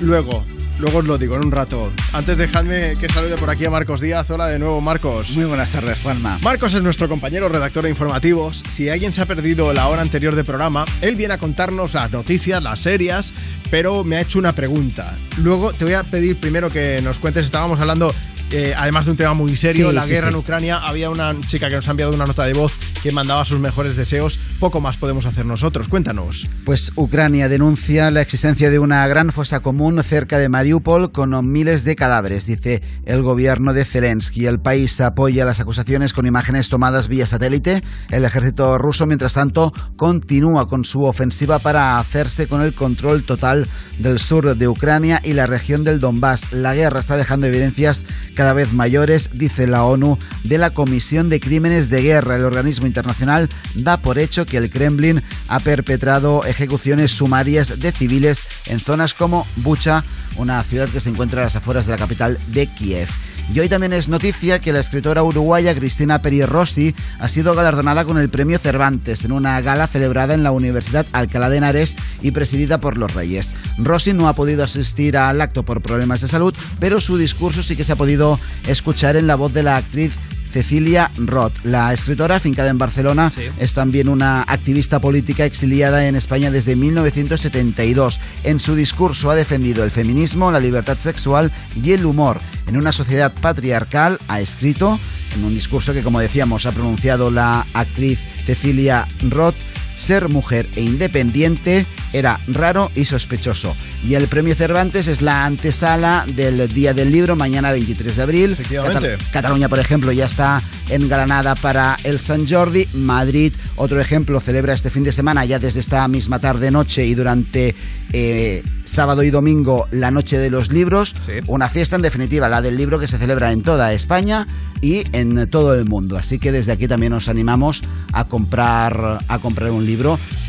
Luego, 0.00 0.42
luego 0.78 0.98
os 0.98 1.04
lo 1.04 1.18
digo 1.18 1.36
en 1.36 1.44
un 1.44 1.52
rato. 1.52 1.92
Antes 2.12 2.36
dejadme 2.36 2.94
que 2.98 3.08
salude 3.08 3.36
por 3.36 3.50
aquí 3.50 3.64
a 3.64 3.70
Marcos 3.70 4.00
Díaz. 4.00 4.30
Hola 4.30 4.46
de 4.46 4.58
nuevo, 4.58 4.80
Marcos. 4.80 5.36
Muy 5.36 5.44
buenas 5.44 5.70
tardes, 5.70 5.98
Juanma. 6.02 6.38
Marcos 6.42 6.74
es 6.74 6.82
nuestro 6.82 7.08
compañero 7.08 7.48
redactor 7.48 7.84
de 7.84 7.90
informativos. 7.90 8.62
Si 8.68 8.88
alguien 8.88 9.12
se 9.12 9.22
ha 9.22 9.26
perdido 9.26 9.72
la 9.72 9.88
hora 9.88 10.02
anterior 10.02 10.34
de 10.34 10.44
programa, 10.44 10.84
él 11.00 11.16
viene 11.16 11.34
a 11.34 11.38
contarnos 11.38 11.94
las 11.94 12.10
noticias, 12.10 12.62
las 12.62 12.80
serias, 12.80 13.34
pero 13.70 14.04
me 14.04 14.16
ha 14.16 14.20
hecho 14.20 14.38
una 14.38 14.52
pregunta. 14.52 15.16
Luego 15.38 15.72
te 15.72 15.84
voy 15.84 15.94
a 15.94 16.04
pedir 16.04 16.36
primero 16.38 16.70
que 16.70 17.00
nos 17.02 17.18
cuentes, 17.18 17.44
estábamos 17.44 17.80
hablando, 17.80 18.14
eh, 18.50 18.74
además 18.76 19.04
de 19.04 19.10
un 19.12 19.16
tema 19.16 19.34
muy 19.34 19.56
serio, 19.56 19.90
Sí, 19.90 19.94
la 19.94 20.02
sí, 20.02 20.10
guerra 20.10 20.28
sí. 20.28 20.34
en 20.34 20.40
Ucrania, 20.40 20.78
había 20.78 21.10
una 21.10 21.34
chica 21.46 21.68
que 21.68 21.76
nos 21.76 21.86
ha 21.88 21.90
enviado 21.90 22.12
una 22.14 22.26
nota 22.26 22.44
de 22.44 22.54
voz 22.54 22.72
que 23.02 23.12
mandaba 23.12 23.44
sus 23.44 23.60
mejores 23.60 23.96
deseos. 23.96 24.38
Poco 24.58 24.80
más 24.80 24.96
podemos 24.96 25.26
hacer 25.26 25.46
nosotros. 25.46 25.88
Cuéntanos. 25.88 26.48
Pues 26.64 26.92
Ucrania 26.96 27.48
denuncia 27.48 28.10
la 28.10 28.22
existencia 28.22 28.70
de 28.70 28.78
una 28.78 29.06
gran 29.06 29.32
fosa 29.32 29.60
común 29.60 30.02
cerca 30.02 30.38
de 30.38 30.48
Mariupol 30.48 31.12
con 31.12 31.50
miles 31.50 31.84
de 31.84 31.96
cadáveres, 31.96 32.46
dice 32.46 32.82
el 33.04 33.22
gobierno 33.22 33.72
de 33.72 33.84
Zelensky. 33.84 34.46
El 34.46 34.60
país 34.60 35.00
apoya 35.00 35.44
las 35.44 35.60
acusaciones 35.60 36.12
con 36.12 36.26
imágenes 36.26 36.68
tomadas 36.68 37.08
vía 37.08 37.26
satélite. 37.26 37.82
El 38.10 38.24
ejército 38.24 38.78
ruso, 38.78 39.06
mientras 39.06 39.34
tanto, 39.34 39.72
continúa 39.96 40.68
con 40.68 40.84
su 40.84 41.04
ofensiva 41.04 41.58
para 41.58 41.98
hacerse 41.98 42.46
con 42.46 42.62
el 42.62 42.74
control 42.74 43.22
total 43.24 43.68
del 43.98 44.18
sur 44.18 44.56
de 44.56 44.68
Ucrania 44.68 45.20
y 45.22 45.32
la 45.34 45.46
región 45.46 45.84
del 45.84 45.98
Donbass. 45.98 46.52
La 46.52 46.74
guerra 46.74 47.00
está 47.00 47.16
dejando 47.16 47.46
evidencias 47.46 48.06
cada 48.38 48.52
vez 48.52 48.72
mayores, 48.72 49.30
dice 49.32 49.66
la 49.66 49.82
ONU, 49.82 50.16
de 50.44 50.58
la 50.58 50.70
Comisión 50.70 51.28
de 51.28 51.40
Crímenes 51.40 51.90
de 51.90 52.02
Guerra. 52.02 52.36
El 52.36 52.44
organismo 52.44 52.86
internacional 52.86 53.48
da 53.74 53.96
por 53.96 54.16
hecho 54.16 54.46
que 54.46 54.58
el 54.58 54.70
Kremlin 54.70 55.24
ha 55.48 55.58
perpetrado 55.58 56.44
ejecuciones 56.44 57.10
sumarias 57.10 57.80
de 57.80 57.90
civiles 57.90 58.44
en 58.66 58.78
zonas 58.78 59.12
como 59.12 59.44
Bucha, 59.56 60.04
una 60.36 60.62
ciudad 60.62 60.88
que 60.88 61.00
se 61.00 61.10
encuentra 61.10 61.40
a 61.40 61.46
las 61.46 61.56
afueras 61.56 61.86
de 61.86 61.92
la 61.94 61.98
capital 61.98 62.38
de 62.46 62.72
Kiev. 62.72 63.08
Y 63.52 63.60
hoy 63.60 63.68
también 63.68 63.94
es 63.94 64.08
noticia 64.08 64.60
que 64.60 64.72
la 64.72 64.80
escritora 64.80 65.22
uruguaya 65.22 65.74
Cristina 65.74 66.20
Peri 66.20 66.42
Rossi 66.44 66.94
ha 67.18 67.28
sido 67.28 67.54
galardonada 67.54 68.04
con 68.04 68.18
el 68.18 68.28
premio 68.28 68.58
Cervantes 68.58 69.24
en 69.24 69.32
una 69.32 69.58
gala 69.62 69.86
celebrada 69.86 70.34
en 70.34 70.42
la 70.42 70.50
Universidad 70.50 71.06
Alcalá 71.12 71.48
de 71.48 71.56
Henares 71.56 71.96
y 72.20 72.32
presidida 72.32 72.78
por 72.78 72.98
los 72.98 73.14
Reyes. 73.14 73.54
Rossi 73.78 74.12
no 74.12 74.28
ha 74.28 74.34
podido 74.34 74.64
asistir 74.64 75.16
al 75.16 75.40
acto 75.40 75.64
por 75.64 75.80
problemas 75.80 76.20
de 76.20 76.28
salud, 76.28 76.54
pero 76.78 77.00
su 77.00 77.16
discurso 77.16 77.62
sí 77.62 77.74
que 77.74 77.84
se 77.84 77.92
ha 77.92 77.96
podido 77.96 78.38
escuchar 78.66 79.16
en 79.16 79.26
la 79.26 79.36
voz 79.36 79.54
de 79.54 79.62
la 79.62 79.78
actriz 79.78 80.12
Cecilia 80.48 81.10
Roth. 81.16 81.64
La 81.64 81.92
escritora, 81.92 82.36
afincada 82.36 82.70
en 82.70 82.78
Barcelona, 82.78 83.30
es 83.58 83.74
también 83.74 84.08
una 84.08 84.42
activista 84.42 85.00
política 85.00 85.44
exiliada 85.44 86.06
en 86.06 86.16
España 86.16 86.50
desde 86.50 86.76
1972. 86.76 88.20
En 88.44 88.60
su 88.60 88.74
discurso 88.74 89.30
ha 89.30 89.34
defendido 89.34 89.84
el 89.84 89.90
feminismo, 89.90 90.50
la 90.50 90.60
libertad 90.60 90.98
sexual 90.98 91.52
y 91.82 91.92
el 91.92 92.06
humor. 92.06 92.40
En 92.66 92.76
una 92.76 92.92
sociedad 92.92 93.32
patriarcal 93.40 94.18
ha 94.28 94.40
escrito, 94.40 94.98
en 95.34 95.44
un 95.44 95.54
discurso 95.54 95.92
que, 95.92 96.02
como 96.02 96.20
decíamos, 96.20 96.66
ha 96.66 96.72
pronunciado 96.72 97.30
la 97.30 97.66
actriz 97.74 98.18
Cecilia 98.44 99.06
Roth, 99.28 99.56
ser 99.98 100.28
mujer 100.30 100.66
e 100.76 100.80
independiente 100.82 101.84
era 102.14 102.40
raro 102.48 102.90
y 102.94 103.04
sospechoso. 103.04 103.76
Y 104.06 104.14
el 104.14 104.28
premio 104.28 104.54
Cervantes 104.54 105.08
es 105.08 105.20
la 105.20 105.44
antesala 105.44 106.24
del 106.26 106.66
Día 106.68 106.94
del 106.94 107.10
Libro, 107.10 107.36
mañana 107.36 107.70
23 107.72 108.16
de 108.16 108.22
abril. 108.22 108.52
Efectivamente. 108.52 108.94
Catal- 109.16 109.18
Cataluña, 109.32 109.68
por 109.68 109.78
ejemplo, 109.78 110.10
ya 110.12 110.24
está 110.26 110.62
engalanada 110.88 111.54
para 111.56 111.98
el 112.04 112.18
San 112.20 112.48
Jordi. 112.48 112.88
Madrid, 112.94 113.52
otro 113.76 114.00
ejemplo, 114.00 114.40
celebra 114.40 114.72
este 114.72 114.88
fin 114.88 115.04
de 115.04 115.12
semana, 115.12 115.44
ya 115.44 115.58
desde 115.58 115.80
esta 115.80 116.06
misma 116.08 116.38
tarde-noche 116.38 117.04
y 117.04 117.14
durante 117.14 117.74
eh, 118.12 118.62
sábado 118.84 119.22
y 119.22 119.30
domingo, 119.30 119.86
la 119.90 120.10
Noche 120.10 120.38
de 120.38 120.48
los 120.50 120.72
Libros. 120.72 121.14
Una 121.46 121.68
fiesta, 121.68 121.96
en 121.96 122.02
definitiva, 122.02 122.48
la 122.48 122.62
del 122.62 122.76
libro 122.78 122.98
que 122.98 123.06
se 123.06 123.18
celebra 123.18 123.52
en 123.52 123.62
toda 123.62 123.92
España 123.92 124.46
y 124.80 125.02
en 125.12 125.50
todo 125.50 125.74
el 125.74 125.84
mundo. 125.84 126.16
Así 126.16 126.38
que 126.38 126.52
desde 126.52 126.72
aquí 126.72 126.86
también 126.88 127.12
os 127.12 127.28
animamos 127.28 127.82
a 128.12 128.24
comprar, 128.28 129.18
a 129.28 129.38
comprar 129.40 129.70
un 129.72 129.84
libro. 129.84 129.87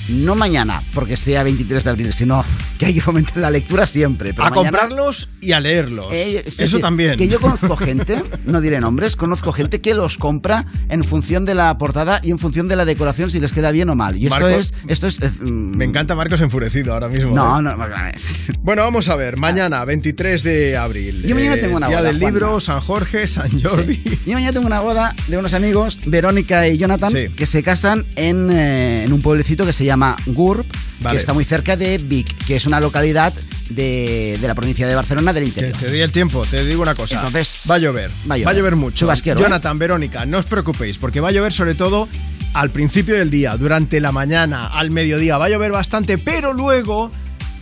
No 0.09 0.33
mañana, 0.35 0.81
porque 0.93 1.15
sea 1.17 1.43
23 1.43 1.83
de 1.83 1.89
abril, 1.91 2.13
sino 2.13 2.43
que 2.79 2.87
hay 2.87 2.93
que 2.95 3.01
fomentar 3.01 3.37
la 3.37 3.51
lectura 3.51 3.85
siempre. 3.85 4.33
pero 4.33 4.47
a 4.47 4.49
mañana- 4.49 4.71
comprarlos 4.79 5.29
y 5.39 5.51
a 5.51 5.59
leerlos. 5.59 6.07
eh, 6.11 6.43
sí, 6.47 6.63
Eso 6.63 6.77
sí. 6.77 6.81
también. 6.81 7.17
Que 7.17 7.27
yo 7.27 7.39
conozco 7.39 7.75
gente, 7.77 8.23
no 8.45 8.59
diré 8.59 8.81
nombres, 8.81 9.15
conozco 9.15 9.51
gente 9.51 9.81
que 9.81 9.93
los 9.93 10.17
compra 10.17 10.65
en 10.89 11.03
función 11.03 11.45
de 11.45 11.53
la 11.53 11.77
portada 11.77 12.21
y 12.23 12.31
en 12.31 12.39
función 12.39 12.67
de 12.67 12.75
la 12.75 12.85
decoración 12.85 13.29
si 13.29 13.39
les 13.39 13.53
queda 13.53 13.69
bien 13.71 13.89
o 13.91 13.95
mal. 13.95 14.17
Y 14.17 14.25
esto 14.27 14.47
es, 14.49 14.73
esto 14.87 15.05
es. 15.07 15.21
eh, 15.21 15.29
mm, 15.41 15.75
Me 15.77 15.85
encanta 15.85 16.15
Marcos 16.15 16.41
enfurecido 16.41 16.93
ahora 16.93 17.07
mismo. 17.09 17.35
No, 17.35 17.59
¿eh? 17.59 17.61
no, 17.63 17.75
no. 17.77 17.85
Bueno, 18.61 18.81
vamos 18.83 19.09
a 19.09 19.15
ver. 19.15 19.37
Mañana, 19.37 19.85
23 19.85 20.43
de 20.43 20.75
abril. 20.77 21.23
Yo 21.23 21.35
mañana 21.35 21.57
tengo 21.57 21.77
una 21.77 21.87
Día 21.87 21.97
boda, 21.99 22.07
del 22.09 22.19
Juanma. 22.19 22.39
libro, 22.39 22.59
San 22.59 22.79
Jorge, 22.81 23.27
San 23.27 23.49
Jordi. 23.61 24.01
Yo 24.25 24.33
mañana 24.33 24.53
tengo 24.53 24.65
una 24.67 24.79
boda 24.81 25.15
de 25.27 25.37
unos 25.37 25.53
amigos, 25.53 25.99
Verónica 26.07 26.67
y 26.67 26.77
Jonathan, 26.77 27.13
que 27.35 27.45
se 27.45 27.61
casan 27.63 28.05
en, 28.15 28.51
en 28.51 29.13
un 29.13 29.21
pueblecito 29.29 29.63
que 29.63 29.73
se 29.73 29.85
llama 29.85 30.15
Gurb, 30.25 30.65
Vale. 31.01 31.13
que 31.13 31.19
está 31.19 31.33
muy 31.33 31.45
cerca 31.45 31.75
de 31.77 31.99
Vic, 31.99 32.35
que 32.47 32.55
es 32.55 32.65
una 32.65 32.79
localidad 32.79 33.31
de, 33.69 34.35
de 34.41 34.47
la 34.47 34.55
provincia 34.55 34.87
de 34.87 34.95
Barcelona 34.95 35.33
del 35.33 35.43
interior. 35.43 35.77
Te 35.77 35.87
doy 35.87 36.01
el 36.01 36.11
tiempo, 36.11 36.43
te 36.49 36.65
digo 36.65 36.81
una 36.81 36.95
cosa. 36.95 37.17
Entonces, 37.17 37.61
va 37.69 37.75
a 37.75 37.77
llover. 37.77 38.09
va 38.09 38.33
a 38.33 38.37
llover. 38.39 38.47
Va 38.47 38.51
a 38.51 38.53
llover 38.55 38.75
mucho. 38.75 39.07
¿eh? 39.11 39.35
Jonathan, 39.39 39.77
Verónica, 39.77 40.25
no 40.25 40.39
os 40.39 40.47
preocupéis, 40.47 40.97
porque 40.97 41.19
va 41.19 41.29
a 41.29 41.31
llover 41.31 41.53
sobre 41.53 41.75
todo 41.75 42.09
al 42.55 42.71
principio 42.71 43.13
del 43.13 43.29
día, 43.29 43.55
durante 43.55 44.01
la 44.01 44.11
mañana, 44.11 44.65
al 44.65 44.89
mediodía. 44.89 45.37
Va 45.37 45.45
a 45.45 45.49
llover 45.49 45.73
bastante, 45.73 46.17
pero 46.17 46.51
luego 46.53 47.11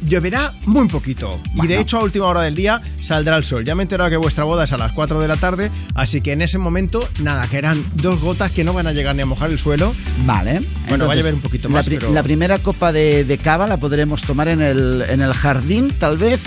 lloverá 0.05 0.53
muy 0.65 0.87
poquito. 0.87 1.39
Y 1.55 1.67
de 1.67 1.79
hecho, 1.79 1.97
a 1.97 2.03
última 2.03 2.25
hora 2.27 2.41
del 2.41 2.55
día 2.55 2.81
saldrá 3.01 3.35
el 3.37 3.43
sol. 3.43 3.65
Ya 3.65 3.75
me 3.75 3.81
he 3.81 3.85
enterado 3.85 4.09
que 4.09 4.17
vuestra 4.17 4.43
boda 4.43 4.63
es 4.65 4.73
a 4.73 4.77
las 4.77 4.91
4 4.93 5.19
de 5.19 5.27
la 5.27 5.35
tarde, 5.37 5.71
así 5.95 6.21
que 6.21 6.31
en 6.33 6.41
ese 6.41 6.57
momento, 6.57 7.07
nada, 7.19 7.47
que 7.47 7.57
eran 7.57 7.83
dos 7.95 8.19
gotas 8.21 8.51
que 8.51 8.63
no 8.63 8.73
van 8.73 8.87
a 8.87 8.93
llegar 8.93 9.15
ni 9.15 9.21
a 9.21 9.25
mojar 9.25 9.49
el 9.51 9.59
suelo. 9.59 9.93
Vale. 10.25 10.59
Bueno, 10.89 11.07
va 11.07 11.13
a 11.13 11.15
llover 11.15 11.33
un 11.33 11.41
poquito 11.41 11.67
la 11.69 11.73
más, 11.75 11.85
pri- 11.85 11.97
pero... 11.97 12.13
La 12.13 12.23
primera 12.23 12.59
copa 12.59 12.91
de, 12.91 13.23
de 13.23 13.37
cava 13.37 13.67
la 13.67 13.77
podremos 13.77 14.21
tomar 14.23 14.47
en 14.47 14.61
el, 14.61 15.03
en 15.07 15.21
el 15.21 15.33
jardín, 15.33 15.89
tal 15.99 16.17
vez. 16.17 16.41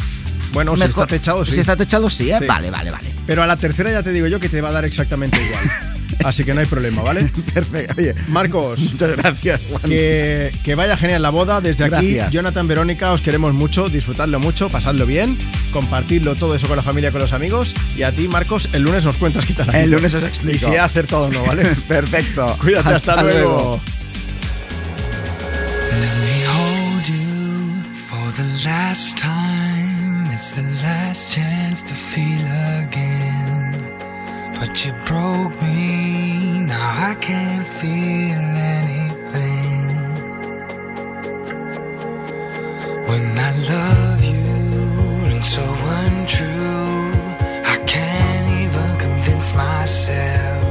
Bueno, 0.53 0.77
si 0.77 0.83
está 0.85 1.07
techado, 1.07 1.45
sí. 1.47 1.53
Si 1.55 1.61
está 1.61 1.77
techado, 1.77 2.11
sí, 2.11 2.31
¿eh? 2.31 2.37
Sí. 2.41 2.47
Vale, 2.47 2.71
vale, 2.71 2.91
vale. 2.91 3.09
Pero 3.27 3.43
a 3.43 3.47
la 3.47 3.57
tercera 3.57 3.91
ya 3.93 4.03
te 4.03 4.11
digo 4.11 4.27
yo 4.27 4.41
que 4.41 4.49
te 4.49 4.61
va 4.61 4.71
a 4.71 4.73
dar 4.73 4.85
exactamente 4.85 5.41
igual. 5.41 5.65
Así 6.25 6.45
que 6.45 6.55
no 6.55 6.61
hay 6.61 6.67
problema, 6.67 7.03
¿vale? 7.03 7.25
Perfecto. 7.55 7.95
Oye, 7.99 8.15
Marcos. 8.29 8.81
Muchas 8.93 9.17
gracias, 9.17 9.61
Juan. 9.71 9.83
Que, 9.83 10.53
que 10.63 10.75
vaya 10.75 10.97
genial 10.97 11.23
la 11.23 11.31
boda. 11.31 11.61
Desde 11.61 11.85
aquí, 11.85 12.15
Gracias. 12.15 12.31
Jonathan, 12.33 12.69
Verónica, 12.69 13.13
os 13.13 13.21
queremos 13.21 13.55
mucho. 13.55 13.89
Disfrutadlo 13.89 14.39
mucho, 14.41 14.69
pasadlo 14.69 15.07
bien. 15.07 15.37
Compartidlo 15.73 16.35
todo 16.35 16.55
eso 16.55 16.67
con 16.69 16.77
la 16.77 16.83
familia, 16.83 17.11
con 17.13 17.21
los 17.21 17.33
amigos. 17.33 17.75
Y 17.97 18.03
a 18.03 18.13
ti, 18.13 18.29
Marcos, 18.29 18.69
el 18.73 18.83
lunes 18.83 19.05
nos 19.05 19.17
cuentas 19.17 19.47
qué 19.47 19.55
tal. 19.55 19.75
El 19.75 19.91
lunes 19.91 20.13
os 20.15 20.25
explico. 20.25 20.55
Y 20.57 20.59
si 20.59 20.71
he 20.73 20.79
acertado 20.79 21.25
o 21.25 21.31
no, 21.31 21.43
¿vale? 21.45 21.65
Perfecto. 21.89 22.57
Cuídate, 22.61 22.95
hasta, 22.95 23.13
Hasta 23.13 23.23
luego. 23.23 23.39
luego. 23.51 23.81
Let 26.01 26.15
me 26.25 26.47
hold 26.47 27.07
you 27.07 27.95
for 27.95 28.33
the 28.35 28.69
last 28.69 29.17
time. 29.19 30.29
It's 30.33 30.53
the 30.53 30.63
last 30.83 31.33
chance 31.35 31.83
to 31.83 31.95
feel 31.95 32.47
again. 32.87 33.50
But 34.61 34.85
you 34.85 34.93
broke 35.07 35.57
me, 35.63 36.61
now 36.61 37.11
I 37.11 37.15
can't 37.15 37.67
feel 37.81 38.43
anything. 38.77 39.89
When 43.09 43.39
I 43.39 43.51
love 43.73 44.23
you, 44.23 44.45
rings 45.29 45.49
so 45.49 45.65
untrue. 45.65 47.13
I 47.75 47.77
can't 47.87 48.49
even 48.63 48.99
convince 48.99 49.55
myself 49.55 50.63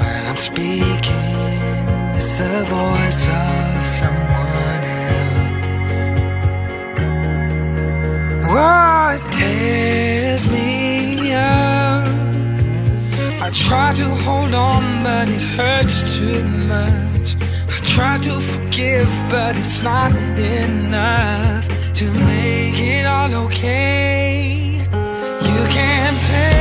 when 0.00 0.26
I'm 0.30 0.36
speaking. 0.36 1.88
It's 2.18 2.36
the 2.36 2.62
voice 2.76 3.22
of 3.26 3.86
someone 4.00 4.82
else. 5.00 5.32
What 8.52 9.32
tears 9.32 9.91
try 13.52 13.92
to 13.94 14.08
hold 14.24 14.54
on, 14.54 15.02
but 15.02 15.28
it 15.28 15.42
hurts 15.42 16.18
too 16.18 16.42
much. 16.44 17.36
I 17.68 17.78
try 17.84 18.18
to 18.18 18.40
forgive, 18.40 19.08
but 19.30 19.56
it's 19.56 19.82
not 19.82 20.12
enough 20.14 21.68
to 21.94 22.10
make 22.10 22.78
it 22.78 23.06
all 23.06 23.34
okay. 23.46 24.76
You 24.80 25.62
can't 25.76 26.18
pay. 26.30 26.51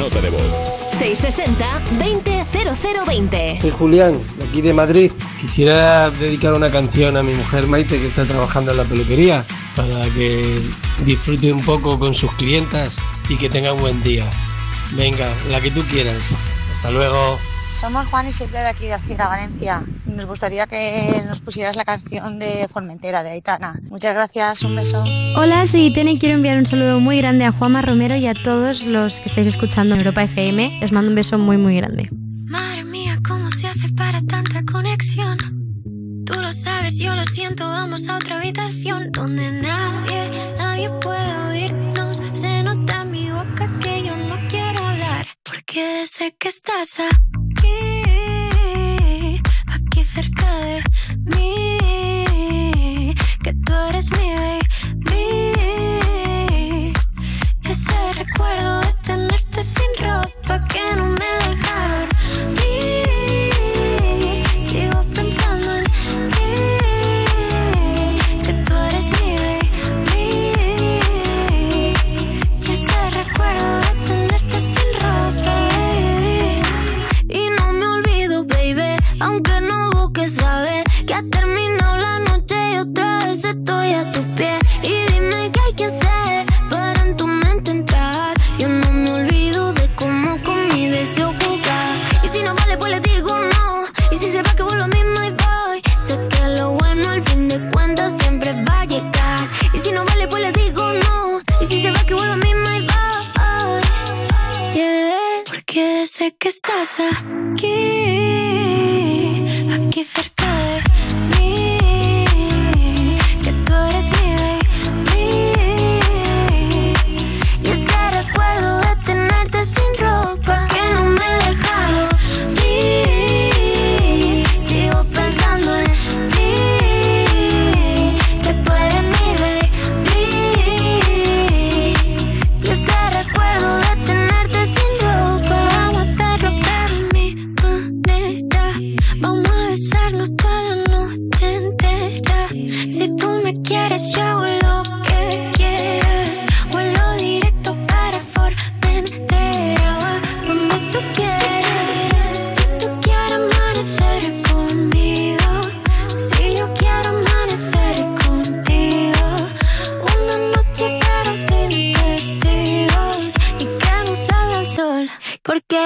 nota 0.00 0.20
de 0.22 0.30
voz. 0.30 0.40
660-200020. 0.92 3.60
Soy 3.60 3.70
Julián, 3.70 4.18
de 4.38 4.44
aquí 4.44 4.62
de 4.62 4.72
Madrid. 4.72 5.12
Quisiera 5.38 6.10
dedicar 6.10 6.54
una 6.54 6.70
canción 6.70 7.18
a 7.18 7.22
mi 7.22 7.34
mujer 7.34 7.66
Maite, 7.66 7.98
que 7.98 8.06
está 8.06 8.24
trabajando 8.24 8.70
en 8.70 8.78
la 8.78 8.84
peluquería, 8.84 9.44
para 9.76 10.00
que 10.14 10.58
disfrute 11.04 11.52
un 11.52 11.62
poco 11.62 11.98
con 11.98 12.14
sus 12.14 12.32
clientas 12.32 12.96
y 13.28 13.36
que 13.36 13.50
tenga 13.50 13.74
un 13.74 13.80
buen 13.80 14.02
día. 14.02 14.24
Venga, 14.92 15.28
la 15.50 15.60
que 15.60 15.70
tú 15.70 15.82
quieras. 15.82 16.34
Hasta 16.72 16.90
luego. 16.90 17.38
Somos 17.74 18.08
Juan 18.08 18.26
y 18.26 18.32
Silvia 18.32 18.62
de 18.62 18.68
aquí 18.68 18.86
de 18.86 18.94
Alcira, 18.94 19.28
Valencia 19.28 19.82
nos 20.20 20.28
gustaría 20.28 20.66
que 20.66 21.22
nos 21.26 21.40
pusieras 21.40 21.76
la 21.76 21.86
canción 21.86 22.38
de 22.38 22.68
Formentera, 22.68 23.22
de 23.22 23.30
Aitana. 23.30 23.80
Muchas 23.88 24.12
gracias, 24.12 24.62
un 24.62 24.76
beso. 24.76 25.02
Hola, 25.34 25.64
soy 25.64 25.86
Itene 25.86 26.12
y 26.12 26.18
quiero 26.18 26.34
enviar 26.34 26.58
un 26.58 26.66
saludo 26.66 27.00
muy 27.00 27.16
grande 27.16 27.46
a 27.46 27.52
Juanma 27.52 27.80
Romero 27.80 28.16
y 28.16 28.26
a 28.26 28.34
todos 28.34 28.84
los 28.84 29.18
que 29.20 29.30
estáis 29.30 29.46
escuchando 29.46 29.94
en 29.94 30.02
Europa 30.02 30.24
FM. 30.24 30.80
Les 30.82 30.92
mando 30.92 31.08
un 31.08 31.14
beso 31.14 31.38
muy, 31.38 31.56
muy 31.56 31.76
grande. 31.76 32.10
Madre 32.50 32.84
mía, 32.84 33.16
¿cómo 33.26 33.50
se 33.50 33.68
hace 33.68 33.88
para 33.94 34.20
tanta 34.20 34.62
conexión? 34.70 35.38
Tú 36.26 36.34
lo 36.38 36.52
sabes, 36.52 36.98
yo 36.98 37.14
lo 37.16 37.24
siento, 37.24 37.66
vamos 37.66 38.06
a 38.10 38.18
otra 38.18 38.40
habitación 38.40 39.10
donde 39.12 39.50
nadie, 39.50 40.30
nadie 40.58 40.90
puede 41.00 41.48
oírnos. 41.48 42.22
Se 42.34 42.62
nota 42.62 43.02
en 43.02 43.10
mi 43.10 43.30
boca 43.30 43.70
que 43.80 44.04
yo 44.04 44.14
no 44.14 44.36
quiero 44.50 44.84
hablar, 44.84 45.26
porque 45.44 46.04
sé 46.04 46.36
que 46.38 46.48
estás 46.48 47.00
a... 47.00 47.29
good 53.70 53.94
as 53.94 54.10
me. 54.10 54.69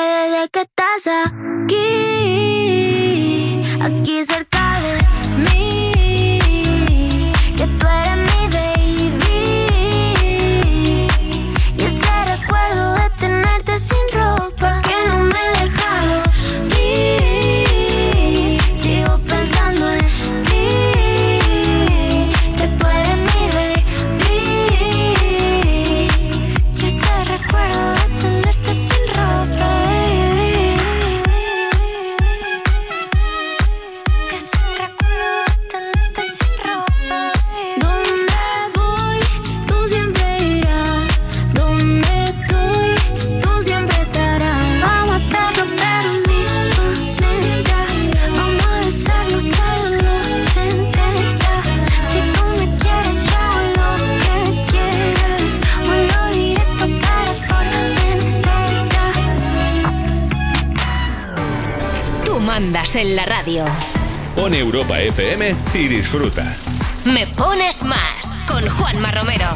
Desde 0.04 0.48
que 0.50 0.60
estás 0.60 1.06
aquí, 1.26 1.76
aquí 3.80 4.24
cerca 4.24 4.80
de 4.80 4.98
mí, 5.44 5.83
Pon 64.54 64.60
Europa 64.60 65.00
FM 65.00 65.56
y 65.74 65.88
disfruta. 65.88 66.44
Me 67.04 67.26
pones 67.26 67.82
más 67.82 68.44
con 68.46 68.64
Juanma 68.68 69.10
Romero. 69.10 69.48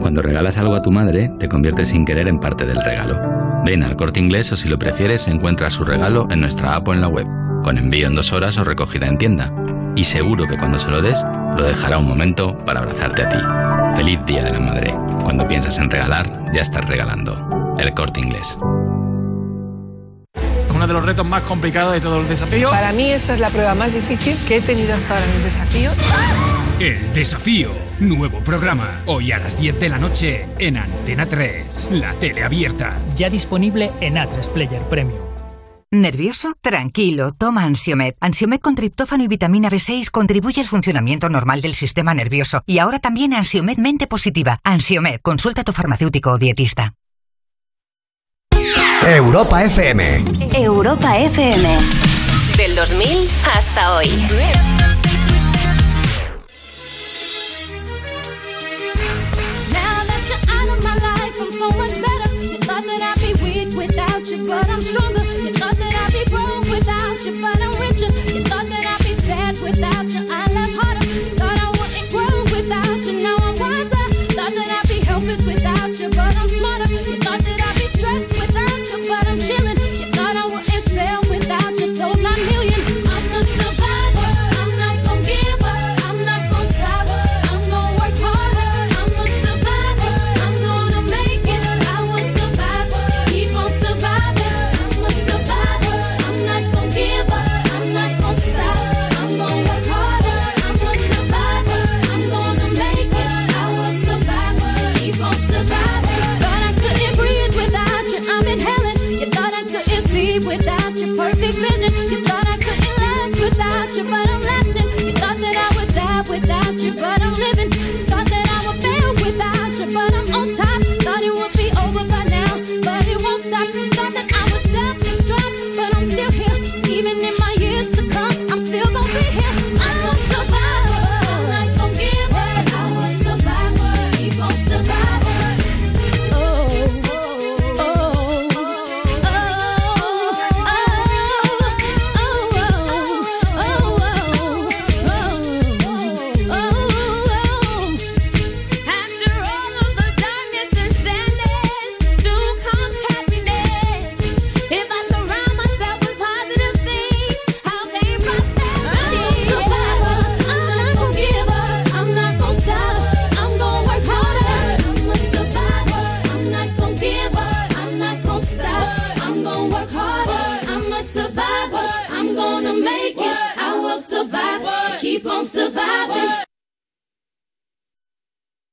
Cuando 0.00 0.22
regalas 0.22 0.58
algo 0.58 0.74
a 0.74 0.82
tu 0.82 0.90
madre, 0.90 1.30
te 1.38 1.48
conviertes 1.48 1.90
sin 1.90 2.04
querer 2.04 2.26
en 2.26 2.40
parte 2.40 2.66
del 2.66 2.82
regalo. 2.82 3.16
Ven 3.64 3.84
al 3.84 3.96
corte 3.96 4.18
inglés 4.18 4.50
o 4.50 4.56
si 4.56 4.68
lo 4.68 4.78
prefieres, 4.78 5.28
encuentra 5.28 5.70
su 5.70 5.84
regalo 5.84 6.26
en 6.30 6.40
nuestra 6.40 6.74
app 6.74 6.88
o 6.88 6.94
en 6.94 7.00
la 7.00 7.08
web, 7.08 7.26
con 7.62 7.78
envío 7.78 8.08
en 8.08 8.16
dos 8.16 8.32
horas 8.32 8.58
o 8.58 8.64
recogida 8.64 9.06
en 9.06 9.18
tienda. 9.18 9.52
Y 9.94 10.02
seguro 10.02 10.48
que 10.48 10.56
cuando 10.56 10.78
se 10.78 10.90
lo 10.90 11.00
des, 11.00 11.24
lo 11.56 11.62
dejará 11.62 11.98
un 11.98 12.08
momento 12.08 12.58
para 12.64 12.80
abrazarte 12.80 13.22
a 13.22 13.28
ti. 13.28 13.38
Feliz 13.94 14.18
Día 14.26 14.42
de 14.42 14.52
la 14.52 14.60
Madre. 14.60 14.94
Cuando 15.22 15.46
piensas 15.46 15.78
en 15.78 15.90
regalar, 15.90 16.28
ya 16.52 16.62
estás 16.62 16.84
regalando. 16.86 17.76
El 17.78 17.94
corte 17.94 18.20
inglés. 18.20 18.58
Uno 20.86 20.92
de 20.92 21.00
los 21.00 21.04
retos 21.04 21.26
más 21.26 21.42
complicados 21.42 21.94
de 21.94 22.00
todos 22.00 22.18
los 22.18 22.28
desafíos. 22.28 22.70
Para 22.70 22.92
mí 22.92 23.10
esta 23.10 23.34
es 23.34 23.40
la 23.40 23.50
prueba 23.50 23.74
más 23.74 23.92
difícil 23.92 24.38
que 24.46 24.58
he 24.58 24.60
tenido 24.60 24.94
hasta 24.94 25.14
ahora 25.14 25.26
en 25.26 25.32
el 25.32 25.42
desafío. 25.42 25.90
El 26.78 27.12
desafío. 27.12 27.72
Nuevo 27.98 28.38
programa. 28.38 29.02
Hoy 29.06 29.32
a 29.32 29.38
las 29.38 29.58
10 29.58 29.80
de 29.80 29.88
la 29.88 29.98
noche 29.98 30.46
en 30.60 30.76
Antena 30.76 31.26
3. 31.26 31.88
La 31.90 32.12
tele 32.12 32.44
abierta. 32.44 32.96
Ya 33.16 33.28
disponible 33.28 33.90
en 34.00 34.14
A3 34.14 34.48
Player 34.50 34.80
Premium. 34.82 35.18
¿Nervioso? 35.90 36.54
Tranquilo, 36.60 37.32
toma 37.32 37.64
Ansiomed. 37.64 38.14
Ansiomed 38.20 38.60
con 38.60 38.76
triptófano 38.76 39.24
y 39.24 39.26
vitamina 39.26 39.68
B6 39.68 40.12
contribuye 40.12 40.60
al 40.60 40.68
funcionamiento 40.68 41.28
normal 41.28 41.62
del 41.62 41.74
sistema 41.74 42.14
nervioso. 42.14 42.62
Y 42.64 42.78
ahora 42.78 43.00
también 43.00 43.34
Ansiomed 43.34 43.78
Mente 43.78 44.06
Positiva. 44.06 44.60
Ansiomed, 44.62 45.18
consulta 45.20 45.62
a 45.62 45.64
tu 45.64 45.72
farmacéutico 45.72 46.30
o 46.30 46.38
dietista. 46.38 46.94
Europa 49.08 49.62
FM. 49.64 50.00
Europa 50.56 51.16
FM. 51.18 51.64
Del 52.56 52.74
2000 52.74 53.28
hasta 53.44 53.94
hoy. 53.96 54.06
Now 59.72 60.04
that 60.04 60.22
you're 60.28 60.44
out 60.50 60.68
of 60.76 60.82
my 60.82 60.94
life, 60.96 61.40
I'm 61.40 61.52
so 61.52 61.68
much 61.78 61.94
better. 62.00 62.34
You 62.42 62.58
thought 62.58 62.84
that 62.84 63.02
I'd 63.02 63.20
be 63.20 63.32
weak 63.42 63.76
without 63.76 64.26
you, 64.28 64.46
but 64.46 64.68
I'm 64.68 64.80
stronger. 64.80 65.15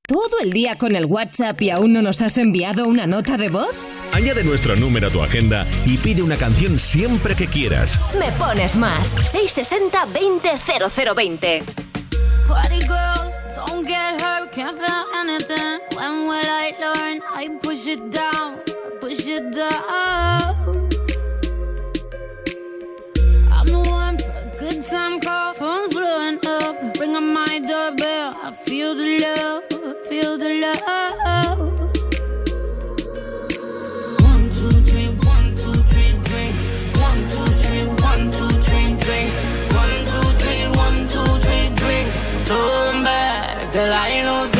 ¿Todo 0.05 0.41
el 0.43 0.51
día 0.51 0.77
con 0.77 0.97
el 0.97 1.05
WhatsApp 1.05 1.61
y 1.61 1.69
aún 1.69 1.93
no 1.93 2.01
nos 2.01 2.21
has 2.21 2.37
enviado 2.37 2.87
una 2.87 3.07
nota 3.07 3.37
de 3.37 3.47
voz? 3.47 3.73
Añade 4.11 4.43
nuestro 4.43 4.75
número 4.75 5.07
a 5.07 5.09
tu 5.09 5.21
agenda 5.23 5.65
y 5.85 5.95
pide 5.97 6.21
una 6.21 6.35
canción 6.35 6.77
siempre 6.77 7.35
que 7.35 7.47
quieras. 7.47 8.01
Me 8.19 8.29
pones 8.33 8.75
más. 8.75 9.07
660 9.07 10.05
20 10.07 10.49
0020. 11.15 11.63
Party 12.45 12.79
girls, 12.81 13.39
don't 13.55 13.87
get 13.87 14.21
hurt, 14.21 14.51
can't 14.51 14.77
feel 14.77 15.05
anything. 15.21 15.79
When 15.95 16.27
will 16.27 16.49
I 16.49 16.75
learn? 16.81 17.21
I 17.33 17.47
push 17.61 17.87
it 17.87 18.11
down, 18.11 18.59
push 18.99 19.25
it 19.25 19.55
down. 19.55 20.89
I'm 23.49 23.65
the 23.67 23.79
one 23.89 24.17
for 24.19 24.31
a 24.31 24.57
good 24.59 24.85
time 24.85 25.21
call, 25.21 25.53
phone's 25.53 25.95
blowing 25.95 26.39
up. 26.45 26.99
Ring 26.99 27.15
on 27.15 27.33
my 27.33 27.59
doorbell, 27.59 28.35
I 28.43 28.51
feel 28.65 28.93
the 28.95 29.17
love, 29.19 29.63
feel 30.13 30.37
the 30.37 30.51
love. 30.63 31.59
One, 34.31 34.45
drink. 38.69 38.99
Drink. 39.05 39.31
One, 39.79 39.97
two, 40.11 40.29
three, 40.41 40.65
one, 40.81 40.97
two, 41.13 41.31
three, 41.45 41.67
drink. 41.81 42.09
Back 43.03 43.71
till 43.71 43.91
I 43.91 44.11
lose 44.27 44.51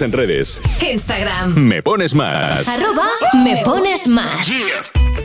En 0.00 0.12
redes. 0.12 0.60
Instagram. 0.90 1.54
Me 1.54 1.82
pones 1.82 2.14
más. 2.14 2.68
Arroba 2.68 3.08
me 3.44 3.62
pones 3.64 4.06
más. 4.08 4.50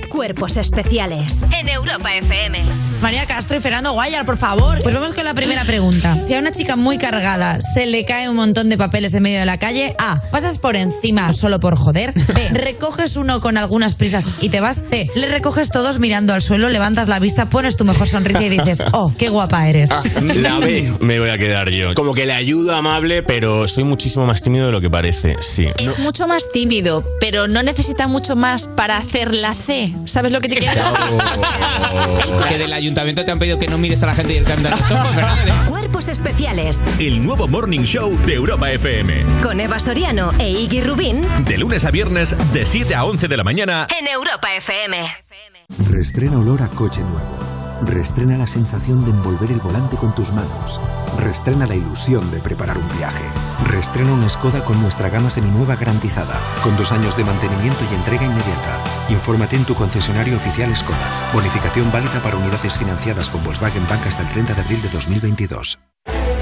Cuerpos 0.10 0.58
especiales 0.58 1.44
en 1.52 1.68
Europa 1.68 2.16
FM. 2.16 2.64
María 3.02 3.26
Castro 3.26 3.58
y 3.58 3.60
Fernando 3.60 3.94
Guayar, 3.94 4.26
por 4.26 4.38
favor. 4.38 4.80
Pues 4.84 4.94
vamos 4.94 5.14
con 5.14 5.26
la 5.26 5.34
primera 5.34 5.66
pregunta. 5.66 6.20
Si 6.26 6.36
a 6.36 6.40
una 6.40 6.52
chica 6.52 6.76
muy 6.76 7.00
cargada 7.00 7.60
se 7.60 7.88
le 7.88 8.06
cae 8.06 8.30
un 8.30 8.36
montón 8.36 8.70
de 8.70 8.78
papeles 8.78 9.14
en 9.16 9.24
medio 9.24 9.40
de 9.40 9.46
la 9.46 9.58
calle, 9.58 9.96
A. 9.98 10.22
Pasas 10.30 10.60
por 10.60 10.76
encima 10.76 11.34
solo 11.34 11.60
por 11.60 11.76
joder. 11.76 12.14
B. 12.14 12.50
Recoges 12.52 13.18
uno 13.18 13.42
con 13.42 13.58
algunas 13.58 13.96
prisas 13.96 14.30
y 14.40 14.50
te 14.50 14.60
vas. 14.60 14.82
C. 14.90 15.10
Le 15.16 15.28
recoges 15.28 15.70
todos 15.70 16.00
mirando 16.00 16.34
al 16.34 16.42
suelo, 16.42 16.70
levantas 16.70 17.08
la 17.08 17.20
vista, 17.20 17.50
pones 17.50 17.76
tu 17.76 17.86
mejor 17.86 18.08
sonrisa 18.08 18.44
y 18.44 18.50
dices, 18.50 18.84
oh, 18.92 19.14
qué 19.18 19.30
guapa 19.30 19.68
eres. 19.68 19.90
La 20.22 20.60
B 20.60 20.94
me 21.00 21.20
voy 21.20 21.30
a 21.30 21.38
quedar 21.38 21.70
yo. 21.70 21.96
Como 21.96 22.14
que 22.14 22.26
le 22.26 22.34
ayudo 22.34 22.76
amable, 22.76 23.24
pero 23.24 23.68
soy 23.68 23.84
muchísimo 23.84 24.26
más 24.26 24.42
tímido 24.42 24.68
de 24.68 24.72
lo 24.72 24.82
que 24.82 24.90
parece. 24.90 25.36
Sí. 25.40 25.66
Es 25.78 25.98
mucho 26.00 26.28
más 26.28 26.50
tímido, 26.52 27.04
pero 27.20 27.48
no 27.48 27.64
necesita 27.64 28.08
mucho 28.08 28.36
más 28.36 28.68
para 28.68 28.98
hacer 28.98 29.34
la 29.34 29.54
C. 29.54 29.92
¿Sabes 30.12 30.32
lo 30.34 30.42
que 30.42 30.50
te 30.50 30.58
quiero 30.58 30.74
decir? 30.76 30.92
Que 32.50 32.58
del 32.58 32.74
ayuntamiento 32.74 33.24
te 33.24 33.32
han 33.32 33.40
pedido 33.40 33.58
que 33.58 33.68
no 33.68 33.78
mires 33.78 34.04
a 34.04 34.08
la 34.08 34.14
gente 34.14 34.34
directamente 34.34 34.68
a 34.68 34.72
los 34.76 34.92
ojos, 34.92 35.16
¿verdad? 35.16 35.38
Cuerpos 35.70 36.08
especiales 36.10 36.84
El 37.00 37.24
nuevo 37.26 37.48
Morning 37.48 37.82
Show 37.84 38.18
de 38.26 38.34
Europa 38.34 38.70
FM. 38.72 39.24
con 39.42 39.62
Eva 39.62 39.80
Soriano 39.80 40.32
e 40.38 40.50
Iggy 40.50 40.82
Rubín 40.82 41.22
De 41.46 41.58
lunes 41.58 41.86
a 41.86 41.92
viernes, 41.92 42.36
de 42.52 42.66
7 42.66 42.94
a 42.96 43.06
11 43.06 43.28
de 43.30 43.38
la 43.38 43.44
mañana. 43.46 43.88
en 43.98 44.08
Europa 44.08 44.54
FM. 44.54 44.98
Restrena 45.90 46.38
olor 46.40 46.62
a 46.62 46.68
coche 46.68 47.00
nuevo. 47.02 47.31
Restrena 47.84 48.38
la 48.38 48.46
sensación 48.46 49.04
de 49.04 49.12
envolver 49.12 49.52
el 49.52 49.60
volante 49.60 49.98
con 49.98 50.14
tus 50.14 50.32
manos. 50.32 50.80
Restrena 51.18 51.66
la 51.66 51.76
ilusión 51.76 52.30
de 52.30 52.38
preparar 52.38 52.78
un 52.78 52.88
viaje. 52.98 53.24
Restrena 53.66 54.14
una 54.14 54.30
Skoda 54.30 54.64
con 54.64 54.80
nuestra 54.82 55.10
gama 55.10 55.32
seminueva 55.32 55.76
garantizada, 55.76 56.40
con 56.64 56.78
dos 56.78 56.92
años 56.92 57.18
de 57.18 57.24
mantenimiento 57.24 57.80
y 57.92 57.96
entrega 57.96 58.24
inmediata. 58.24 58.78
Infórmate 59.10 59.56
en 59.56 59.66
tu 59.66 59.74
concesionario 59.74 60.38
oficial 60.38 60.76
Skoda. 60.78 61.32
Bonificación 61.34 61.92
válida 61.92 62.20
para 62.22 62.38
unidades 62.38 62.78
financiadas 62.78 63.30
con 63.30 63.44
Volkswagen 63.44 63.88
Bank 63.88 64.06
hasta 64.06 64.22
el 64.22 64.30
30 64.30 64.54
de 64.54 64.62
abril 64.62 64.82
de 64.84 64.90
2022. 64.90 65.80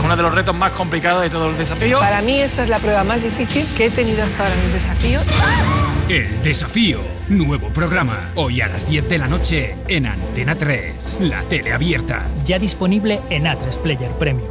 Uno 0.03 0.15
de 0.15 0.23
los 0.23 0.33
retos 0.33 0.55
más 0.55 0.71
complicados 0.71 1.21
de 1.21 1.29
todos 1.29 1.47
los 1.47 1.57
desafíos. 1.57 2.01
Para 2.01 2.21
mí 2.21 2.39
esta 2.39 2.63
es 2.63 2.69
la 2.69 2.79
prueba 2.79 3.03
más 3.03 3.23
difícil 3.23 3.65
que 3.77 3.85
he 3.85 3.91
tenido 3.91 4.23
hasta 4.23 4.43
ahora 4.43 4.55
en 4.55 4.61
el 4.61 4.73
desafío. 4.73 5.19
El 6.09 6.41
desafío. 6.41 7.01
Nuevo 7.29 7.69
programa. 7.69 8.31
Hoy 8.33 8.61
a 8.61 8.67
las 8.67 8.89
10 8.89 9.07
de 9.09 9.19
la 9.19 9.27
noche 9.27 9.75
en 9.87 10.07
Antena 10.07 10.55
3. 10.55 11.19
La 11.21 11.43
tele 11.43 11.71
abierta. 11.71 12.25
Ya 12.43 12.57
disponible 12.57 13.19
en 13.29 13.43
A3 13.43 13.77
Player 13.77 14.09
Premium. 14.13 14.49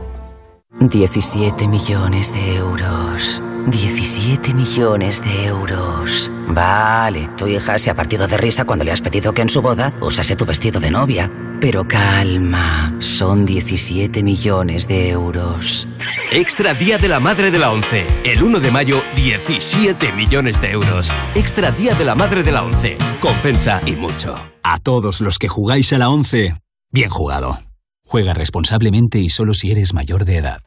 17 0.78 1.66
millones 1.66 2.32
de 2.32 2.54
euros. 2.54 3.42
17 3.66 4.54
millones 4.54 5.20
de 5.20 5.46
euros. 5.46 6.30
Vale, 6.46 7.28
tu 7.36 7.48
hija 7.48 7.76
se 7.80 7.90
ha 7.90 7.94
partido 7.96 8.28
de 8.28 8.36
risa 8.36 8.64
cuando 8.64 8.84
le 8.84 8.92
has 8.92 9.00
pedido 9.02 9.34
que 9.34 9.42
en 9.42 9.48
su 9.48 9.60
boda 9.60 9.92
usase 10.00 10.36
tu 10.36 10.46
vestido 10.46 10.78
de 10.78 10.92
novia. 10.92 11.28
Pero 11.60 11.88
calma, 11.88 12.94
son 13.00 13.44
17 13.44 14.22
millones 14.22 14.86
de 14.86 15.08
euros. 15.08 15.88
Extra 16.30 16.72
Día 16.72 16.98
de 16.98 17.08
la 17.08 17.18
Madre 17.18 17.50
de 17.50 17.58
la 17.58 17.72
ONCE. 17.72 18.06
El 18.24 18.44
1 18.44 18.60
de 18.60 18.70
mayo, 18.70 19.02
17 19.16 20.12
millones 20.12 20.60
de 20.60 20.70
euros. 20.70 21.10
Extra 21.34 21.72
Día 21.72 21.94
de 21.94 22.04
la 22.04 22.14
Madre 22.14 22.44
de 22.44 22.52
la 22.52 22.62
ONCE. 22.62 22.96
Compensa 23.20 23.80
y 23.86 23.92
mucho. 23.92 24.36
A 24.62 24.78
todos 24.78 25.20
los 25.20 25.38
que 25.38 25.48
jugáis 25.48 25.92
a 25.92 25.98
la 25.98 26.10
11, 26.10 26.54
bien 26.92 27.10
jugado. 27.10 27.58
Juega 28.04 28.34
responsablemente 28.34 29.18
y 29.18 29.28
solo 29.28 29.52
si 29.52 29.72
eres 29.72 29.94
mayor 29.94 30.24
de 30.24 30.36
edad. 30.36 30.60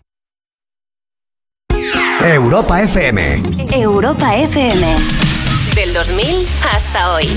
Europa 2.21 2.81
FM. 2.81 3.43
Europa 3.71 4.35
FM. 4.35 4.95
Del 5.73 5.93
2000 5.93 6.25
hasta 6.73 7.13
hoy. 7.13 7.27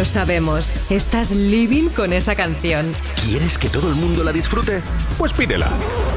Lo 0.00 0.06
sabemos. 0.06 0.72
Estás 0.88 1.30
living 1.30 1.90
con 1.90 2.14
esa 2.14 2.34
canción. 2.34 2.94
¿Quieres 3.22 3.58
que 3.58 3.68
todo 3.68 3.90
el 3.90 3.96
mundo 3.96 4.24
la 4.24 4.32
disfrute? 4.32 4.80
Pues 5.18 5.34
pídela. 5.34 5.68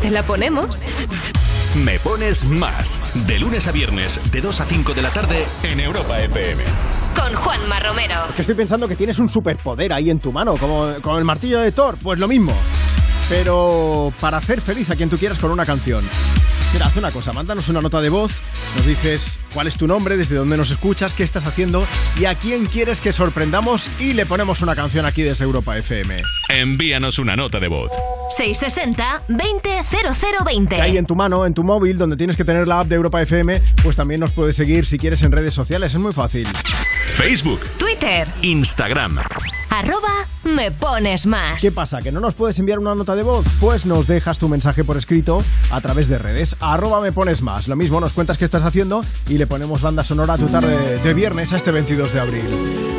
¿Te 0.01 0.09
la 0.09 0.25
ponemos? 0.25 0.83
Me 1.75 1.99
pones 1.99 2.45
más. 2.45 3.01
De 3.27 3.37
lunes 3.39 3.67
a 3.67 3.73
viernes, 3.73 4.21
de 4.31 4.39
2 4.39 4.61
a 4.61 4.65
5 4.67 4.93
de 4.93 5.01
la 5.01 5.09
tarde, 5.09 5.43
en 5.63 5.81
Europa 5.81 6.17
FM. 6.17 6.63
Con 7.13 7.35
Juanma 7.35 7.81
Romero. 7.81 8.15
Que 8.37 8.43
estoy 8.43 8.55
pensando 8.55 8.87
que 8.87 8.95
tienes 8.95 9.19
un 9.19 9.27
superpoder 9.27 9.91
ahí 9.91 10.09
en 10.09 10.21
tu 10.21 10.31
mano, 10.31 10.55
como, 10.55 10.89
como 11.01 11.17
el 11.17 11.25
martillo 11.25 11.59
de 11.59 11.73
Thor, 11.73 11.97
pues 12.01 12.17
lo 12.17 12.29
mismo. 12.29 12.53
Pero 13.27 14.13
para 14.21 14.37
hacer 14.37 14.61
feliz 14.61 14.91
a 14.91 14.95
quien 14.95 15.09
tú 15.09 15.17
quieras 15.17 15.39
con 15.39 15.51
una 15.51 15.65
canción. 15.65 16.05
Haz 16.81 16.97
una 16.97 17.11
cosa, 17.11 17.33
mándanos 17.33 17.69
una 17.69 17.81
nota 17.81 18.01
de 18.01 18.09
voz, 18.09 18.41
nos 18.75 18.85
dices 18.85 19.39
cuál 19.53 19.67
es 19.67 19.77
tu 19.77 19.87
nombre, 19.87 20.17
desde 20.17 20.35
dónde 20.35 20.57
nos 20.57 20.69
escuchas, 20.69 21.13
qué 21.13 21.23
estás 21.23 21.45
haciendo 21.45 21.87
y 22.19 22.25
a 22.25 22.35
quién 22.35 22.65
quieres 22.67 23.01
que 23.01 23.13
sorprendamos 23.13 23.89
y 23.99 24.13
le 24.13 24.25
ponemos 24.25 24.61
una 24.61 24.75
canción 24.75 25.05
aquí 25.05 25.23
desde 25.23 25.43
Europa 25.43 25.77
FM. 25.77 26.21
Envíanos 26.55 27.17
una 27.17 27.35
nota 27.35 27.59
de 27.59 27.67
voz. 27.67 27.89
660-200020. 28.37 30.79
Ahí 30.79 30.99
en 30.99 31.07
tu 31.07 31.15
mano, 31.15 31.47
en 31.47 31.55
tu 31.55 31.63
móvil, 31.63 31.97
donde 31.97 32.15
tienes 32.15 32.37
que 32.37 32.45
tener 32.45 32.67
la 32.67 32.81
app 32.81 32.87
de 32.87 32.95
Europa 32.95 33.19
FM, 33.23 33.59
pues 33.81 33.95
también 33.95 34.19
nos 34.19 34.33
puedes 34.33 34.55
seguir 34.55 34.85
si 34.85 34.99
quieres 34.99 35.23
en 35.23 35.31
redes 35.31 35.55
sociales, 35.55 35.95
es 35.95 35.99
muy 35.99 36.13
fácil. 36.13 36.47
Facebook, 37.15 37.59
Twitter. 37.79 38.27
Instagram. 38.43 39.17
Arroba 39.71 40.27
me 40.43 40.69
pones 40.71 41.25
más. 41.25 41.59
¿Qué 41.61 41.71
pasa? 41.71 42.01
¿Que 42.01 42.11
no 42.11 42.19
nos 42.19 42.35
puedes 42.35 42.59
enviar 42.59 42.77
una 42.79 42.93
nota 42.93 43.15
de 43.15 43.23
voz? 43.23 43.47
Pues 43.59 43.87
nos 43.87 44.05
dejas 44.05 44.37
tu 44.37 44.47
mensaje 44.47 44.83
por 44.83 44.97
escrito 44.97 45.41
a 45.71 45.81
través 45.81 46.07
de 46.07 46.19
redes. 46.19 46.55
Arroba 46.59 47.01
me 47.01 47.11
pones 47.11 47.41
más. 47.41 47.67
Lo 47.67 47.75
mismo, 47.75 47.99
nos 47.99 48.13
cuentas 48.13 48.37
qué 48.37 48.45
estás 48.45 48.61
haciendo 48.63 49.03
y 49.27 49.39
le 49.39 49.47
ponemos 49.47 49.81
banda 49.81 50.03
sonora 50.03 50.35
a 50.35 50.37
tu 50.37 50.45
tarde 50.47 50.99
de 50.99 51.13
viernes 51.15 51.51
a 51.53 51.57
este 51.57 51.71
22 51.71 52.13
de 52.13 52.19
abril. 52.19 52.43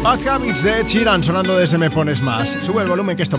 Bad 0.03 0.27
Habits 0.27 0.63
de 0.63 0.81
Ed 0.81 0.87
Sheeran 0.87 1.25
sonando 1.25 1.57
desde 1.57 1.79
Me 1.79 1.91
Pones 1.91 2.21
Más. 2.21 2.59
Sube 2.61 2.83
el 2.83 2.89
volumen 2.89 3.17
que 3.17 3.23
esto 3.23 3.39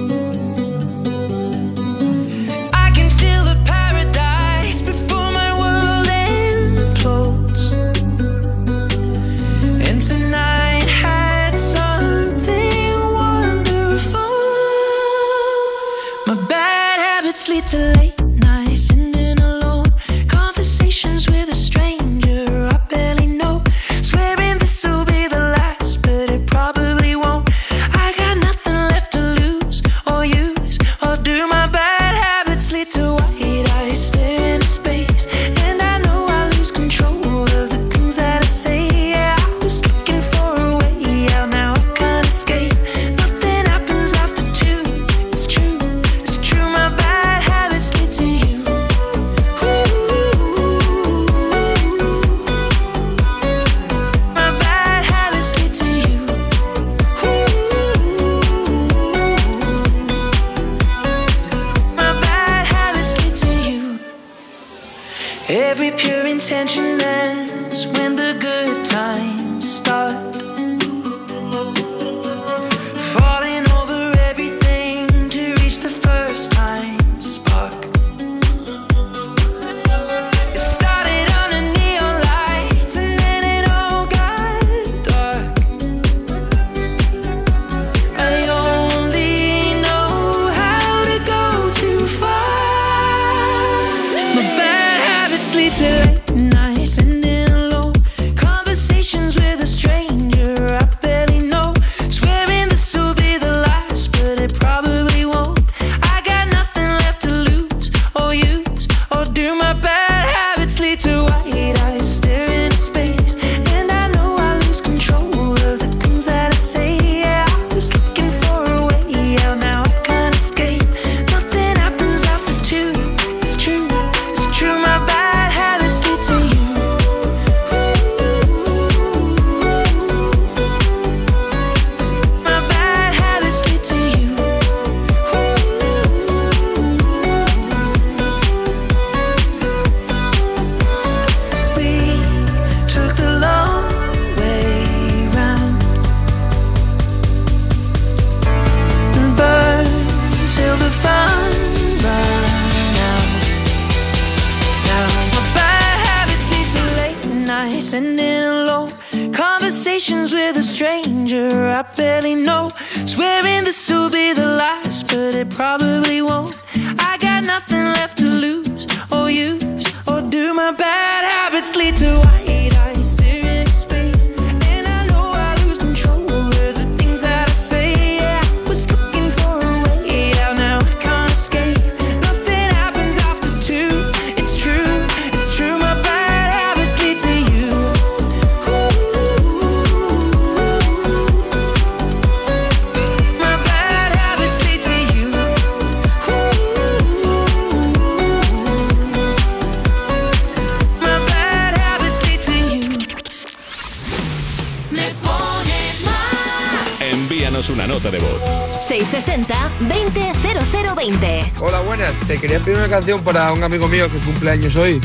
Para 213.23 213.51
un 213.51 213.63
amigo 213.63 213.87
mío 213.87 214.07
que 214.09 214.19
cumple 214.19 214.51
años 214.51 214.75
hoy. 214.75 215.01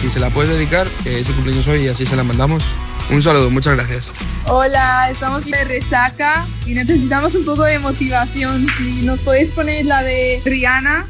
Si 0.00 0.08
se 0.08 0.20
la 0.20 0.30
puedes 0.30 0.50
dedicar, 0.50 0.86
que 1.02 1.20
es 1.20 1.26
su 1.26 1.34
cumpleaños 1.34 1.66
hoy 1.66 1.84
y 1.84 1.88
así 1.88 2.06
se 2.06 2.16
la 2.16 2.22
mandamos. 2.22 2.62
Un 3.10 3.22
saludo, 3.22 3.50
muchas 3.50 3.76
gracias. 3.76 4.12
Hola, 4.46 5.10
estamos 5.10 5.44
de 5.44 5.64
resaca 5.64 6.46
y 6.64 6.74
necesitamos 6.74 7.34
un 7.34 7.44
poco 7.44 7.64
de 7.64 7.78
motivación. 7.80 8.66
Si 8.78 9.02
nos 9.02 9.18
podéis 9.20 9.50
poner 9.50 9.84
la 9.84 10.02
de 10.02 10.40
Rihanna. 10.44 11.06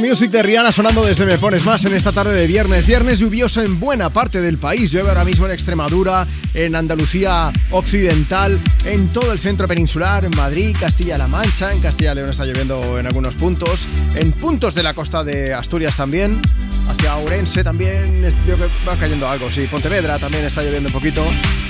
The 0.00 0.06
Music 0.06 0.30
de 0.30 0.42
Rihanna 0.42 0.72
sonando 0.72 1.04
desde 1.04 1.24
Me 1.24 1.38
Pones 1.38 1.64
Más 1.64 1.84
en 1.86 1.94
esta 1.94 2.12
tarde 2.12 2.34
de 2.34 2.46
viernes. 2.46 2.86
Viernes 2.86 3.18
lluvioso 3.18 3.62
en 3.62 3.80
buena 3.80 4.10
parte 4.10 4.42
del 4.42 4.58
país. 4.58 4.90
Llueve 4.90 5.08
ahora 5.08 5.24
mismo 5.24 5.46
en 5.46 5.52
Extremadura, 5.52 6.26
en 6.52 6.76
Andalucía 6.76 7.50
Occidental, 7.70 8.58
en 8.84 9.08
todo 9.08 9.32
el 9.32 9.38
centro 9.38 9.66
peninsular, 9.66 10.24
en 10.24 10.36
Madrid, 10.36 10.76
Castilla-La 10.78 11.28
Mancha, 11.28 11.72
en 11.72 11.80
Castilla 11.80 12.12
y 12.12 12.14
León 12.16 12.30
está 12.30 12.44
lloviendo 12.44 12.98
en 12.98 13.06
algunos 13.06 13.36
puntos, 13.36 13.88
en 14.14 14.32
puntos 14.32 14.74
de 14.74 14.82
la 14.82 14.92
costa 14.92 15.24
de 15.24 15.54
Asturias 15.54 15.96
también, 15.96 16.42
hacia 16.88 17.16
Ourense 17.16 17.64
también 17.64 18.20
veo 18.46 18.56
que 18.56 18.64
va 18.86 18.96
cayendo 18.96 19.28
algo, 19.28 19.50
sí. 19.50 19.66
Pontevedra 19.70 20.18
también 20.18 20.44
está 20.44 20.62
lloviendo 20.62 20.88
un 20.88 20.94
poquito. 20.94 21.24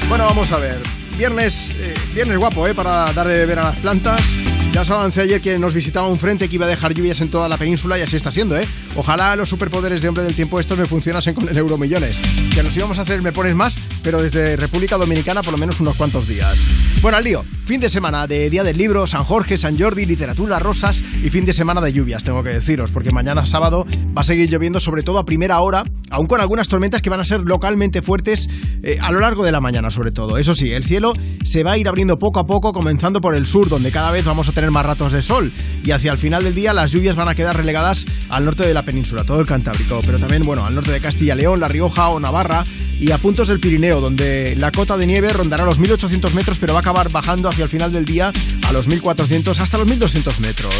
Bueno, 0.08 0.24
vamos 0.24 0.50
a 0.50 0.56
ver. 0.56 0.80
Viernes, 1.16 1.74
eh, 1.78 1.94
viernes 2.14 2.38
guapo, 2.38 2.66
¿eh? 2.66 2.74
Para 2.74 3.12
dar 3.12 3.28
de 3.28 3.38
beber 3.38 3.60
a 3.60 3.70
las 3.70 3.78
plantas. 3.78 4.35
Ya 4.76 4.82
os 4.82 4.90
avancé 4.90 5.22
ayer 5.22 5.40
que 5.40 5.58
nos 5.58 5.72
visitaba 5.72 6.06
un 6.06 6.18
frente 6.18 6.50
que 6.50 6.56
iba 6.56 6.66
a 6.66 6.68
dejar 6.68 6.92
lluvias 6.92 7.22
en 7.22 7.30
toda 7.30 7.48
la 7.48 7.56
península 7.56 7.98
y 7.98 8.02
así 8.02 8.14
está 8.14 8.30
siendo, 8.30 8.58
¿eh? 8.58 8.68
Ojalá 8.94 9.34
los 9.34 9.48
superpoderes 9.48 10.02
de 10.02 10.08
hombre 10.10 10.22
del 10.22 10.34
tiempo 10.34 10.60
estos 10.60 10.78
me 10.78 10.84
funcionasen 10.84 11.32
con 11.32 11.48
el 11.48 11.56
Euromillones. 11.56 12.14
Que 12.54 12.62
nos 12.62 12.76
íbamos 12.76 12.98
a 12.98 13.02
hacer 13.02 13.22
Me 13.22 13.32
Pones 13.32 13.54
Más, 13.54 13.74
pero 14.02 14.20
desde 14.20 14.54
República 14.56 14.98
Dominicana 14.98 15.42
por 15.42 15.52
lo 15.52 15.58
menos 15.58 15.80
unos 15.80 15.96
cuantos 15.96 16.28
días. 16.28 16.58
Bueno, 17.00 17.16
al 17.16 17.24
lío. 17.24 17.42
Fin 17.64 17.80
de 17.80 17.90
semana 17.90 18.28
de 18.28 18.48
Día 18.48 18.62
del 18.62 18.76
Libro, 18.76 19.08
San 19.08 19.24
Jorge, 19.24 19.58
San 19.58 19.76
Jordi, 19.76 20.06
literatura, 20.06 20.60
rosas 20.60 21.02
y 21.20 21.30
fin 21.30 21.44
de 21.44 21.52
semana 21.52 21.80
de 21.80 21.92
lluvias, 21.92 22.22
tengo 22.22 22.44
que 22.44 22.50
deciros, 22.50 22.92
porque 22.92 23.10
mañana 23.10 23.44
sábado 23.44 23.84
va 24.16 24.20
a 24.20 24.24
seguir 24.24 24.48
lloviendo 24.48 24.78
sobre 24.78 25.02
todo 25.02 25.18
a 25.18 25.26
primera 25.26 25.58
hora, 25.58 25.84
aún 26.10 26.28
con 26.28 26.40
algunas 26.40 26.68
tormentas 26.68 27.02
que 27.02 27.10
van 27.10 27.18
a 27.18 27.24
ser 27.24 27.40
localmente 27.40 28.02
fuertes 28.02 28.48
eh, 28.84 28.98
a 29.00 29.10
lo 29.10 29.18
largo 29.18 29.42
de 29.42 29.50
la 29.50 29.60
mañana 29.60 29.90
sobre 29.90 30.12
todo. 30.12 30.38
Eso 30.38 30.54
sí, 30.54 30.70
el 30.70 30.84
cielo 30.84 31.14
se 31.46 31.62
va 31.62 31.72
a 31.72 31.78
ir 31.78 31.86
abriendo 31.86 32.18
poco 32.18 32.40
a 32.40 32.46
poco, 32.46 32.72
comenzando 32.72 33.20
por 33.20 33.36
el 33.36 33.46
sur, 33.46 33.68
donde 33.68 33.92
cada 33.92 34.10
vez 34.10 34.24
vamos 34.24 34.48
a 34.48 34.52
tener 34.52 34.72
más 34.72 34.84
ratos 34.84 35.12
de 35.12 35.22
sol. 35.22 35.52
Y 35.84 35.92
hacia 35.92 36.10
el 36.10 36.18
final 36.18 36.42
del 36.42 36.56
día 36.56 36.74
las 36.74 36.90
lluvias 36.90 37.14
van 37.14 37.28
a 37.28 37.36
quedar 37.36 37.56
relegadas 37.56 38.06
al 38.28 38.44
norte 38.44 38.66
de 38.66 38.74
la 38.74 38.82
península, 38.82 39.24
todo 39.24 39.40
el 39.40 39.46
Cantábrico, 39.46 40.00
pero 40.04 40.18
también, 40.18 40.42
bueno, 40.42 40.66
al 40.66 40.74
norte 40.74 40.90
de 40.90 41.00
Castilla 41.00 41.36
León, 41.36 41.60
La 41.60 41.68
Rioja 41.68 42.08
o 42.08 42.18
Navarra 42.18 42.64
y 42.98 43.12
a 43.12 43.18
puntos 43.18 43.46
del 43.46 43.60
Pirineo, 43.60 44.00
donde 44.00 44.56
la 44.56 44.72
cota 44.72 44.96
de 44.96 45.06
nieve 45.06 45.32
rondará 45.32 45.64
los 45.64 45.78
1800 45.78 46.34
metros, 46.34 46.58
pero 46.58 46.72
va 46.72 46.80
a 46.80 46.82
acabar 46.82 47.10
bajando 47.10 47.48
hacia 47.48 47.62
el 47.62 47.68
final 47.68 47.92
del 47.92 48.04
día 48.04 48.32
a 48.66 48.72
los 48.72 48.88
1400 48.88 49.60
hasta 49.60 49.78
los 49.78 49.86
1200 49.86 50.40
metros. 50.40 50.74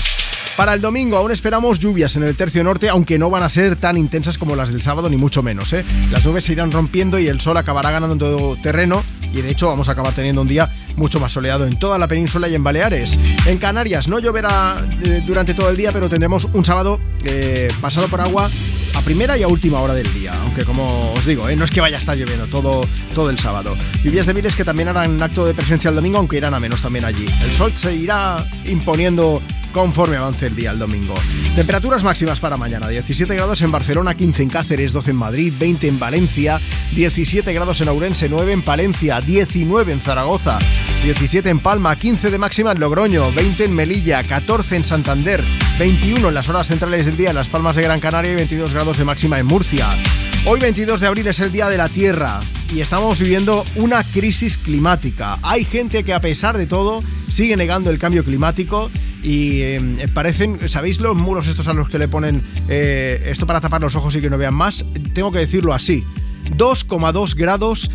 Para 0.57 0.73
el 0.73 0.81
domingo 0.81 1.19
aún 1.19 1.31
esperamos 1.33 1.79
lluvias 1.79 2.17
en 2.17 2.23
el 2.23 2.35
tercio 2.35 2.65
norte, 2.65 2.89
aunque 2.89 3.19
no 3.19 3.29
van 3.29 3.43
a 3.43 3.51
ser 3.51 3.77
tan 3.77 3.99
intensas 3.99 4.39
como 4.39 4.57
las 4.57 4.71
del 4.71 4.81
sábado, 4.81 5.11
ni 5.11 5.19
mucho 5.19 5.43
menos. 5.43 5.75
¿eh? 5.75 5.85
Las 6.11 6.25
nubes 6.25 6.45
se 6.45 6.53
irán 6.53 6.73
rompiendo 6.73 7.19
y 7.19 7.29
el 7.29 7.43
sol 7.43 7.59
acabará 7.59 7.91
ganando 7.91 8.57
terreno 8.63 9.05
y 9.37 9.43
de 9.43 9.51
hecho 9.51 9.69
vamos 9.69 9.89
a 9.89 9.93
acabar 9.93 10.13
teniendo 10.13 10.43
un 10.43 10.49
día 10.49 10.71
mucho 10.97 11.21
más 11.21 11.33
soleado 11.33 11.67
en 11.67 11.79
toda 11.79 11.99
la 11.99 12.09
península 12.09 12.49
y 12.49 12.55
en 12.55 12.63
Baleares. 12.63 13.19
En 13.47 13.59
Canarias 13.59 14.09
no 14.09 14.19
lloverá 14.19 14.77
eh, 15.03 15.23
durante 15.27 15.55
todo 15.55 15.71
el 15.71 15.77
día, 15.77 15.93
pero 15.93 16.09
tendremos 16.09 16.49
un 16.53 16.65
sábado 16.65 17.01
eh, 17.25 17.69
pasado 17.81 18.09
por 18.09 18.21
agua 18.21 18.51
a 18.95 19.03
primera 19.03 19.37
y 19.37 19.43
a 19.43 19.49
última 19.49 19.81
hora 19.81 19.95
del 19.95 20.13
día. 20.15 20.33
Aunque 20.43 20.65
como 20.65 21.13
os 21.13 21.27
digo, 21.27 21.49
¿eh? 21.49 21.57
no 21.57 21.65
es 21.65 21.71
que 21.71 21.81
vaya 21.81 21.97
a 21.97 21.99
estar 21.99 22.17
lloviendo 22.17 22.47
todo, 22.47 22.87
todo 23.15 23.31
el 23.31 23.39
sábado. 23.39 23.77
Lluvias 24.03 24.27
débiles 24.27 24.55
que 24.55 24.65
también 24.65 24.89
harán 24.89 25.23
acto 25.23 25.45
de 25.45 25.55
presencia 25.55 25.91
el 25.91 25.97
domingo, 25.97 26.19
aunque 26.19 26.39
irán 26.39 26.55
a 26.55 26.61
menos 26.61 26.81
también 26.81 27.05
allí. 27.05 27.27
El 27.45 27.53
sol 27.53 27.73
se 27.75 27.95
irá 27.95 28.45
imponiendo 28.65 29.43
conforme 29.73 30.17
avance 30.17 30.47
el 30.47 30.57
día 30.57 30.71
el 30.71 30.79
domingo. 30.79 31.15
Temperaturas 31.55 32.03
máximas 32.03 32.41
para 32.41 32.57
mañana: 32.57 32.89
17 32.89 33.35
grados 33.35 33.61
en 33.61 33.71
Barcelona, 33.71 34.15
15 34.15 34.45
en 34.45 34.49
Cáceres, 34.49 34.93
12 34.95 35.11
en 35.11 35.17
Madrid, 35.17 35.53
20 35.59 35.89
en 35.89 35.99
Valencia, 35.99 36.59
17 36.95 37.53
grados 37.53 37.81
en 37.81 37.89
Ourense, 37.89 38.29
9 38.29 38.53
en 38.53 38.63
Palencia, 38.63 39.21
19 39.21 39.93
en 39.93 40.01
Zaragoza, 40.01 40.59
17 41.03 41.49
en 41.51 41.61
Palma, 41.61 41.97
15 41.97 42.31
de 42.31 42.39
máxima 42.39 42.73
en 42.73 42.81
Logroño, 42.81 43.33
20 43.33 43.65
en 43.65 43.75
Melilla, 43.75 44.23
14 44.23 44.77
en 44.77 44.85
Santander, 44.85 45.45
21 45.79 46.29
en 46.29 46.35
las 46.35 46.49
horas 46.49 46.69
centrales 46.69 47.07
del 47.07 47.17
día 47.17 47.31
en 47.31 47.37
Las 47.37 47.49
Palmas 47.49 47.77
de 47.77 47.83
Gran 47.83 48.01
Canaria 48.01 48.33
y 48.33 48.37
22 48.37 48.73
grados 48.73 48.99
de 48.99 49.05
máxima 49.05 49.39
en 49.39 49.47
Murcia. 49.47 49.89
Hoy 50.47 50.61
22 50.61 51.01
de 51.01 51.07
abril 51.09 51.27
es 51.27 51.41
el 51.41 51.51
Día 51.51 51.69
de 51.69 51.77
la 51.77 51.89
Tierra 51.89 52.41
y 52.73 52.81
estamos 52.81 53.19
viviendo 53.19 53.65
una 53.75 54.05
crisis 54.05 54.57
climática. 54.57 55.39
Hay 55.43 55.65
gente 55.65 56.05
que 56.05 56.15
a 56.15 56.21
pesar 56.21 56.57
de 56.57 56.67
todo 56.67 57.03
sigue 57.29 57.57
negando 57.57 57.91
el 57.91 57.99
cambio 57.99 58.25
climático 58.25 58.91
y 59.25 59.61
eh, 59.63 60.09
parecen, 60.15 60.69
¿sabéis 60.69 61.01
los 61.01 61.17
muros 61.17 61.49
estos 61.49 61.67
a 61.67 61.73
los 61.73 61.89
que 61.89 61.99
le 61.99 62.07
ponen 62.07 62.45
eh, 62.69 63.25
esto 63.27 63.45
para 63.45 63.61
tapar 63.61 63.83
los 63.83 63.97
ojos 63.97 64.15
y 64.15 64.21
que 64.21 64.31
no 64.31 64.39
vean 64.39 64.55
más? 64.55 64.85
Tengo 65.15 65.33
que 65.33 65.41
decirlo 65.41 65.75
así. 65.75 66.05
2,2 66.57 67.35
grados 67.35 67.91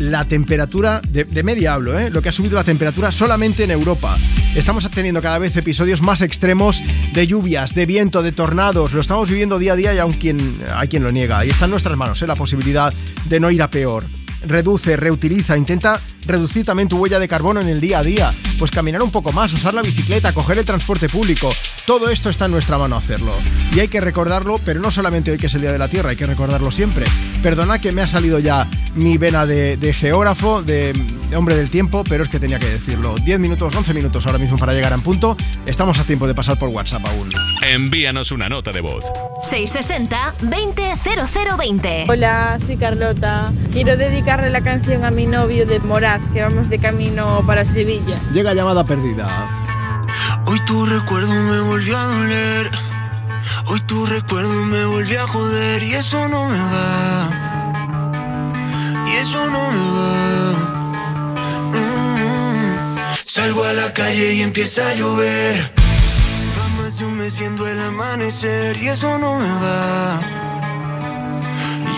la 0.00 0.24
temperatura, 0.24 1.00
de, 1.06 1.24
de 1.24 1.42
media 1.42 1.74
hablo, 1.74 1.98
¿eh? 1.98 2.10
lo 2.10 2.22
que 2.22 2.30
ha 2.30 2.32
subido 2.32 2.56
la 2.56 2.64
temperatura 2.64 3.12
solamente 3.12 3.64
en 3.64 3.70
Europa. 3.70 4.16
Estamos 4.54 4.90
teniendo 4.90 5.20
cada 5.20 5.38
vez 5.38 5.56
episodios 5.56 6.00
más 6.00 6.22
extremos 6.22 6.82
de 7.12 7.26
lluvias, 7.26 7.74
de 7.74 7.86
viento, 7.86 8.22
de 8.22 8.32
tornados. 8.32 8.92
Lo 8.94 9.00
estamos 9.00 9.28
viviendo 9.28 9.58
día 9.58 9.74
a 9.74 9.76
día 9.76 9.94
y 9.94 9.98
aún 9.98 10.12
quien, 10.12 10.58
hay 10.74 10.88
quien 10.88 11.04
lo 11.04 11.12
niega. 11.12 11.44
Y 11.44 11.50
está 11.50 11.66
en 11.66 11.72
nuestras 11.72 11.96
manos 11.98 12.20
¿eh? 12.22 12.26
la 12.26 12.34
posibilidad 12.34 12.92
de 13.26 13.40
no 13.40 13.50
ir 13.50 13.62
a 13.62 13.70
peor. 13.70 14.04
Reduce, 14.46 14.96
reutiliza, 14.96 15.56
intenta 15.56 16.00
reducir 16.26 16.64
también 16.64 16.88
tu 16.88 16.96
huella 16.96 17.18
de 17.18 17.28
carbono 17.28 17.60
en 17.60 17.68
el 17.68 17.80
día 17.80 17.98
a 17.98 18.02
día. 18.02 18.30
Pues 18.60 18.70
caminar 18.70 19.02
un 19.02 19.10
poco 19.10 19.32
más, 19.32 19.54
usar 19.54 19.72
la 19.72 19.80
bicicleta, 19.80 20.34
coger 20.34 20.58
el 20.58 20.66
transporte 20.66 21.08
público. 21.08 21.50
Todo 21.86 22.10
esto 22.10 22.28
está 22.28 22.44
en 22.44 22.50
nuestra 22.50 22.76
mano 22.76 22.94
hacerlo. 22.94 23.32
Y 23.74 23.80
hay 23.80 23.88
que 23.88 24.02
recordarlo, 24.02 24.60
pero 24.66 24.80
no 24.80 24.90
solamente 24.90 25.30
hoy 25.30 25.38
que 25.38 25.46
es 25.46 25.54
el 25.54 25.62
Día 25.62 25.72
de 25.72 25.78
la 25.78 25.88
Tierra, 25.88 26.10
hay 26.10 26.16
que 26.16 26.26
recordarlo 26.26 26.70
siempre. 26.70 27.06
Perdona 27.42 27.80
que 27.80 27.90
me 27.90 28.02
ha 28.02 28.06
salido 28.06 28.38
ya 28.38 28.68
mi 28.96 29.16
vena 29.16 29.46
de, 29.46 29.78
de 29.78 29.94
geógrafo, 29.94 30.62
de, 30.62 30.92
de 30.92 31.36
hombre 31.36 31.56
del 31.56 31.70
tiempo, 31.70 32.04
pero 32.06 32.22
es 32.22 32.28
que 32.28 32.38
tenía 32.38 32.58
que 32.58 32.68
decirlo. 32.68 33.14
10 33.24 33.38
minutos, 33.38 33.74
11 33.74 33.94
minutos 33.94 34.26
ahora 34.26 34.38
mismo 34.38 34.58
para 34.58 34.74
llegar 34.74 34.92
a 34.92 34.98
punto. 34.98 35.38
Estamos 35.64 35.98
a 35.98 36.04
tiempo 36.04 36.26
de 36.26 36.34
pasar 36.34 36.58
por 36.58 36.68
WhatsApp 36.68 37.06
aún. 37.06 37.30
Envíanos 37.62 38.30
una 38.32 38.50
nota 38.50 38.72
de 38.72 38.80
voz. 38.80 39.04
660-200020. 39.42 42.06
Hola, 42.08 42.58
soy 42.66 42.76
Carlota. 42.76 43.52
Quiero 43.72 43.96
dedicarle 43.96 44.50
la 44.50 44.60
canción 44.60 45.04
a 45.04 45.10
mi 45.10 45.26
novio 45.26 45.66
de 45.66 45.80
Moraz, 45.80 46.20
que 46.32 46.42
vamos 46.42 46.68
de 46.68 46.78
camino 46.78 47.42
para 47.46 47.64
Sevilla. 47.64 48.16
Llega 48.34 48.49
llamada 48.54 48.84
perdida. 48.84 49.26
Hoy 50.46 50.60
tu 50.64 50.86
recuerdo 50.86 51.34
me 51.34 51.60
volvió 51.60 51.96
a 51.96 52.04
doler. 52.04 52.70
Hoy 53.66 53.80
tu 53.80 54.06
recuerdo 54.06 54.64
me 54.64 54.84
volvió 54.84 55.22
a 55.22 55.28
joder 55.28 55.82
y 55.82 55.94
eso 55.94 56.28
no 56.28 56.48
me 56.48 56.58
va. 56.58 57.30
Y 59.06 59.12
eso 59.16 59.46
no 59.46 59.70
me 59.70 59.90
va. 59.96 60.52
Mm. 61.72 62.96
Salgo 63.24 63.64
a 63.64 63.72
la 63.72 63.92
calle 63.92 64.34
y 64.34 64.42
empieza 64.42 64.88
a 64.88 64.94
llover. 64.94 65.72
Va 66.58 66.68
más 66.82 66.98
de 66.98 67.04
un 67.04 67.16
mes 67.16 67.38
viendo 67.38 67.66
el 67.66 67.80
amanecer 67.80 68.76
y 68.82 68.88
eso 68.88 69.18
no 69.18 69.38
me 69.38 69.48
va. 69.48 70.49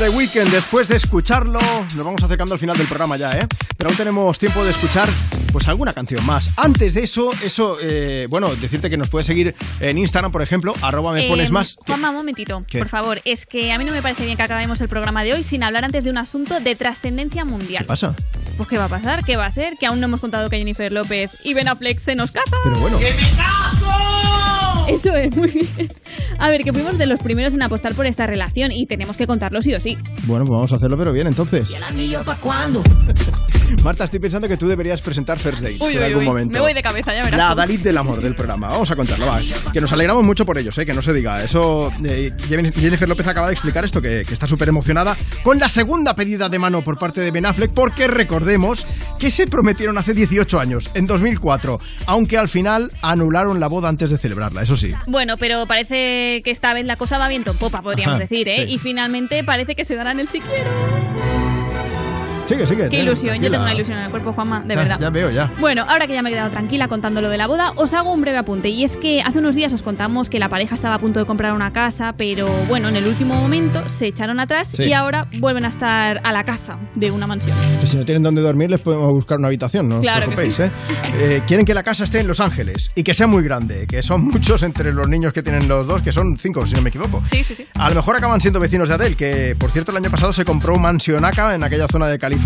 De 0.00 0.06
The 0.06 0.16
Weeknd. 0.16 0.50
Después 0.50 0.88
de 0.88 0.96
escucharlo, 0.96 1.60
nos 1.60 2.04
vamos 2.04 2.22
acercando 2.22 2.54
al 2.54 2.60
final 2.60 2.76
del 2.76 2.86
programa 2.86 3.16
ya, 3.16 3.32
¿eh? 3.34 3.46
Pero 3.76 3.90
aún 3.90 3.96
tenemos 3.96 4.38
tiempo 4.38 4.64
de 4.64 4.70
escuchar 4.70 5.08
pues 5.52 5.66
alguna 5.68 5.92
canción 5.92 6.24
más. 6.26 6.52
Antes 6.58 6.94
de 6.94 7.02
eso, 7.02 7.30
eso, 7.42 7.76
eh, 7.82 8.26
bueno, 8.30 8.54
decirte 8.56 8.88
que 8.88 8.96
nos 8.96 9.08
puedes 9.10 9.26
seguir 9.26 9.54
en 9.80 9.98
Instagram, 9.98 10.30
por 10.32 10.42
ejemplo, 10.42 10.74
arroba 10.80 11.12
me 11.12 11.26
Eh, 11.26 11.28
pones 11.28 11.50
más. 11.50 11.76
Juanma, 11.86 12.10
un 12.10 12.16
momentito, 12.16 12.64
¿Qué? 12.68 12.78
por 12.78 12.88
favor. 12.88 13.20
Es 13.24 13.46
que 13.46 13.72
a 13.72 13.78
mí 13.78 13.84
no 13.84 13.92
me 13.92 14.00
parece 14.00 14.24
bien 14.24 14.36
que 14.36 14.42
acabemos 14.42 14.80
el 14.80 14.88
programa 14.88 15.22
de 15.24 15.34
hoy 15.34 15.42
sin 15.42 15.62
hablar 15.64 15.84
antes 15.84 16.04
de 16.04 16.10
un 16.10 16.18
asunto 16.18 16.60
de 16.60 16.74
trascendencia 16.76 17.44
mundial. 17.44 17.82
¿Qué 17.84 17.88
pasa? 17.88 18.14
Pues 18.56 18.68
¿qué 18.68 18.78
va 18.78 18.84
a 18.84 18.88
pasar? 18.88 19.24
¿Qué 19.24 19.36
va 19.36 19.46
a 19.46 19.50
ser? 19.50 19.76
Que 19.78 19.86
aún 19.86 20.00
no 20.00 20.06
hemos 20.06 20.20
contado 20.20 20.48
que 20.50 20.58
Jennifer 20.58 20.90
López 20.92 21.30
y 21.44 21.54
Ben 21.54 21.68
Affleck 21.68 22.00
se 22.00 22.14
nos 22.14 22.30
casan. 22.30 22.58
Pero 22.64 22.78
bueno. 22.80 22.98
Eso 24.88 25.14
es, 25.14 25.36
muy 25.36 25.48
bien. 25.48 25.68
A 26.40 26.48
ver, 26.48 26.64
que 26.64 26.72
fuimos 26.72 26.96
de 26.96 27.06
los 27.06 27.20
primeros 27.20 27.52
en 27.52 27.62
apostar 27.62 27.94
por 27.94 28.06
esta 28.06 28.26
relación 28.26 28.72
y 28.72 28.86
tenemos 28.86 29.18
que 29.18 29.26
contarlo 29.26 29.60
sí 29.60 29.74
o 29.74 29.80
sí. 29.80 29.98
Bueno, 30.24 30.46
pues 30.46 30.54
vamos 30.54 30.72
a 30.72 30.76
hacerlo, 30.76 30.96
pero 30.96 31.12
bien, 31.12 31.26
entonces. 31.26 31.74
anillo 31.82 32.22
para 32.24 32.40
cuándo? 32.40 32.82
Marta, 33.82 34.04
estoy 34.04 34.20
pensando 34.20 34.48
que 34.48 34.56
tú 34.56 34.68
deberías 34.68 35.00
presentar 35.00 35.38
First 35.38 35.60
Dates 35.62 35.80
Uy, 35.80 35.92
en 35.92 35.98
uy, 35.98 36.04
algún 36.04 36.20
uy. 36.20 36.26
momento. 36.26 36.54
Me 36.54 36.60
voy 36.60 36.74
de 36.74 36.82
cabeza, 36.82 37.14
ya 37.14 37.24
verás. 37.24 37.38
La. 37.38 37.54
Dalit 37.54 37.82
del 37.82 37.96
amor 37.96 38.20
del 38.20 38.34
programa. 38.34 38.68
Vamos 38.68 38.90
a 38.90 38.96
contarlo, 38.96 39.26
va. 39.26 39.40
Que 39.72 39.80
nos 39.80 39.92
alegramos 39.92 40.24
mucho 40.24 40.44
por 40.44 40.58
ellos, 40.58 40.76
¿eh? 40.78 40.84
que 40.86 40.94
no 40.94 41.02
se 41.02 41.12
diga. 41.12 41.42
Eso, 41.42 41.90
eh, 42.04 42.32
Jennifer 42.48 43.08
López 43.08 43.26
acaba 43.26 43.46
de 43.46 43.52
explicar 43.52 43.84
esto, 43.84 44.00
que, 44.02 44.24
que 44.26 44.34
está 44.34 44.46
súper 44.46 44.68
emocionada 44.68 45.16
con 45.42 45.58
la 45.58 45.68
segunda 45.68 46.14
pedida 46.14 46.48
de 46.48 46.58
mano 46.58 46.82
por 46.82 46.98
parte 46.98 47.20
de 47.20 47.30
Ben 47.30 47.46
Affleck, 47.46 47.70
porque 47.72 48.06
recordemos 48.08 48.86
que 49.18 49.30
se 49.30 49.46
prometieron 49.46 49.96
hace 49.98 50.14
18 50.14 50.58
años, 50.60 50.90
en 50.94 51.06
2004, 51.06 51.80
aunque 52.06 52.38
al 52.38 52.48
final 52.48 52.90
anularon 53.02 53.60
la 53.60 53.68
boda 53.68 53.88
antes 53.88 54.10
de 54.10 54.18
celebrarla, 54.18 54.62
eso 54.62 54.76
sí. 54.76 54.92
Bueno, 55.06 55.36
pero 55.38 55.66
parece 55.66 56.42
que 56.44 56.50
esta 56.50 56.72
vez 56.74 56.86
la 56.86 56.96
cosa 56.96 57.18
va 57.18 57.28
viento 57.28 57.50
en 57.52 57.58
popa, 57.58 57.82
podríamos 57.82 58.14
Ajá, 58.16 58.22
decir, 58.22 58.48
¿eh? 58.48 58.66
sí. 58.66 58.74
Y 58.74 58.78
finalmente 58.78 59.44
parece 59.44 59.74
que 59.74 59.84
se 59.84 59.94
darán 59.94 60.20
el 60.20 60.28
si 60.28 60.40
quiero. 60.40 61.49
Sigue, 62.50 62.66
sigue. 62.66 62.82
Qué 62.84 62.88
ten- 62.96 63.00
ilusión, 63.06 63.36
yo 63.40 63.48
tengo 63.50 63.62
una 63.62 63.74
ilusión 63.74 63.98
en 63.98 64.04
el 64.06 64.10
cuerpo, 64.10 64.32
Juanma, 64.32 64.60
de 64.60 64.74
Ya- 64.74 64.80
verdad. 64.82 64.98
Ya 65.00 65.10
veo, 65.10 65.30
ya. 65.30 65.52
Bueno, 65.60 65.84
ahora 65.88 66.06
que 66.08 66.14
ya 66.14 66.22
me 66.22 66.30
he 66.30 66.32
quedado 66.32 66.50
tranquila 66.50 66.88
contando 66.88 67.20
lo 67.20 67.28
de 67.28 67.36
la 67.38 67.46
boda, 67.46 67.72
os 67.76 67.92
hago 67.94 68.12
un 68.12 68.20
breve 68.20 68.38
apunte. 68.38 68.68
Y 68.70 68.82
es 68.82 68.96
que 68.96 69.22
hace 69.22 69.38
unos 69.38 69.54
días 69.54 69.72
os 69.72 69.82
contamos 69.82 70.28
que 70.28 70.38
la 70.40 70.48
pareja 70.48 70.74
estaba 70.74 70.96
a 70.96 70.98
punto 70.98 71.20
de 71.20 71.26
comprar 71.26 71.52
una 71.52 71.72
casa, 71.72 72.12
pero 72.16 72.48
bueno, 72.68 72.88
en 72.88 72.96
el 72.96 73.06
último 73.06 73.34
momento 73.36 73.88
se 73.88 74.08
echaron 74.08 74.40
atrás 74.40 74.68
Sí. 74.68 74.82
y 74.84 74.92
ahora 74.92 75.28
vuelven 75.38 75.64
a 75.64 75.68
estar 75.68 76.20
a 76.24 76.32
la 76.32 76.42
caza 76.42 76.76
de 76.96 77.10
una 77.12 77.26
mansión. 77.28 77.56
Si 77.84 77.96
no 77.96 78.04
tienen 78.04 78.22
dónde 78.24 78.40
dormir, 78.42 78.68
les 78.70 78.80
podemos 78.80 79.10
buscar 79.10 79.38
una 79.38 79.46
habitación, 79.46 79.88
no 79.88 79.96
os 79.96 80.00
Claro 80.00 80.28
que 80.28 80.50
sí. 80.50 80.62
¿eh? 80.62 80.70
Eh, 81.18 81.42
Quieren 81.46 81.64
que 81.64 81.74
la 81.74 81.82
casa 81.84 82.02
esté 82.04 82.20
en 82.20 82.26
Los 82.26 82.40
Ángeles 82.40 82.90
y 82.96 83.02
que 83.04 83.14
sea 83.14 83.26
muy 83.28 83.42
grande, 83.44 83.86
que 83.86 84.02
son 84.02 84.24
muchos 84.24 84.62
entre 84.64 84.92
los 84.92 85.08
niños 85.08 85.32
que 85.32 85.42
tienen 85.42 85.68
los 85.68 85.86
dos, 85.86 86.02
que 86.02 86.10
son 86.12 86.36
cinco, 86.38 86.66
si 86.66 86.74
no 86.74 86.82
me 86.82 86.88
equivoco. 86.88 87.22
Sí, 87.30 87.44
sí, 87.44 87.54
sí. 87.54 87.66
A 87.78 87.88
lo 87.90 87.94
mejor 87.94 88.16
acaban 88.16 88.40
siendo 88.40 88.58
vecinos 88.58 88.88
de 88.88 88.94
Adele, 88.96 89.14
que 89.16 89.54
por 89.58 89.70
cierto 89.70 89.92
el 89.92 89.98
año 89.98 90.10
pasado 90.10 90.32
se 90.32 90.44
compró 90.44 90.74
un 90.74 90.82
mansionaca 90.82 91.54
en 91.54 91.62
aquella 91.62 91.86
zona 91.86 92.06
de 92.06 92.18
California. 92.18 92.39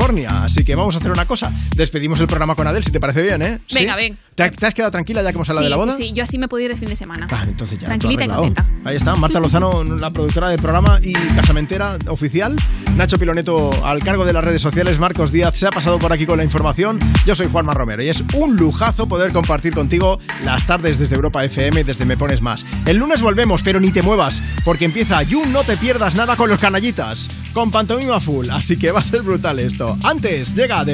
Así 0.45 0.65
que 0.65 0.75
vamos 0.75 0.95
a 0.95 0.99
hacer 0.99 1.11
una 1.11 1.27
cosa. 1.27 1.53
Despedimos 1.75 2.21
el 2.21 2.27
programa 2.27 2.55
con 2.55 2.67
Adele, 2.67 2.85
si 2.85 2.93
te 2.93 3.01
parece 3.01 3.23
bien, 3.23 3.43
¿eh? 3.43 3.59
¿Sí? 3.67 3.81
Venga, 3.81 3.97
ven. 3.97 4.17
¿Te, 4.35 4.51
te 4.51 4.67
has 4.67 4.75
quedado 4.75 4.91
tranquila 4.91 5.23
ya 5.23 5.31
que 5.31 5.37
hemos 5.37 5.49
hablado 5.49 5.65
sí, 5.65 5.67
de 5.67 5.71
la 5.71 5.77
boda? 5.77 5.97
sí, 5.97 6.09
sí, 6.09 6.13
yo 6.13 6.25
así 6.25 6.39
me 6.39 6.49
puedo 6.49 6.65
ir 6.65 6.71
de 6.71 6.77
fin 6.77 6.89
de 6.89 6.97
semana. 6.97 7.27
Ah, 7.31 7.45
entonces 7.47 7.79
ya. 7.79 7.87
Tranquilita 7.87 8.25
y 8.25 8.29
contenta. 8.29 8.65
Ahí 8.85 8.97
está, 8.97 9.15
Marta 9.17 9.41
Lozano, 9.41 9.83
la 9.85 10.11
productora 10.11 10.49
del 10.49 10.61
programa 10.61 10.99
y 11.03 11.15
casamentera 11.15 11.99
oficial. 12.09 12.57
Nacho 12.97 13.19
Piloneto 13.19 13.71
al 13.85 14.03
cargo 14.05 14.25
de 14.25 14.33
las 14.33 14.45
redes 14.45 14.63
sociales. 14.63 14.99
Marcos 14.99 15.33
Díaz 15.33 15.59
se 15.59 15.67
ha 15.67 15.71
pasado 15.71 15.99
por 15.99 16.13
aquí 16.13 16.27
con 16.27 16.37
la 16.37 16.45
información. 16.45 16.99
Yo 17.27 17.35
soy 17.35 17.49
Juanma 17.51 17.73
Romero 17.73 18.03
y 18.03 18.09
es 18.09 18.23
un 18.35 18.57
lujazo 18.57 19.09
poder 19.09 19.33
compartir 19.33 19.75
contigo 19.75 20.21
las 20.45 20.67
tardes 20.67 20.99
desde 20.99 21.15
Europa 21.15 21.45
FM, 21.45 21.85
desde 21.85 22.05
Me 22.05 22.17
Pones 22.17 22.43
Más. 22.43 22.67
El 22.87 22.99
lunes 22.99 23.23
volvemos, 23.23 23.63
pero 23.63 23.81
ni 23.81 23.91
te 23.91 24.03
muevas, 24.03 24.43
porque 24.65 24.85
empieza 24.85 25.23
You 25.23 25.45
No 25.47 25.65
Te 25.65 25.77
Pierdas 25.77 26.15
Nada 26.15 26.37
con 26.37 26.51
los 26.51 26.61
canallitas, 26.61 27.29
con 27.53 27.71
pantomima 27.71 28.21
full. 28.21 28.49
Así 28.51 28.77
que 28.77 28.91
va 28.91 29.01
a 29.01 29.05
ser 29.05 29.23
brutal 29.23 29.59
esto. 29.59 29.84
Antes, 30.03 30.55
llega 30.55 30.85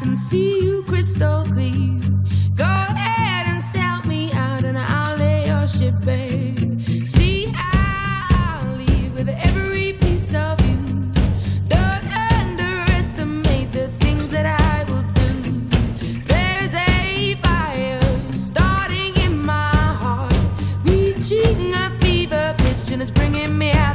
can 0.00 0.16
see 0.16 0.64
you 0.64 0.82
crystal 0.84 1.44
clear. 1.44 2.00
Go 2.56 2.64
ahead 2.64 3.46
and 3.46 3.62
sell 3.62 4.02
me 4.06 4.32
out, 4.32 4.64
and 4.64 4.76
I'll 4.78 5.16
lay 5.16 5.50
your. 5.50 6.29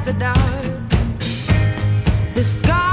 The 0.06 0.14
dark. 0.14 0.90
The 2.36 2.44
scars 2.44 2.85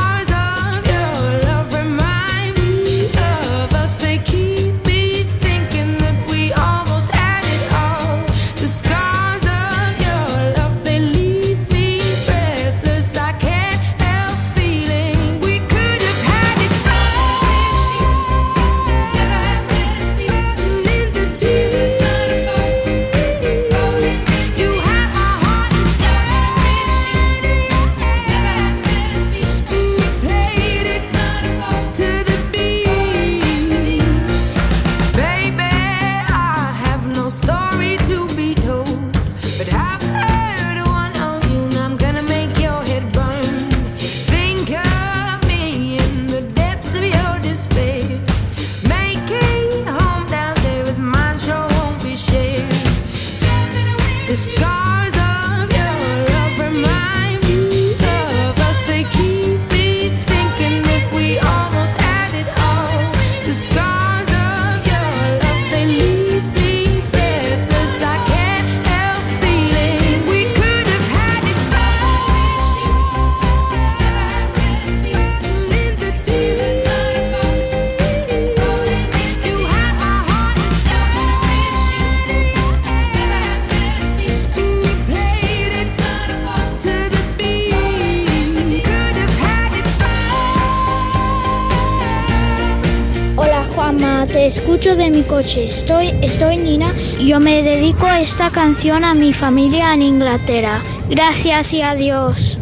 de 94.82 95.10
mi 95.10 95.22
coche. 95.22 95.68
Estoy, 95.68 96.08
estoy 96.22 96.56
Nina 96.56 96.92
y 97.16 97.28
yo 97.28 97.38
me 97.38 97.62
dedico 97.62 98.08
esta 98.08 98.50
canción 98.50 99.04
a 99.04 99.14
mi 99.14 99.32
familia 99.32 99.94
en 99.94 100.02
Inglaterra. 100.02 100.82
Gracias 101.08 101.72
y 101.72 101.82
adiós. 101.82 102.58